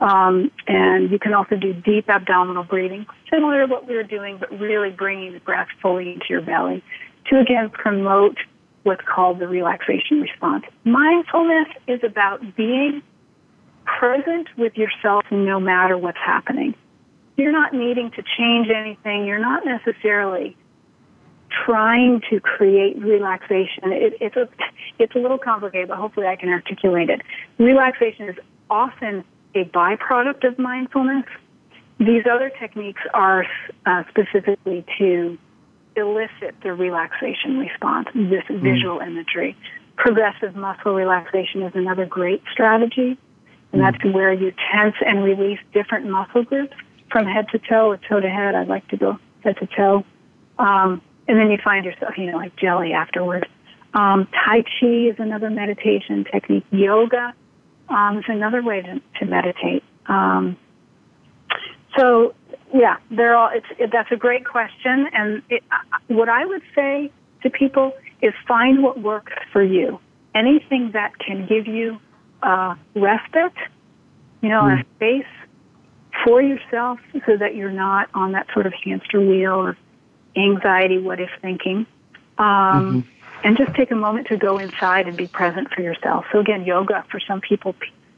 Um, 0.00 0.50
and 0.66 1.10
you 1.10 1.18
can 1.18 1.32
also 1.32 1.56
do 1.56 1.72
deep 1.72 2.08
abdominal 2.08 2.64
breathing, 2.64 3.06
similar 3.30 3.66
to 3.66 3.72
what 3.72 3.86
we 3.86 3.94
were 3.94 4.02
doing, 4.02 4.38
but 4.38 4.50
really 4.58 4.90
bringing 4.90 5.32
the 5.32 5.40
breath 5.40 5.68
fully 5.80 6.14
into 6.14 6.26
your 6.30 6.40
belly 6.40 6.82
to 7.26 7.38
again 7.38 7.70
promote 7.70 8.36
what's 8.82 9.02
called 9.06 9.38
the 9.38 9.46
relaxation 9.46 10.20
response. 10.20 10.64
Mindfulness 10.84 11.68
is 11.86 12.00
about 12.02 12.56
being 12.56 13.02
present 13.84 14.48
with 14.56 14.76
yourself 14.76 15.24
no 15.30 15.60
matter 15.60 15.96
what's 15.96 16.18
happening. 16.18 16.74
You're 17.36 17.52
not 17.52 17.72
needing 17.72 18.10
to 18.12 18.22
change 18.38 18.68
anything. 18.68 19.26
You're 19.26 19.38
not 19.38 19.64
necessarily 19.64 20.56
trying 21.64 22.20
to 22.30 22.40
create 22.40 22.98
relaxation. 22.98 23.92
It, 23.92 24.14
it's 24.20 24.36
a 24.36 24.48
it's 24.98 25.14
a 25.14 25.18
little 25.18 25.38
complicated, 25.38 25.88
but 25.88 25.98
hopefully 25.98 26.26
I 26.26 26.36
can 26.36 26.48
articulate 26.48 27.10
it. 27.10 27.22
Relaxation 27.58 28.28
is 28.28 28.36
often 28.70 29.24
a 29.54 29.64
byproduct 29.64 30.46
of 30.46 30.58
mindfulness. 30.58 31.24
These 31.98 32.24
other 32.30 32.50
techniques 32.58 33.02
are 33.14 33.46
uh, 33.86 34.02
specifically 34.08 34.84
to 34.98 35.38
elicit 35.94 36.54
the 36.62 36.72
relaxation 36.72 37.58
response, 37.58 38.08
this 38.14 38.44
visual 38.48 39.00
imagery. 39.00 39.56
Progressive 39.96 40.56
muscle 40.56 40.94
relaxation 40.94 41.62
is 41.62 41.72
another 41.74 42.06
great 42.06 42.42
strategy, 42.50 43.18
and 43.72 43.80
that's 43.80 44.02
where 44.04 44.32
you 44.32 44.52
tense 44.72 44.96
and 45.04 45.24
release 45.24 45.58
different 45.72 46.06
muscle 46.06 46.44
groups 46.44 46.74
from 47.10 47.26
head 47.26 47.46
to 47.52 47.58
toe 47.58 47.90
or 47.90 47.96
toe 47.96 48.20
to 48.20 48.28
head. 48.28 48.54
I'd 48.54 48.68
like 48.68 48.86
to 48.88 48.96
go 48.96 49.18
head 49.42 49.56
to 49.58 49.66
toe. 49.66 50.04
Um, 50.58 51.00
and 51.28 51.38
then 51.38 51.50
you 51.50 51.58
find 51.62 51.84
yourself, 51.84 52.14
you 52.16 52.30
know, 52.30 52.36
like 52.36 52.54
jelly 52.56 52.92
afterwards. 52.92 53.46
Um, 53.94 54.28
tai 54.32 54.62
Chi 54.62 55.08
is 55.10 55.16
another 55.18 55.50
meditation 55.50 56.24
technique. 56.30 56.64
Yoga 56.70 57.34
um, 57.88 58.18
is 58.18 58.24
another 58.28 58.62
way 58.62 58.82
to, 58.82 59.00
to 59.18 59.26
meditate. 59.26 59.84
Um, 60.06 60.56
so, 61.96 62.34
yeah, 62.74 62.96
they're 63.10 63.36
all. 63.36 63.50
It's 63.52 63.66
it, 63.78 63.90
that's 63.92 64.10
a 64.10 64.16
great 64.16 64.46
question, 64.46 65.06
and 65.12 65.42
it, 65.50 65.62
uh, 65.70 65.98
what 66.08 66.30
I 66.30 66.46
would 66.46 66.62
say 66.74 67.12
to 67.42 67.50
people 67.50 67.92
is 68.22 68.32
find 68.48 68.82
what 68.82 68.98
works 69.00 69.34
for 69.52 69.62
you. 69.62 70.00
Anything 70.34 70.92
that 70.94 71.18
can 71.18 71.46
give 71.46 71.66
you 71.66 71.98
uh, 72.42 72.74
respite, 72.94 73.52
you 74.40 74.48
know, 74.48 74.66
a 74.66 74.84
space 74.96 75.26
for 76.24 76.42
yourself, 76.42 77.00
so 77.26 77.36
that 77.36 77.54
you're 77.54 77.70
not 77.70 78.08
on 78.14 78.32
that 78.32 78.46
sort 78.52 78.66
of 78.66 78.74
hamster 78.74 79.20
wheel 79.20 79.68
of 79.68 79.76
anxiety, 80.36 80.98
what 80.98 81.20
if 81.20 81.30
thinking. 81.40 81.86
Um, 82.38 83.08
and 83.44 83.56
just 83.56 83.74
take 83.74 83.90
a 83.90 83.96
moment 83.96 84.28
to 84.28 84.36
go 84.36 84.58
inside 84.58 85.08
and 85.08 85.16
be 85.16 85.26
present 85.26 85.72
for 85.74 85.82
yourself. 85.82 86.24
So 86.32 86.38
again, 86.38 86.64
yoga 86.64 87.04
for 87.10 87.20
some 87.20 87.40
people, 87.40 87.74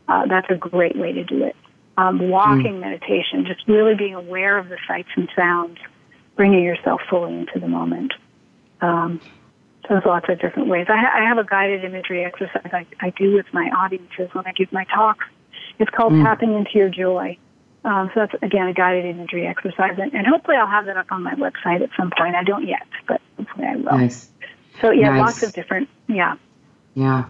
uh, 0.09 0.27
that's 0.27 0.51
a 0.51 0.55
great 0.55 0.97
way 0.97 1.12
to 1.12 1.25
do 1.25 1.45
it. 1.45 1.57
Um, 1.97 2.29
walking 2.29 2.81
meditation, 2.81 3.47
just 3.47 3.66
really 3.68 3.95
being 3.95 4.14
aware 4.14 4.59
of 4.59 4.68
the 4.68 4.79
sights 4.87 5.09
and 5.16 5.29
sounds, 5.37 5.79
bringing 6.37 6.62
yourself 6.62 7.01
fully 7.09 7.35
into 7.39 7.59
the 7.59 7.68
moment. 7.68 8.12
Um, 8.81 9.20
there's 9.89 10.05
lots 10.05 10.28
of 10.28 10.41
different 10.41 10.68
ways. 10.68 10.87
I, 10.89 10.97
ha- 10.97 11.12
I 11.14 11.28
have 11.28 11.39
a 11.39 11.45
guided 11.45 11.85
imagery 11.85 12.24
exercise 12.24 12.70
I, 12.72 12.87
I 13.01 13.11
do 13.11 13.35
with 13.35 13.47
my 13.53 13.70
audiences 13.76 14.28
when 14.32 14.47
I 14.47 14.53
give 14.53 14.72
my 14.72 14.85
talks. 14.85 15.24
It's 15.78 15.91
called 15.91 16.12
tapping 16.22 16.55
into 16.55 16.70
your 16.74 16.89
joy. 16.89 17.37
Um, 17.85 18.11
so 18.14 18.20
that's 18.20 18.43
again 18.43 18.66
a 18.68 18.72
guided 18.72 19.05
imagery 19.05 19.47
exercise, 19.47 19.99
and, 19.99 20.14
and 20.14 20.26
hopefully 20.26 20.57
I'll 20.57 20.66
have 20.66 20.87
that 20.87 20.97
up 20.97 21.07
on 21.11 21.22
my 21.22 21.35
website 21.35 21.82
at 21.82 21.91
some 21.99 22.11
point. 22.16 22.35
I 22.35 22.43
don't 22.43 22.66
yet, 22.66 22.87
but 23.07 23.20
hopefully 23.37 23.66
I 23.66 23.76
will. 23.76 23.99
Nice. 23.99 24.30
So 24.80 24.91
yeah, 24.91 25.11
Nice. 25.11 25.20
lots 25.20 25.43
of 25.43 25.53
different. 25.53 25.89
Yeah. 26.09 26.37
Yeah. 26.95 27.26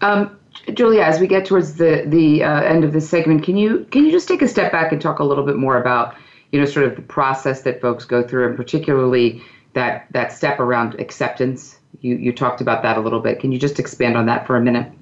Um, 0.00 0.38
Julia, 0.72 1.02
as 1.02 1.20
we 1.20 1.26
get 1.26 1.44
towards 1.44 1.74
the 1.74 2.04
the 2.06 2.42
uh, 2.44 2.62
end 2.62 2.84
of 2.84 2.92
this 2.92 3.10
segment, 3.10 3.44
can 3.44 3.56
you 3.56 3.86
can 3.90 4.06
you 4.06 4.10
just 4.12 4.26
take 4.26 4.40
a 4.40 4.48
step 4.48 4.72
back 4.72 4.92
and 4.92 5.02
talk 5.02 5.18
a 5.18 5.24
little 5.24 5.44
bit 5.44 5.56
more 5.56 5.76
about 5.78 6.14
you 6.50 6.58
know 6.58 6.64
sort 6.66 6.86
of 6.86 6.96
the 6.96 7.02
process 7.02 7.62
that 7.62 7.80
folks 7.82 8.04
go 8.06 8.22
through, 8.22 8.46
and 8.48 8.56
particularly 8.56 9.42
that 9.74 10.06
that 10.12 10.32
step 10.32 10.60
around 10.60 10.94
acceptance, 10.98 11.78
You, 12.00 12.16
you 12.16 12.32
talked 12.32 12.60
about 12.60 12.82
that 12.82 12.96
a 12.96 13.00
little 13.00 13.20
bit. 13.20 13.40
Can 13.40 13.52
you 13.52 13.58
just 13.58 13.78
expand 13.78 14.16
on 14.16 14.26
that 14.26 14.46
for 14.46 14.56
a 14.56 14.60
minute? 14.60 14.92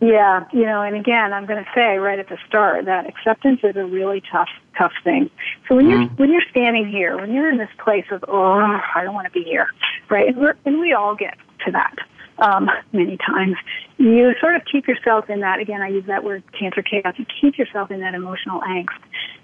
Yeah, 0.00 0.44
you 0.52 0.64
know, 0.64 0.82
and 0.82 0.96
again, 0.96 1.32
I'm 1.32 1.46
going 1.46 1.62
to 1.62 1.70
say 1.74 1.96
right 1.98 2.18
at 2.18 2.28
the 2.28 2.36
start 2.46 2.84
that 2.84 3.08
acceptance 3.08 3.60
is 3.62 3.76
a 3.76 3.84
really 3.84 4.22
tough, 4.30 4.48
tough 4.76 4.92
thing. 5.02 5.30
So 5.68 5.76
when 5.76 5.86
mm-hmm. 5.86 6.00
you're 6.00 6.08
when 6.10 6.30
you're 6.30 6.42
standing 6.50 6.88
here, 6.88 7.16
when 7.16 7.32
you're 7.32 7.50
in 7.50 7.58
this 7.58 7.70
place 7.82 8.04
of 8.10 8.24
oh, 8.28 8.80
I 8.94 9.02
don't 9.04 9.14
want 9.14 9.26
to 9.26 9.32
be 9.32 9.44
here, 9.44 9.68
right? 10.10 10.28
And, 10.28 10.36
we're, 10.36 10.54
and 10.64 10.80
we 10.80 10.92
all 10.92 11.14
get 11.14 11.36
to 11.64 11.72
that 11.72 11.96
um, 12.38 12.68
many 12.92 13.16
times. 13.16 13.56
You 13.96 14.34
sort 14.40 14.56
of 14.56 14.62
keep 14.70 14.88
yourself 14.88 15.30
in 15.30 15.40
that. 15.40 15.60
Again, 15.60 15.80
I 15.80 15.88
use 15.88 16.04
that 16.06 16.24
word 16.24 16.42
cancer 16.58 16.82
chaos. 16.82 17.14
You 17.16 17.26
keep 17.40 17.56
yourself 17.56 17.90
in 17.90 18.00
that 18.00 18.14
emotional 18.14 18.60
angst. 18.62 18.98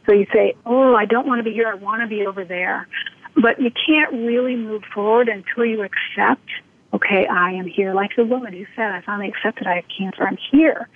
So 0.06 0.14
you 0.14 0.26
say, 0.32 0.54
oh, 0.66 0.94
I 0.94 1.04
don't 1.04 1.26
want 1.26 1.38
to 1.38 1.44
be 1.44 1.52
here. 1.52 1.68
I 1.68 1.74
want 1.74 2.02
to 2.02 2.08
be 2.08 2.26
over 2.26 2.44
there. 2.44 2.88
But 3.34 3.60
you 3.60 3.70
can't 3.86 4.12
really 4.12 4.56
move 4.56 4.82
forward 4.92 5.28
until 5.28 5.64
you 5.64 5.82
accept 5.82 6.48
okay, 6.92 7.26
I 7.26 7.52
am 7.52 7.66
here. 7.66 7.94
Like 7.94 8.16
the 8.16 8.24
woman 8.24 8.52
who 8.52 8.66
said, 8.74 8.90
I 8.90 9.00
finally 9.02 9.28
accepted 9.28 9.66
I 9.66 9.76
have 9.76 9.84
cancer. 9.96 10.26
I'm 10.26 10.38
here. 10.50 10.88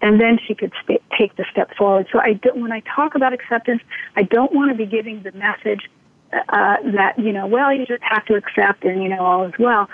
And 0.00 0.20
then 0.20 0.38
she 0.46 0.54
could 0.54 0.72
st- 0.82 1.02
take 1.18 1.36
the 1.36 1.44
step 1.50 1.74
forward. 1.76 2.06
So 2.12 2.20
I 2.20 2.34
don't. 2.34 2.60
when 2.60 2.72
I 2.72 2.80
talk 2.80 3.14
about 3.14 3.32
acceptance, 3.32 3.82
I 4.16 4.22
don't 4.22 4.52
want 4.54 4.70
to 4.70 4.76
be 4.76 4.86
giving 4.86 5.22
the 5.22 5.32
message 5.32 5.90
uh, 6.32 6.76
that, 6.94 7.14
you 7.18 7.32
know, 7.32 7.46
well, 7.46 7.72
you 7.74 7.84
just 7.84 8.02
have 8.02 8.24
to 8.26 8.34
accept 8.34 8.84
and, 8.84 9.02
you 9.02 9.08
know, 9.08 9.20
all 9.20 9.44
is 9.44 9.52
well 9.58 9.88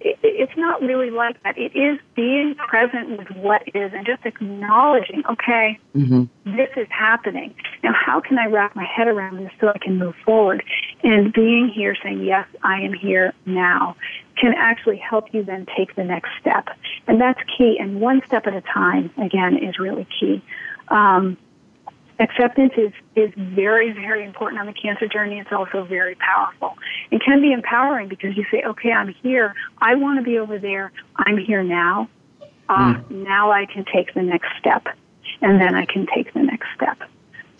it's 0.00 0.56
not 0.56 0.80
really 0.80 1.10
like 1.10 1.42
that. 1.42 1.58
It 1.58 1.74
is 1.74 1.98
being 2.14 2.54
present 2.54 3.18
with 3.18 3.30
what 3.30 3.62
is 3.74 3.92
and 3.92 4.06
just 4.06 4.24
acknowledging, 4.24 5.22
okay, 5.28 5.78
mm-hmm. 5.94 6.24
this 6.56 6.68
is 6.76 6.86
happening. 6.90 7.54
Now, 7.82 7.92
how 7.94 8.20
can 8.20 8.38
I 8.38 8.46
wrap 8.46 8.76
my 8.76 8.84
head 8.84 9.08
around 9.08 9.38
this 9.38 9.50
so 9.60 9.68
I 9.68 9.78
can 9.78 9.98
move 9.98 10.14
forward? 10.24 10.62
And 11.02 11.32
being 11.32 11.68
here 11.68 11.96
saying, 12.02 12.24
yes, 12.24 12.46
I 12.62 12.80
am 12.80 12.92
here 12.92 13.32
now 13.46 13.96
can 14.40 14.54
actually 14.56 14.98
help 14.98 15.34
you 15.34 15.42
then 15.42 15.66
take 15.76 15.94
the 15.96 16.04
next 16.04 16.30
step. 16.40 16.68
And 17.06 17.20
that's 17.20 17.40
key. 17.56 17.76
And 17.80 18.00
one 18.00 18.22
step 18.26 18.46
at 18.46 18.54
a 18.54 18.60
time, 18.60 19.10
again, 19.18 19.56
is 19.56 19.78
really 19.78 20.06
key. 20.20 20.42
Um, 20.88 21.36
acceptance 22.18 22.72
is, 22.76 22.92
is 23.14 23.32
very, 23.36 23.92
very 23.92 24.24
important 24.24 24.60
on 24.60 24.66
the 24.66 24.72
cancer 24.72 25.06
journey. 25.06 25.38
It's 25.38 25.52
also 25.52 25.84
very 25.84 26.16
powerful. 26.16 26.74
It 27.10 27.22
can 27.24 27.40
be 27.40 27.52
empowering 27.52 28.08
because 28.08 28.36
you 28.36 28.44
say, 28.50 28.62
okay, 28.64 28.92
I'm 28.92 29.14
here. 29.22 29.54
I 29.78 29.94
want 29.94 30.18
to 30.18 30.24
be 30.24 30.38
over 30.38 30.58
there. 30.58 30.92
I'm 31.16 31.38
here 31.38 31.62
now. 31.62 32.08
Uh, 32.68 32.94
mm. 32.94 33.10
Now 33.10 33.50
I 33.50 33.66
can 33.66 33.84
take 33.84 34.14
the 34.14 34.22
next 34.22 34.48
step. 34.58 34.86
And 35.40 35.60
then 35.60 35.74
I 35.74 35.84
can 35.84 36.06
take 36.12 36.34
the 36.34 36.42
next 36.42 36.66
step. 36.74 36.98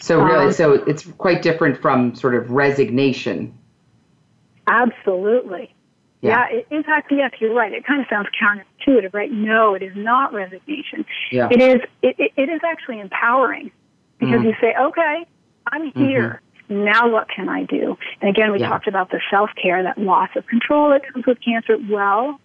So 0.00 0.22
really, 0.22 0.46
um, 0.46 0.52
so 0.52 0.72
it's 0.72 1.06
quite 1.18 1.42
different 1.42 1.80
from 1.80 2.14
sort 2.14 2.34
of 2.34 2.50
resignation. 2.50 3.56
Absolutely. 4.66 5.74
Yeah. 6.20 6.48
yeah, 6.50 6.60
in 6.70 6.82
fact, 6.82 7.12
yes, 7.12 7.32
you're 7.38 7.54
right. 7.54 7.72
It 7.72 7.86
kind 7.86 8.00
of 8.00 8.08
sounds 8.08 8.28
counterintuitive, 8.40 9.14
right? 9.14 9.30
No, 9.30 9.74
it 9.74 9.82
is 9.82 9.92
not 9.94 10.32
resignation. 10.32 11.04
Yeah. 11.30 11.48
It 11.50 11.60
is. 11.60 11.80
It, 12.02 12.32
it 12.36 12.48
is 12.48 12.60
actually 12.64 12.98
empowering 12.98 13.70
because 14.18 14.40
mm. 14.40 14.46
you 14.46 14.54
say, 14.60 14.74
okay, 14.78 15.26
I'm 15.66 15.90
mm-hmm. 15.90 16.04
here. 16.04 16.42
Mm-hmm. 16.68 16.84
Now 16.84 17.10
what 17.10 17.28
can 17.28 17.48
I 17.48 17.64
do? 17.64 17.96
And 18.20 18.28
again, 18.28 18.52
we 18.52 18.60
yeah. 18.60 18.68
talked 18.68 18.86
about 18.86 19.10
the 19.10 19.20
self 19.30 19.50
care, 19.60 19.82
that 19.82 19.96
loss 19.96 20.28
of 20.36 20.46
control 20.46 20.90
that 20.90 21.02
comes 21.10 21.24
with 21.26 21.38
cancer. 21.40 21.78
Well, 21.90 22.38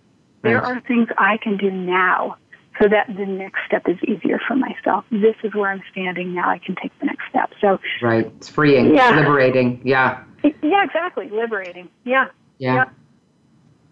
there 0.43 0.61
right. 0.61 0.77
are 0.77 0.81
things 0.81 1.09
I 1.17 1.37
can 1.37 1.57
do 1.57 1.69
now 1.69 2.37
so 2.81 2.87
that 2.87 3.07
the 3.07 3.25
next 3.25 3.59
step 3.67 3.87
is 3.87 3.97
easier 4.03 4.39
for 4.47 4.55
myself. 4.55 5.05
This 5.11 5.35
is 5.43 5.53
where 5.53 5.71
I'm 5.71 5.83
standing 5.91 6.33
now. 6.33 6.49
I 6.49 6.57
can 6.57 6.75
take 6.75 6.97
the 6.99 7.05
next 7.05 7.23
step. 7.29 7.51
So 7.61 7.79
right, 8.01 8.25
it's 8.25 8.49
freeing, 8.49 8.95
yeah. 8.95 9.15
liberating. 9.15 9.81
Yeah. 9.83 10.23
Yeah, 10.61 10.83
exactly. 10.83 11.29
Liberating. 11.29 11.89
Yeah. 12.03 12.27
Yeah. 12.57 12.75
Yeah. 12.75 12.85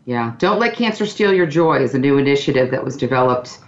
yeah. 0.06 0.34
Don't 0.38 0.60
let 0.60 0.76
cancer 0.76 1.06
steal 1.06 1.34
your 1.34 1.46
joy 1.46 1.82
is 1.82 1.94
a 1.94 2.00
new 2.00 2.18
initiative 2.18 2.72
that 2.72 2.84
was 2.84 2.98
developed 2.98 3.60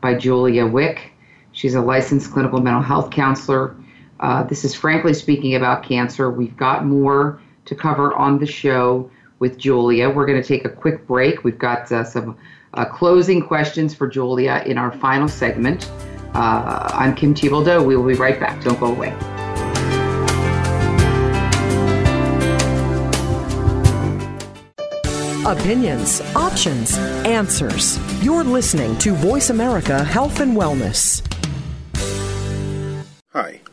by 0.00 0.14
Julia 0.14 0.66
Wick 0.66 1.12
She's 1.60 1.74
a 1.74 1.80
licensed 1.82 2.32
clinical 2.32 2.58
mental 2.58 2.80
health 2.80 3.10
counselor. 3.10 3.76
Uh, 4.18 4.42
this 4.44 4.64
is 4.64 4.74
frankly 4.74 5.12
speaking 5.12 5.56
about 5.56 5.82
cancer. 5.82 6.30
We've 6.30 6.56
got 6.56 6.86
more 6.86 7.38
to 7.66 7.74
cover 7.74 8.14
on 8.14 8.38
the 8.38 8.46
show 8.46 9.10
with 9.40 9.58
Julia. 9.58 10.08
We're 10.08 10.24
going 10.24 10.40
to 10.40 10.48
take 10.48 10.64
a 10.64 10.70
quick 10.70 11.06
break. 11.06 11.44
We've 11.44 11.58
got 11.58 11.92
uh, 11.92 12.02
some 12.02 12.38
uh, 12.72 12.86
closing 12.86 13.46
questions 13.46 13.94
for 13.94 14.08
Julia 14.08 14.62
in 14.64 14.78
our 14.78 14.90
final 14.90 15.28
segment. 15.28 15.90
Uh, 16.32 16.88
I'm 16.94 17.14
Kim 17.14 17.34
Thiboldeaux. 17.34 17.84
We 17.84 17.94
will 17.94 18.06
be 18.06 18.14
right 18.14 18.40
back. 18.40 18.64
Don't 18.64 18.80
go 18.80 18.86
away. 18.86 19.10
Opinions, 25.44 26.22
options, 26.34 26.96
answers. 27.26 27.98
You're 28.24 28.44
listening 28.44 28.96
to 28.96 29.12
Voice 29.12 29.50
America 29.50 30.02
Health 30.02 30.40
and 30.40 30.56
Wellness. 30.56 31.20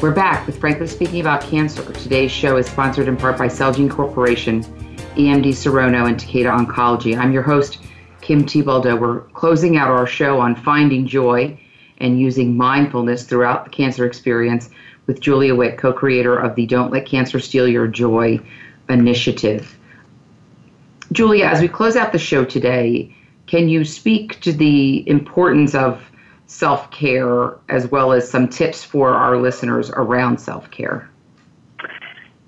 We're 0.00 0.12
back 0.12 0.46
with 0.46 0.58
Frankly 0.58 0.86
Speaking 0.86 1.20
About 1.20 1.42
Cancer. 1.42 1.84
Today's 1.92 2.32
show 2.32 2.56
is 2.56 2.64
sponsored 2.64 3.06
in 3.06 3.18
part 3.18 3.36
by 3.36 3.48
Celgene 3.48 3.90
Corporation, 3.90 4.62
EMD 5.14 5.48
Serono, 5.48 6.08
and 6.08 6.18
Takeda 6.18 6.50
Oncology. 6.50 7.18
I'm 7.18 7.32
your 7.32 7.42
host, 7.42 7.80
Kim 8.22 8.46
Thiboldeaux. 8.46 8.98
We're 8.98 9.20
closing 9.34 9.76
out 9.76 9.90
our 9.90 10.06
show 10.06 10.40
on 10.40 10.56
finding 10.56 11.06
joy 11.06 11.60
and 11.98 12.18
using 12.18 12.56
mindfulness 12.56 13.24
throughout 13.24 13.64
the 13.64 13.70
cancer 13.70 14.06
experience 14.06 14.70
with 15.06 15.20
Julia 15.20 15.54
Wick, 15.54 15.76
co 15.76 15.92
creator 15.92 16.34
of 16.34 16.54
the 16.54 16.64
Don't 16.64 16.90
Let 16.90 17.04
Cancer 17.04 17.38
Steal 17.38 17.68
Your 17.68 17.86
Joy 17.86 18.40
initiative. 18.88 19.78
Julia, 21.12 21.44
as 21.44 21.60
we 21.60 21.68
close 21.68 21.96
out 21.96 22.12
the 22.12 22.18
show 22.18 22.46
today, 22.46 23.14
can 23.46 23.68
you 23.68 23.84
speak 23.84 24.40
to 24.40 24.52
the 24.54 25.06
importance 25.06 25.74
of 25.74 26.02
self 26.50 26.90
care 26.90 27.56
as 27.68 27.88
well 27.92 28.12
as 28.12 28.28
some 28.28 28.48
tips 28.48 28.82
for 28.82 29.10
our 29.14 29.36
listeners 29.36 29.88
around 29.90 30.38
self 30.38 30.68
care. 30.70 31.08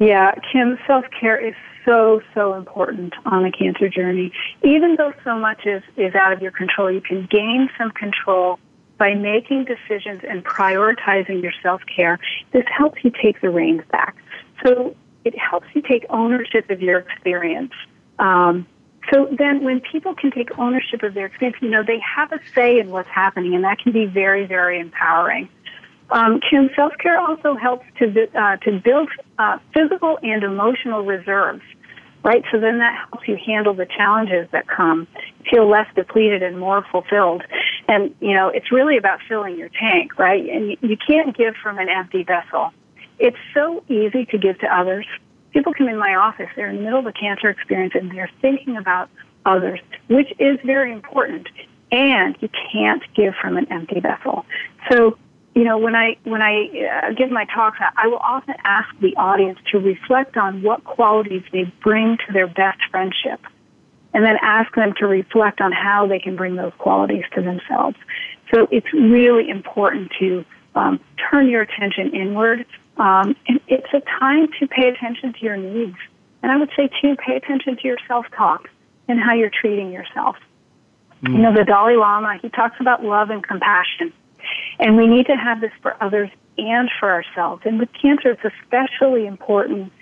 Yeah, 0.01 0.33
Kim, 0.53 0.77
self 0.89 1.05
care 1.19 1.39
is 1.39 1.55
so, 1.85 2.21
so 2.35 2.55
important 2.55 3.15
on 3.25 3.45
the 3.45 3.53
cancer 3.53 3.89
journey. 3.89 4.33
Even 4.65 4.97
though 4.97 5.13
so 5.25 5.39
much 5.39 5.65
is, 5.67 5.83
is 5.97 6.15
out 6.17 6.33
of 6.33 6.43
your 6.43 6.51
control, 6.51 6.91
you 6.91 7.01
can 7.01 7.29
gain 7.31 7.71
some 7.79 7.93
control 7.93 8.59
by 8.99 9.15
making 9.15 9.67
decisions 9.67 10.23
and 10.29 10.45
prioritizing 10.45 11.41
your 11.41 11.53
self 11.63 11.81
care. 11.87 12.19
This 12.53 12.65
helps 12.77 13.05
you 13.05 13.13
take 13.23 13.41
the 13.41 13.51
reins 13.51 13.83
back. 13.93 14.17
So 14.65 14.97
it 15.25 15.39
helps 15.39 15.69
you 15.75 15.83
take 15.83 16.05
ownership 16.11 16.69
of 16.71 16.83
your 16.83 16.99
experience. 16.99 17.73
Um, 18.19 18.67
so 19.11 19.29
then 19.37 19.65
when 19.65 19.81
people 19.81 20.15
can 20.15 20.31
take 20.31 20.59
ownership 20.59 21.03
of 21.03 21.15
their 21.15 21.27
experience, 21.27 21.57
you 21.61 21.69
know, 21.69 21.83
they 21.83 22.01
have 22.01 22.33
a 22.33 22.41
say 22.55 22.79
in 22.79 22.91
what's 22.91 23.09
happening, 23.09 23.55
and 23.55 23.65
that 23.65 23.79
can 23.79 23.93
be 23.93 24.07
very, 24.07 24.47
very 24.47 24.79
empowering. 24.79 25.49
Um, 26.11 26.41
Kim, 26.49 26.71
self-care 26.77 27.19
also 27.19 27.55
helps 27.55 27.87
to, 27.99 28.29
uh, 28.39 28.57
to 28.59 28.81
build 28.81 29.09
uh, 29.39 29.59
physical 29.73 30.19
and 30.23 30.45
emotional 30.45 31.05
reserves, 31.05 31.63
right? 32.23 32.45
So 32.53 32.61
then 32.61 32.79
that 32.79 33.09
helps 33.11 33.27
you 33.27 33.37
handle 33.45 33.75
the 33.75 33.87
challenges 33.87 34.47
that 34.53 34.69
come, 34.69 35.09
feel 35.51 35.69
less 35.69 35.87
depleted 35.95 36.43
and 36.43 36.59
more 36.59 36.85
fulfilled. 36.93 37.43
And, 37.89 38.15
you 38.21 38.35
know, 38.35 38.49
it's 38.49 38.71
really 38.71 38.97
about 38.99 39.21
filling 39.27 39.59
your 39.59 39.71
tank, 39.71 40.19
right? 40.19 40.49
And 40.49 40.71
you, 40.71 40.77
you 40.83 40.97
can't 40.97 41.37
give 41.37 41.55
from 41.57 41.79
an 41.79 41.89
empty 41.89 42.23
vessel. 42.25 42.73
It's 43.19 43.39
so 43.55 43.83
easy 43.89 44.27
to 44.27 44.39
give 44.39 44.59
to 44.61 44.67
others. 44.67 45.07
People 45.53 45.75
come 45.75 45.89
in 45.89 45.99
my 45.99 46.15
office, 46.15 46.49
they're 46.57 46.71
in 46.71 46.77
the 46.77 46.83
middle 46.83 46.99
of 46.99 47.07
a 47.07 47.13
cancer 47.13 47.49
experience 47.49 47.95
and 47.95 48.11
they're 48.11 48.31
thinking 48.41 48.77
about 48.77 49.11
others, 49.45 49.81
which 50.09 50.33
is 50.39 50.59
very 50.65 50.93
important. 50.93 51.49
And 51.91 52.37
you 52.41 52.49
can't 52.73 53.03
give 53.15 53.35
from 53.41 53.57
an 53.59 53.71
empty 53.71 54.01
vessel. 54.01 54.47
So 54.91 55.19
you 55.55 55.65
know, 55.65 55.77
when 55.77 55.95
I 55.95 56.17
when 56.25 56.41
I 56.41 56.65
uh, 56.65 57.13
give 57.13 57.31
my 57.31 57.45
talks, 57.45 57.79
I 57.97 58.07
will 58.07 58.19
often 58.19 58.55
ask 58.65 58.89
the 59.01 59.15
audience 59.17 59.59
to 59.71 59.79
reflect 59.79 60.37
on 60.37 60.63
what 60.63 60.83
qualities 60.85 61.43
they 61.53 61.65
bring 61.83 62.17
to 62.27 62.33
their 62.33 62.47
best 62.47 62.81
friendship, 62.91 63.41
and 64.15 64.25
then 64.25 64.37
ask 64.41 64.75
them 64.75 64.95
to 64.99 65.07
reflect 65.07 65.61
on 65.61 65.73
how 65.73 66.07
they 66.07 66.19
can 66.19 66.37
bring 66.37 66.57
those 66.57 66.73
qualities 66.79 67.25
to 67.35 67.43
themselves. 67.43 67.97
So 68.53 68.67
it's 68.71 68.91
really 68.95 69.51
important 69.51 70.13
to 70.21 70.45
um, 70.75 71.01
turn 71.31 71.49
your 71.49 71.63
attention 71.63 72.15
inward, 72.15 72.65
um, 73.03 73.35
and 73.49 73.61
it's 73.67 73.93
a 73.93 74.01
time 74.21 74.47
to 74.61 74.67
pay 74.69 74.89
attention 74.89 75.33
to 75.33 75.41
your 75.41 75.57
needs. 75.57 75.97
And 76.43 76.53
I 76.53 76.57
would 76.57 76.71
say 76.77 76.89
too, 77.01 77.17
pay 77.17 77.37
attention 77.37 77.77
to 77.77 77.83
your 77.83 77.99
self-talk 78.07 78.69
and 79.09 79.19
how 79.21 79.35
you're 79.35 79.51
treating 79.51 79.93
yourself. 79.93 80.37
Mm. 81.23 81.33
You 81.33 81.39
know, 81.39 81.55
the 81.55 81.65
Dalai 81.65 81.97
Lama 81.97 82.39
he 82.41 82.49
talks 82.49 82.77
about 82.81 83.03
love 83.05 83.31
and 83.31 83.47
compassion 83.47 84.13
and 84.79 84.97
we 84.97 85.07
need 85.07 85.27
to 85.27 85.37
have 85.37 85.61
this 85.61 85.73
for 85.83 86.01
others 86.03 86.31
and 86.59 86.91
for 87.01 87.11
ourselves. 87.11 87.63
And 87.65 87.79
with 87.79 87.89
cancer, 88.01 88.31
it's 88.31 88.55
especially 88.63 89.27
important 89.27 89.93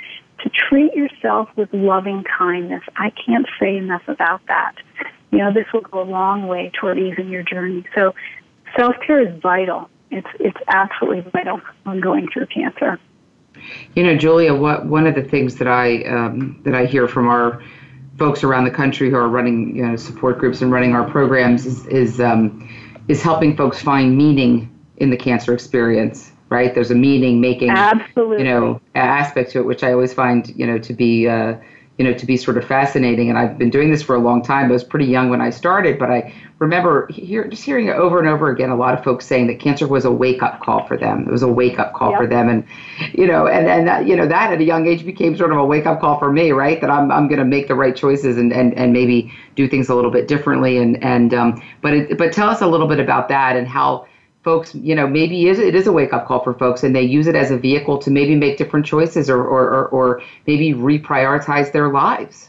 to 0.43 0.51
treat 0.51 0.95
yourself 0.95 1.49
with 1.57 1.73
loving 1.73 2.25
kindness. 2.25 2.83
I 2.97 3.11
can't 3.11 3.47
say 3.59 3.77
enough 3.77 4.03
about 4.09 4.41
that. 4.49 4.75
You 5.31 5.39
know, 5.39 5.53
this 5.53 5.67
will 5.73 5.83
go 5.83 6.03
a 6.03 6.05
long 6.05 6.49
way 6.49 6.71
toward 6.79 6.99
easing 6.99 7.29
your 7.29 7.43
journey. 7.43 7.85
So 7.95 8.15
self 8.77 8.97
care 9.07 9.27
is 9.27 9.41
vital. 9.41 9.89
It's 10.11 10.29
it's 10.39 10.59
absolutely 10.69 11.31
vital 11.31 11.61
when 11.85 12.01
going 12.01 12.29
through 12.33 12.47
cancer. 12.47 12.99
You 13.95 14.05
know, 14.05 14.17
Julia, 14.17 14.55
what 14.55 14.87
one 14.87 15.07
of 15.07 15.15
the 15.15 15.23
things 15.23 15.57
that 15.57 15.69
I 15.69 16.03
um, 16.05 16.61
that 16.65 16.75
I 16.75 16.87
hear 16.87 17.07
from 17.07 17.29
our 17.29 17.63
folks 18.19 18.45
around 18.45 18.65
the 18.65 18.71
country 18.71 19.09
who 19.09 19.17
are 19.17 19.29
running 19.29 19.77
you 19.77 19.87
know, 19.87 19.97
support 19.97 20.39
groups 20.39 20.61
and 20.61 20.71
running 20.71 20.95
our 20.95 21.09
programs 21.09 21.65
is, 21.65 21.87
is 21.87 22.21
um, 22.21 22.69
is 23.09 23.23
helping 23.23 23.57
folks 23.57 23.83
find 23.83 24.17
meaning 24.17 24.71
in 24.99 25.11
the 25.11 25.17
cancer 25.17 25.55
experience 25.55 26.33
right 26.51 26.75
there's 26.75 26.91
a 26.91 26.95
meaning 26.95 27.41
making 27.41 27.71
absolutely 27.71 28.39
you 28.39 28.45
know 28.45 28.81
aspect 28.95 29.51
to 29.51 29.59
it 29.59 29.65
which 29.65 29.83
i 29.83 29.93
always 29.93 30.13
find 30.13 30.49
you 30.57 30.67
know 30.67 30.79
to 30.79 30.93
be 30.93 31.27
uh, 31.27 31.55
you 32.01 32.05
know 32.05 32.15
to 32.15 32.25
be 32.25 32.39
sort 32.39 32.57
of 32.57 32.65
fascinating. 32.65 33.29
And 33.29 33.39
i've 33.39 33.59
been 33.59 33.69
doing 33.69 33.91
this 33.91 34.03
for 34.03 34.15
a 34.17 34.19
long 34.19 34.43
time. 34.43 34.71
I 34.71 34.73
was 34.73 34.83
pretty 34.83 35.05
young 35.05 35.29
when 35.29 35.43
i 35.43 35.51
started 35.51 35.99
but 35.99 36.11
i 36.11 36.33
remember 36.59 37.07
hear, 37.09 37.47
just 37.47 37.63
hearing 37.63 37.89
it 37.89 37.97
over 37.97 38.19
and 38.19 38.27
over 38.27 38.51
again 38.51 38.71
a 38.71 38.77
lot 38.77 38.97
of 38.97 39.05
folks 39.05 39.27
saying 39.27 39.49
that 39.49 39.61
cancer 39.61 39.87
was 39.87 40.07
a 40.07 40.11
wake-up 40.11 40.61
call 40.61 40.87
for 40.87 40.97
them. 40.97 41.27
It 41.29 41.31
was 41.31 41.43
a 41.43 41.49
wake-up 41.49 41.93
call 41.93 42.13
yep. 42.13 42.21
for 42.21 42.27
them. 42.27 42.49
And 42.49 42.65
you 43.13 43.27
know 43.27 43.47
and 43.47 43.67
and 43.69 43.87
that, 43.87 44.07
you 44.07 44.17
know 44.17 44.27
that 44.27 44.51
at 44.51 44.61
a 44.61 44.65
young 44.65 44.87
age 44.87 45.05
became 45.05 45.37
sort 45.37 45.53
of 45.53 45.59
a 45.59 45.65
wake-up 45.65 46.01
call 46.01 46.19
for 46.19 46.33
me 46.33 46.53
right? 46.53 46.81
That 46.81 46.89
i'm, 46.89 47.13
I'm 47.13 47.29
going 47.29 47.39
to 47.39 47.45
make 47.45 47.69
the 47.69 47.75
right 47.75 47.95
choices 47.95 48.39
and, 48.39 48.51
and 48.51 48.73
and 48.79 48.95
maybe 48.95 49.31
do 49.55 49.69
things 49.69 49.91
a 49.91 49.95
little 49.95 50.11
bit 50.11 50.27
differently. 50.27 50.79
And 50.79 51.05
and 51.05 51.35
um, 51.35 51.63
but 51.83 51.93
it, 51.93 52.17
but 52.17 52.33
tell 52.33 52.49
us 52.49 52.63
a 52.63 52.67
little 52.67 52.89
bit 52.89 52.99
about 52.99 53.29
that 53.29 53.57
and 53.57 53.69
how 53.69 54.07
folks 54.43 54.75
you 54.75 54.95
know 54.95 55.07
maybe 55.07 55.49
is 55.49 55.59
it 55.59 55.75
is 55.75 55.87
a 55.87 55.93
wake-up 55.93 56.27
call 56.27 56.43
for 56.43 56.55
folks 56.55 56.83
and 56.83 56.97
they 56.97 57.03
use 57.03 57.27
it 57.27 57.35
as 57.35 57.51
a 57.51 57.59
vehicle 57.59 57.99
to 57.99 58.11
maybe 58.11 58.35
make 58.35 58.57
different 58.57 58.87
choices 58.87 59.29
or 59.29 59.43
or, 59.43 59.69
or, 59.69 59.89
or 59.89 60.23
maybe 60.47 60.73
reprioritize 60.73 61.73
their 61.73 61.91
lives 61.91 62.49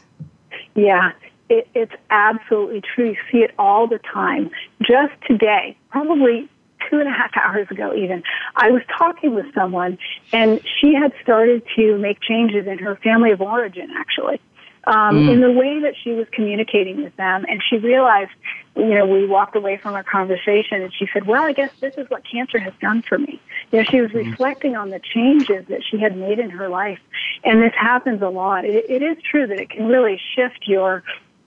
yeah 0.74 1.12
it, 1.52 1.68
it's 1.74 1.92
absolutely 2.10 2.80
true. 2.80 3.10
You 3.10 3.16
see 3.30 3.38
it 3.38 3.52
all 3.58 3.86
the 3.86 3.98
time. 3.98 4.50
Just 4.80 5.12
today, 5.26 5.76
probably 5.90 6.48
two 6.88 6.98
and 6.98 7.08
a 7.08 7.12
half 7.12 7.30
hours 7.36 7.68
ago 7.70 7.94
even, 7.94 8.22
I 8.56 8.70
was 8.70 8.82
talking 8.98 9.34
with 9.34 9.46
someone 9.54 9.98
and 10.32 10.60
she 10.80 10.94
had 10.94 11.12
started 11.22 11.62
to 11.76 11.98
make 11.98 12.20
changes 12.20 12.66
in 12.66 12.78
her 12.78 12.96
family 12.96 13.30
of 13.30 13.40
origin 13.40 13.90
actually. 13.96 14.40
Um, 14.84 15.14
mm. 15.14 15.32
in 15.32 15.40
the 15.40 15.52
way 15.52 15.78
that 15.82 15.94
she 16.02 16.10
was 16.10 16.26
communicating 16.32 17.04
with 17.04 17.14
them. 17.14 17.44
And 17.48 17.62
she 17.70 17.76
realized, 17.76 18.32
you 18.74 18.94
know, 18.94 19.06
we 19.06 19.26
walked 19.26 19.54
away 19.54 19.76
from 19.76 19.94
our 19.94 20.02
conversation 20.02 20.82
and 20.82 20.92
she 20.92 21.06
said, 21.12 21.24
well, 21.24 21.44
I 21.44 21.52
guess 21.52 21.70
this 21.78 21.94
is 21.96 22.10
what 22.10 22.24
cancer 22.28 22.58
has 22.58 22.72
done 22.80 23.02
for 23.02 23.16
me. 23.16 23.40
You 23.70 23.78
know, 23.78 23.84
she 23.84 24.00
was 24.00 24.10
mm. 24.10 24.28
reflecting 24.30 24.74
on 24.74 24.90
the 24.90 24.98
changes 24.98 25.66
that 25.68 25.82
she 25.88 25.98
had 25.98 26.16
made 26.16 26.40
in 26.40 26.50
her 26.50 26.68
life. 26.68 26.98
And 27.44 27.62
this 27.62 27.74
happens 27.76 28.22
a 28.22 28.28
lot. 28.28 28.64
It, 28.64 28.90
it 28.90 29.02
is 29.02 29.18
true 29.22 29.46
that 29.46 29.60
it 29.60 29.70
can 29.70 29.86
really 29.86 30.20
shift 30.34 30.66
your 30.66 31.04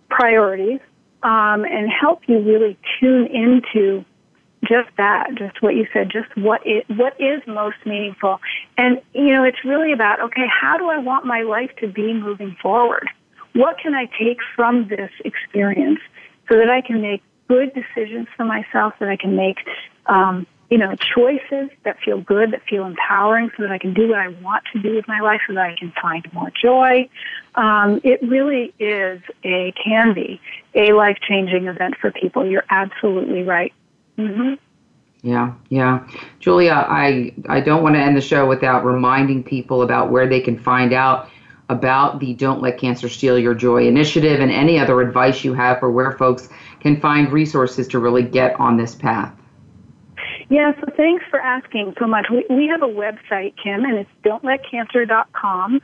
priorities 0.07 0.79
um, 1.21 1.65
and 1.65 1.89
help 1.89 2.21
you 2.27 2.39
really 2.39 2.77
tune 3.01 3.27
into 3.27 4.05
just 4.63 4.89
that, 4.97 5.35
just 5.35 5.61
what 5.61 5.75
you 5.75 5.87
said, 5.91 6.09
just 6.09 6.35
what 6.37 6.65
is, 6.65 6.83
what 6.87 7.19
is 7.19 7.41
most 7.47 7.77
meaningful. 7.85 8.39
And, 8.77 9.01
you 9.13 9.33
know, 9.33 9.43
it's 9.43 9.63
really 9.65 9.91
about, 9.91 10.21
okay, 10.21 10.47
how 10.47 10.77
do 10.77 10.87
I 10.89 10.99
want 10.99 11.25
my 11.25 11.41
life 11.41 11.71
to 11.81 11.87
be 11.87 12.13
moving 12.13 12.55
forward? 12.61 13.09
What 13.55 13.79
can 13.79 13.95
I 13.95 14.05
take 14.19 14.37
from 14.55 14.87
this 14.87 15.11
experience 15.23 15.99
so 16.49 16.57
that 16.57 16.69
I 16.69 16.81
can 16.81 17.01
make 17.01 17.23
good 17.47 17.73
decisions 17.73 18.27
for 18.37 18.45
myself, 18.45 18.93
that 18.99 19.09
I 19.09 19.15
can 19.15 19.35
make 19.35 19.57
um, 20.05 20.45
you 20.69 20.77
know, 20.79 20.95
choices 20.95 21.69
that 21.83 21.97
feel 22.03 22.19
good, 22.19 22.51
that 22.51 22.63
feel 22.67 22.85
empowering 22.85 23.51
so 23.55 23.63
that 23.63 23.71
I 23.71 23.77
can 23.77 23.93
do 23.93 24.09
what 24.09 24.19
I 24.19 24.29
want 24.29 24.63
to 24.73 24.79
do 24.79 24.95
with 24.95 25.07
my 25.07 25.19
life 25.19 25.41
so 25.47 25.53
that 25.53 25.63
I 25.63 25.75
can 25.77 25.93
find 26.01 26.27
more 26.33 26.51
joy. 26.61 27.07
Um, 27.53 28.01
it 28.03 28.21
really 28.23 28.73
is 28.79 29.21
a, 29.43 29.73
can 29.83 30.13
be 30.13 30.41
a 30.73 30.93
life 30.93 31.17
changing 31.27 31.67
event 31.67 31.95
for 32.01 32.11
people. 32.11 32.45
You're 32.45 32.65
absolutely 32.69 33.43
right. 33.43 33.73
Mm-hmm. 34.17 34.55
Yeah, 35.21 35.53
yeah. 35.69 36.07
Julia, 36.39 36.85
I, 36.87 37.33
I 37.47 37.59
don't 37.59 37.83
want 37.83 37.95
to 37.95 37.99
end 37.99 38.17
the 38.17 38.21
show 38.21 38.47
without 38.47 38.85
reminding 38.85 39.43
people 39.43 39.81
about 39.81 40.11
where 40.11 40.27
they 40.27 40.39
can 40.39 40.57
find 40.57 40.93
out 40.93 41.29
about 41.69 42.19
the 42.19 42.33
Don't 42.33 42.61
Let 42.61 42.77
Cancer 42.77 43.09
Steal 43.09 43.39
Your 43.39 43.55
Joy 43.55 43.87
initiative 43.87 44.39
and 44.39 44.51
any 44.51 44.79
other 44.79 45.01
advice 45.01 45.43
you 45.43 45.53
have 45.53 45.79
for 45.79 45.91
where 45.91 46.11
folks 46.11 46.49
can 46.79 46.99
find 46.99 47.31
resources 47.31 47.87
to 47.89 47.99
really 47.99 48.23
get 48.23 48.59
on 48.59 48.77
this 48.77 48.93
path. 48.95 49.33
Yeah, 50.49 50.73
so 50.79 50.87
thanks 50.95 51.25
for 51.29 51.39
asking 51.39 51.95
so 51.99 52.05
much. 52.05 52.27
We, 52.29 52.45
we 52.49 52.67
have 52.67 52.83
a 52.83 52.91
website, 52.91 53.55
Kim, 53.61 53.83
and 53.83 53.97
it's 53.97 54.09
don'tletcancer.com. 54.23 55.81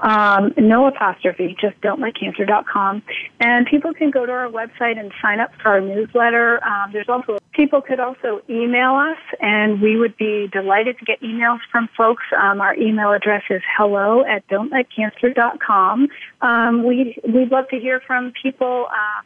Um, 0.00 0.52
no 0.56 0.86
apostrophe, 0.86 1.56
just 1.60 1.80
don'tletcancer.com. 1.80 3.02
And 3.40 3.66
people 3.66 3.94
can 3.94 4.10
go 4.10 4.26
to 4.26 4.32
our 4.32 4.48
website 4.48 4.98
and 4.98 5.12
sign 5.22 5.40
up 5.40 5.50
for 5.62 5.70
our 5.70 5.80
newsletter. 5.80 6.62
Um, 6.64 6.92
there's 6.92 7.08
also, 7.08 7.38
people 7.52 7.80
could 7.80 8.00
also 8.00 8.42
email 8.50 8.94
us, 8.94 9.18
and 9.40 9.80
we 9.80 9.96
would 9.96 10.16
be 10.16 10.48
delighted 10.52 10.98
to 10.98 11.04
get 11.04 11.20
emails 11.20 11.60
from 11.70 11.88
folks. 11.96 12.24
Um, 12.36 12.60
our 12.60 12.74
email 12.76 13.12
address 13.12 13.42
is 13.50 13.62
hello 13.76 14.24
at 14.24 14.46
don'tletcancer.com. 14.48 16.08
Um, 16.42 16.84
we, 16.84 17.16
we'd 17.26 17.50
love 17.50 17.68
to 17.68 17.78
hear 17.78 18.00
from 18.06 18.32
people. 18.42 18.86
Uh, 18.90 19.22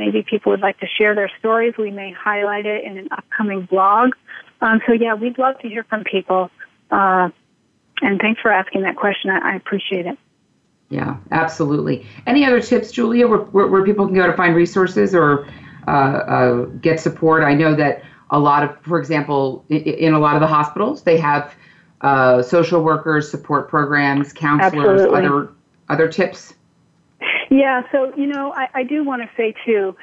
Maybe 0.00 0.22
people 0.22 0.52
would 0.52 0.60
like 0.60 0.80
to 0.80 0.86
share 0.86 1.14
their 1.14 1.30
stories. 1.40 1.74
We 1.76 1.90
may 1.90 2.10
highlight 2.10 2.64
it 2.64 2.84
in 2.84 2.96
an 2.96 3.08
upcoming 3.10 3.66
blog. 3.66 4.12
Um, 4.62 4.80
so 4.86 4.94
yeah, 4.94 5.12
we'd 5.12 5.36
love 5.36 5.58
to 5.60 5.68
hear 5.68 5.84
from 5.84 6.04
people. 6.04 6.50
Uh, 6.90 7.28
and 8.00 8.20
thanks 8.20 8.40
for 8.40 8.50
asking 8.50 8.82
that 8.82 8.96
question. 8.96 9.30
I, 9.30 9.52
I, 9.52 9.54
appreciate 9.56 10.06
it. 10.06 10.18
Yeah, 10.88 11.16
absolutely. 11.30 12.06
Any 12.26 12.44
other 12.44 12.60
tips, 12.60 12.90
Julia, 12.90 13.28
where, 13.28 13.38
where, 13.38 13.66
where 13.68 13.84
people 13.84 14.06
can 14.06 14.14
go 14.14 14.26
to 14.26 14.36
find 14.36 14.56
resources 14.56 15.14
or 15.14 15.46
uh, 15.86 15.90
uh, 15.90 16.64
get 16.80 17.00
support? 17.00 17.44
I 17.44 17.54
know 17.54 17.74
that 17.76 18.02
a 18.30 18.38
lot 18.38 18.62
of, 18.64 18.80
for 18.82 18.98
example, 18.98 19.64
in, 19.68 19.82
in 19.82 20.14
a 20.14 20.18
lot 20.18 20.34
of 20.34 20.40
the 20.40 20.46
hospitals, 20.46 21.02
they 21.02 21.16
have 21.18 21.54
uh, 22.00 22.42
social 22.42 22.82
workers, 22.82 23.30
support 23.30 23.68
programs, 23.68 24.32
counselors, 24.32 25.02
Absolutely. 25.02 25.26
other 25.26 25.52
other 25.88 26.08
tips. 26.08 26.54
Yeah, 27.50 27.82
so, 27.90 28.12
you 28.16 28.26
know, 28.26 28.52
I, 28.52 28.68
I 28.74 28.82
do 28.84 29.04
want 29.04 29.22
to 29.22 29.28
say 29.36 29.54
too, 29.66 29.96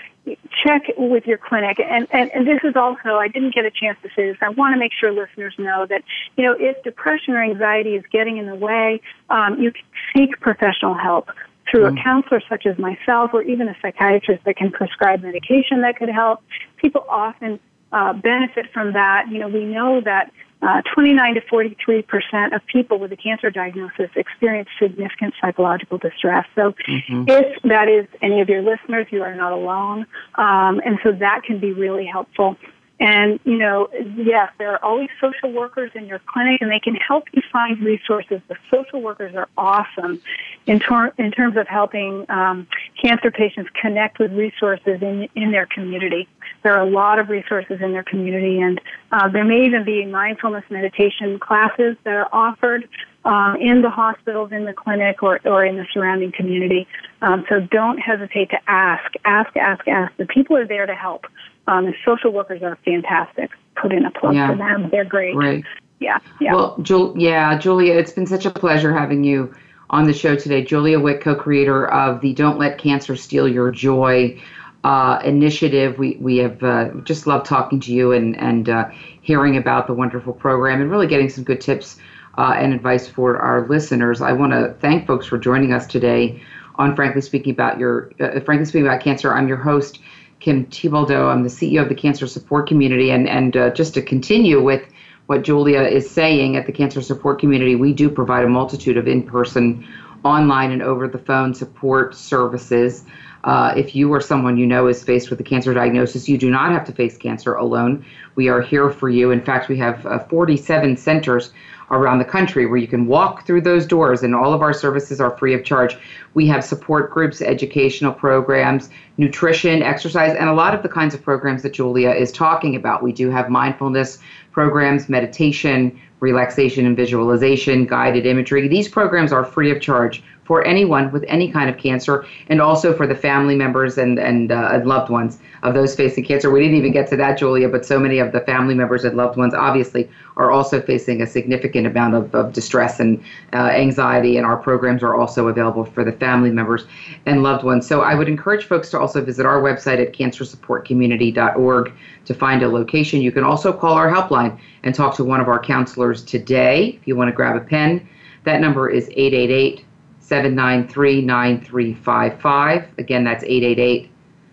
check 0.63 0.83
with 0.97 1.25
your 1.25 1.37
clinic. 1.37 1.79
And, 1.79 2.07
and, 2.11 2.31
and 2.31 2.47
this 2.47 2.59
is 2.63 2.75
also, 2.75 3.15
I 3.15 3.27
didn't 3.27 3.53
get 3.53 3.65
a 3.65 3.71
chance 3.71 3.97
to 4.03 4.09
say 4.15 4.27
this. 4.29 4.37
I 4.41 4.49
want 4.49 4.73
to 4.73 4.79
make 4.79 4.91
sure 4.93 5.11
listeners 5.11 5.53
know 5.57 5.85
that, 5.87 6.03
you 6.35 6.43
know, 6.43 6.55
if 6.57 6.81
depression 6.83 7.33
or 7.33 7.43
anxiety 7.43 7.95
is 7.95 8.03
getting 8.11 8.37
in 8.37 8.45
the 8.45 8.55
way, 8.55 9.01
um, 9.29 9.59
you 9.59 9.71
can 9.71 9.83
seek 10.15 10.39
professional 10.39 10.93
help 10.93 11.29
through 11.69 11.83
mm. 11.83 11.99
a 11.99 12.03
counselor 12.03 12.41
such 12.49 12.65
as 12.65 12.77
myself 12.77 13.31
or 13.33 13.41
even 13.43 13.67
a 13.67 13.75
psychiatrist 13.81 14.43
that 14.45 14.57
can 14.57 14.71
prescribe 14.71 15.21
medication 15.21 15.81
that 15.81 15.97
could 15.97 16.09
help. 16.09 16.41
People 16.77 17.05
often 17.09 17.59
uh, 17.91 18.13
benefit 18.13 18.67
from 18.73 18.93
that. 18.93 19.25
You 19.29 19.39
know, 19.39 19.47
we 19.47 19.65
know 19.65 20.01
that 20.01 20.31
uh, 20.61 20.81
29 20.93 21.35
to 21.35 21.41
43 21.41 22.01
percent 22.01 22.53
of 22.53 22.65
people 22.65 22.99
with 22.99 23.11
a 23.11 23.17
cancer 23.17 23.49
diagnosis 23.51 24.09
experience 24.15 24.69
significant 24.81 25.33
psychological 25.39 25.97
distress. 25.97 26.45
So, 26.55 26.73
mm-hmm. 26.87 27.25
if 27.27 27.61
that 27.63 27.87
is 27.87 28.07
any 28.21 28.41
of 28.41 28.49
your 28.49 28.61
listeners, 28.61 29.07
you 29.11 29.21
are 29.23 29.35
not 29.35 29.51
alone, 29.51 30.07
um, 30.35 30.81
and 30.83 30.97
so 31.03 31.11
that 31.11 31.43
can 31.45 31.59
be 31.59 31.73
really 31.73 32.05
helpful. 32.05 32.57
And, 32.99 33.39
you 33.43 33.57
know, 33.57 33.89
yes, 34.15 34.51
there 34.57 34.71
are 34.71 34.83
always 34.83 35.09
social 35.21 35.51
workers 35.51 35.91
in 35.93 36.07
your 36.07 36.19
clinic 36.25 36.61
and 36.61 36.71
they 36.71 36.79
can 36.79 36.95
help 36.95 37.25
you 37.31 37.43
find 37.51 37.79
resources. 37.79 38.41
The 38.47 38.55
social 38.71 39.01
workers 39.01 39.35
are 39.35 39.47
awesome 39.55 40.19
in, 40.67 40.81
in 41.17 41.31
terms 41.31 41.57
of 41.57 41.67
helping 41.67 42.29
um, 42.29 42.67
cancer 43.01 43.31
patients 43.31 43.69
connect 43.81 44.19
with 44.19 44.31
resources 44.33 45.01
in, 45.01 45.27
in 45.35 45.51
their 45.51 45.65
community. 45.65 46.27
There 46.63 46.73
are 46.73 46.85
a 46.85 46.89
lot 46.89 47.19
of 47.19 47.29
resources 47.29 47.79
in 47.81 47.93
their 47.93 48.03
community 48.03 48.59
and 48.59 48.79
uh, 49.11 49.29
there 49.29 49.45
may 49.45 49.65
even 49.65 49.85
be 49.85 50.05
mindfulness 50.05 50.65
meditation 50.69 51.39
classes 51.39 51.95
that 52.03 52.13
are 52.13 52.29
offered 52.33 52.87
um, 53.23 53.57
in 53.59 53.81
the 53.81 53.89
hospitals, 53.89 54.51
in 54.51 54.65
the 54.65 54.73
clinic, 54.73 55.21
or, 55.21 55.39
or 55.45 55.65
in 55.65 55.75
the 55.75 55.85
surrounding 55.93 56.31
community. 56.31 56.87
Um, 57.21 57.45
so 57.49 57.59
don't 57.59 57.97
hesitate 57.97 58.49
to 58.51 58.57
ask. 58.67 59.13
Ask, 59.25 59.55
ask, 59.57 59.87
ask. 59.87 60.15
The 60.17 60.25
people 60.25 60.55
are 60.55 60.67
there 60.67 60.85
to 60.85 60.95
help. 60.95 61.25
Um, 61.67 61.85
the 61.85 61.93
social 62.05 62.31
workers 62.31 62.61
are 62.63 62.77
fantastic. 62.85 63.51
Put 63.75 63.91
in 63.91 64.05
a 64.05 64.11
plug 64.11 64.35
yeah. 64.35 64.51
for 64.51 64.57
them. 64.57 64.89
They're 64.89 65.03
great. 65.03 65.35
Right. 65.35 65.63
Yeah. 65.99 66.19
Yeah. 66.39 66.53
Well, 66.53 66.77
Jul- 66.81 67.15
yeah, 67.17 67.57
Julia, 67.57 67.93
it's 67.95 68.11
been 68.11 68.27
such 68.27 68.45
a 68.45 68.51
pleasure 68.51 68.93
having 68.93 69.23
you 69.23 69.53
on 69.89 70.05
the 70.05 70.13
show 70.13 70.35
today. 70.35 70.63
Julia 70.63 70.99
Wick, 70.99 71.21
co-creator 71.21 71.87
of 71.87 72.21
the 72.21 72.33
"Don't 72.33 72.57
Let 72.57 72.77
Cancer 72.77 73.15
Steal 73.15 73.47
Your 73.47 73.71
Joy" 73.71 74.41
uh, 74.83 75.19
initiative. 75.23 75.97
We 75.97 76.17
we 76.19 76.37
have 76.37 76.61
uh, 76.63 76.89
just 77.03 77.27
loved 77.27 77.45
talking 77.45 77.79
to 77.81 77.93
you 77.93 78.11
and 78.11 78.37
and 78.37 78.69
uh, 78.69 78.89
hearing 79.21 79.57
about 79.57 79.87
the 79.87 79.93
wonderful 79.93 80.33
program 80.33 80.81
and 80.81 80.91
really 80.91 81.07
getting 81.07 81.29
some 81.29 81.43
good 81.43 81.61
tips 81.61 81.97
uh, 82.37 82.55
and 82.57 82.73
advice 82.73 83.07
for 83.07 83.37
our 83.37 83.67
listeners. 83.67 84.21
I 84.21 84.33
want 84.33 84.53
to 84.53 84.75
thank 84.79 85.07
folks 85.07 85.25
for 85.25 85.37
joining 85.37 85.73
us 85.73 85.87
today 85.87 86.41
on 86.75 86.95
Frankly 86.95 87.21
Speaking 87.21 87.51
about 87.51 87.79
your 87.79 88.11
uh, 88.19 88.39
Frankly 88.41 88.65
Speaking 88.65 88.87
about 88.87 89.01
Cancer. 89.01 89.33
I'm 89.33 89.47
your 89.47 89.57
host. 89.57 89.99
Kim 90.39 90.65
Thiboldeaux. 90.67 91.31
I'm 91.31 91.43
the 91.43 91.49
CEO 91.49 91.81
of 91.81 91.89
the 91.89 91.95
Cancer 91.95 92.27
Support 92.27 92.67
Community. 92.67 93.11
And, 93.11 93.27
and 93.27 93.57
uh, 93.57 93.69
just 93.71 93.93
to 93.95 94.01
continue 94.01 94.61
with 94.61 94.83
what 95.27 95.43
Julia 95.43 95.81
is 95.81 96.09
saying 96.09 96.55
at 96.55 96.65
the 96.65 96.71
Cancer 96.71 97.01
Support 97.01 97.39
Community, 97.39 97.75
we 97.75 97.93
do 97.93 98.09
provide 98.09 98.45
a 98.45 98.49
multitude 98.49 98.97
of 98.97 99.07
in 99.07 99.23
person, 99.23 99.85
online, 100.23 100.71
and 100.71 100.81
over 100.81 101.07
the 101.07 101.17
phone 101.19 101.53
support 101.53 102.15
services. 102.15 103.03
Uh, 103.43 103.73
if 103.77 103.95
you 103.95 104.11
or 104.11 104.19
someone 104.19 104.57
you 104.57 104.65
know 104.65 104.87
is 104.87 105.03
faced 105.03 105.29
with 105.29 105.39
a 105.39 105.43
cancer 105.43 105.73
diagnosis, 105.73 106.27
you 106.27 106.37
do 106.37 106.49
not 106.49 106.71
have 106.71 106.85
to 106.85 106.91
face 106.91 107.17
cancer 107.17 107.53
alone. 107.53 108.05
We 108.35 108.47
are 108.47 108.61
here 108.61 108.89
for 108.89 109.09
you. 109.09 109.31
In 109.31 109.41
fact, 109.41 109.69
we 109.69 109.77
have 109.77 110.05
uh, 110.05 110.19
47 110.19 110.97
centers 110.97 111.51
around 111.91 112.19
the 112.19 112.25
country 112.25 112.65
where 112.65 112.77
you 112.77 112.87
can 112.87 113.07
walk 113.07 113.45
through 113.45 113.61
those 113.61 113.85
doors, 113.85 114.23
and 114.23 114.35
all 114.35 114.53
of 114.53 114.61
our 114.61 114.73
services 114.73 115.21
are 115.21 115.37
free 115.37 115.53
of 115.53 115.63
charge. 115.63 115.97
We 116.33 116.47
have 116.47 116.63
support 116.63 117.11
groups, 117.11 117.41
educational 117.41 118.13
programs, 118.13 118.89
nutrition, 119.17 119.81
exercise, 119.81 120.35
and 120.35 120.49
a 120.49 120.53
lot 120.53 120.73
of 120.75 120.83
the 120.83 120.89
kinds 120.89 121.13
of 121.13 121.21
programs 121.21 121.63
that 121.63 121.73
Julia 121.73 122.11
is 122.11 122.31
talking 122.31 122.75
about. 122.75 123.03
We 123.03 123.13
do 123.13 123.29
have 123.29 123.49
mindfulness 123.49 124.19
programs, 124.57 125.07
meditation, 125.07 125.95
relaxation 126.19 126.87
and 126.87 126.97
visualization, 126.97 127.85
guided 127.85 128.25
imagery. 128.25 128.67
These 128.67 128.87
programs 128.87 129.31
are 129.31 129.45
free 129.45 129.69
of 129.69 129.79
charge 129.79 130.23
for 130.47 130.63
anyone 130.65 131.11
with 131.11 131.25
any 131.27 131.51
kind 131.51 131.69
of 131.69 131.77
cancer 131.77 132.25
and 132.47 132.61
also 132.61 132.95
for 132.95 133.05
the 133.05 133.13
family 133.13 133.55
members 133.55 133.97
and, 133.97 134.17
and, 134.17 134.49
uh, 134.49 134.69
and 134.71 134.87
loved 134.87 135.11
ones 135.11 135.39
of 135.63 135.73
those 135.73 135.93
facing 135.93 136.23
cancer. 136.23 136.49
We 136.49 136.61
didn't 136.61 136.77
even 136.77 136.93
get 136.93 137.09
to 137.09 137.17
that, 137.17 137.37
Julia, 137.37 137.67
but 137.67 137.85
so 137.85 137.99
many 137.99 138.19
of 138.19 138.31
the 138.31 138.39
family 138.39 138.73
members 138.73 139.03
and 139.03 139.17
loved 139.17 139.37
ones 139.37 139.53
obviously 139.53 140.09
are 140.37 140.49
also 140.49 140.79
facing 140.81 141.21
a 141.21 141.27
significant 141.27 141.85
amount 141.85 142.15
of, 142.15 142.33
of 142.33 142.53
distress 142.53 142.99
and 143.01 143.21
uh, 143.53 143.57
anxiety, 143.57 144.37
and 144.37 144.45
our 144.45 144.55
programs 144.55 145.03
are 145.03 145.15
also 145.15 145.49
available 145.49 145.83
for 145.83 146.05
the 146.05 146.13
family 146.13 146.51
members 146.51 146.85
and 147.25 147.43
loved 147.43 147.65
ones. 147.65 147.85
So 147.85 148.01
I 148.01 148.15
would 148.15 148.29
encourage 148.29 148.65
folks 148.65 148.89
to 148.91 148.99
also 148.99 149.23
visit 149.23 149.45
our 149.45 149.61
website 149.61 150.01
at 150.01 150.13
cancersupportcommunity.org 150.13 151.91
to 152.25 152.33
find 152.33 152.63
a 152.63 152.69
location. 152.69 153.21
You 153.21 153.33
can 153.33 153.43
also 153.43 153.73
call 153.73 153.93
our 153.93 154.09
helpline 154.09 154.57
and 154.83 154.95
talk 154.95 155.15
to 155.15 155.25
one 155.25 155.41
of 155.41 155.49
our 155.49 155.59
counselors 155.59 156.23
today 156.23 156.97
if 157.01 157.07
you 157.07 157.17
want 157.17 157.27
to 157.27 157.35
grab 157.35 157.57
a 157.57 157.61
pen. 157.61 158.07
That 158.43 158.61
number 158.61 158.89
is 158.89 159.09
888 159.09 159.83
793 160.27 161.21
9355. 161.21 162.89
Again, 162.97 163.23
that's 163.23 163.45
888 163.45 164.11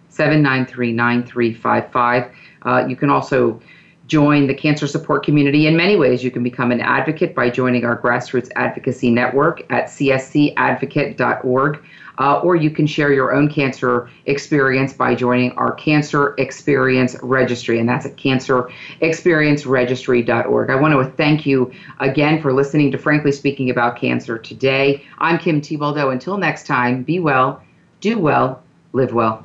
793 0.08 0.92
9355. 0.92 2.30
Uh, 2.62 2.86
you 2.88 2.94
can 2.94 3.10
also 3.10 3.60
join 4.06 4.46
the 4.46 4.54
cancer 4.54 4.86
support 4.86 5.24
community 5.24 5.66
in 5.66 5.76
many 5.76 5.96
ways. 5.96 6.22
You 6.22 6.30
can 6.30 6.44
become 6.44 6.70
an 6.70 6.80
advocate 6.80 7.34
by 7.34 7.50
joining 7.50 7.84
our 7.84 8.00
grassroots 8.00 8.50
advocacy 8.54 9.10
network 9.10 9.62
at 9.72 9.86
cscadvocate.org. 9.86 11.84
Uh, 12.18 12.40
or 12.40 12.56
you 12.56 12.70
can 12.70 12.86
share 12.86 13.12
your 13.12 13.34
own 13.34 13.48
cancer 13.48 14.08
experience 14.26 14.92
by 14.92 15.14
joining 15.14 15.52
our 15.52 15.72
Cancer 15.72 16.34
Experience 16.38 17.16
Registry, 17.22 17.80
and 17.80 17.88
that's 17.88 18.04
at 18.06 18.16
cancerexperienceregistry.org. 18.16 20.70
I 20.70 20.76
want 20.76 20.94
to 20.94 21.04
thank 21.16 21.44
you 21.44 21.72
again 22.00 22.40
for 22.40 22.52
listening 22.52 22.92
to 22.92 22.98
Frankly 22.98 23.32
Speaking 23.32 23.70
About 23.70 23.96
Cancer 23.96 24.38
today. 24.38 25.04
I'm 25.18 25.38
Kim 25.38 25.60
Thiboldeaux. 25.60 26.12
Until 26.12 26.38
next 26.38 26.66
time, 26.66 27.02
be 27.02 27.18
well, 27.18 27.60
do 28.00 28.16
well, 28.18 28.62
live 28.92 29.12
well. 29.12 29.44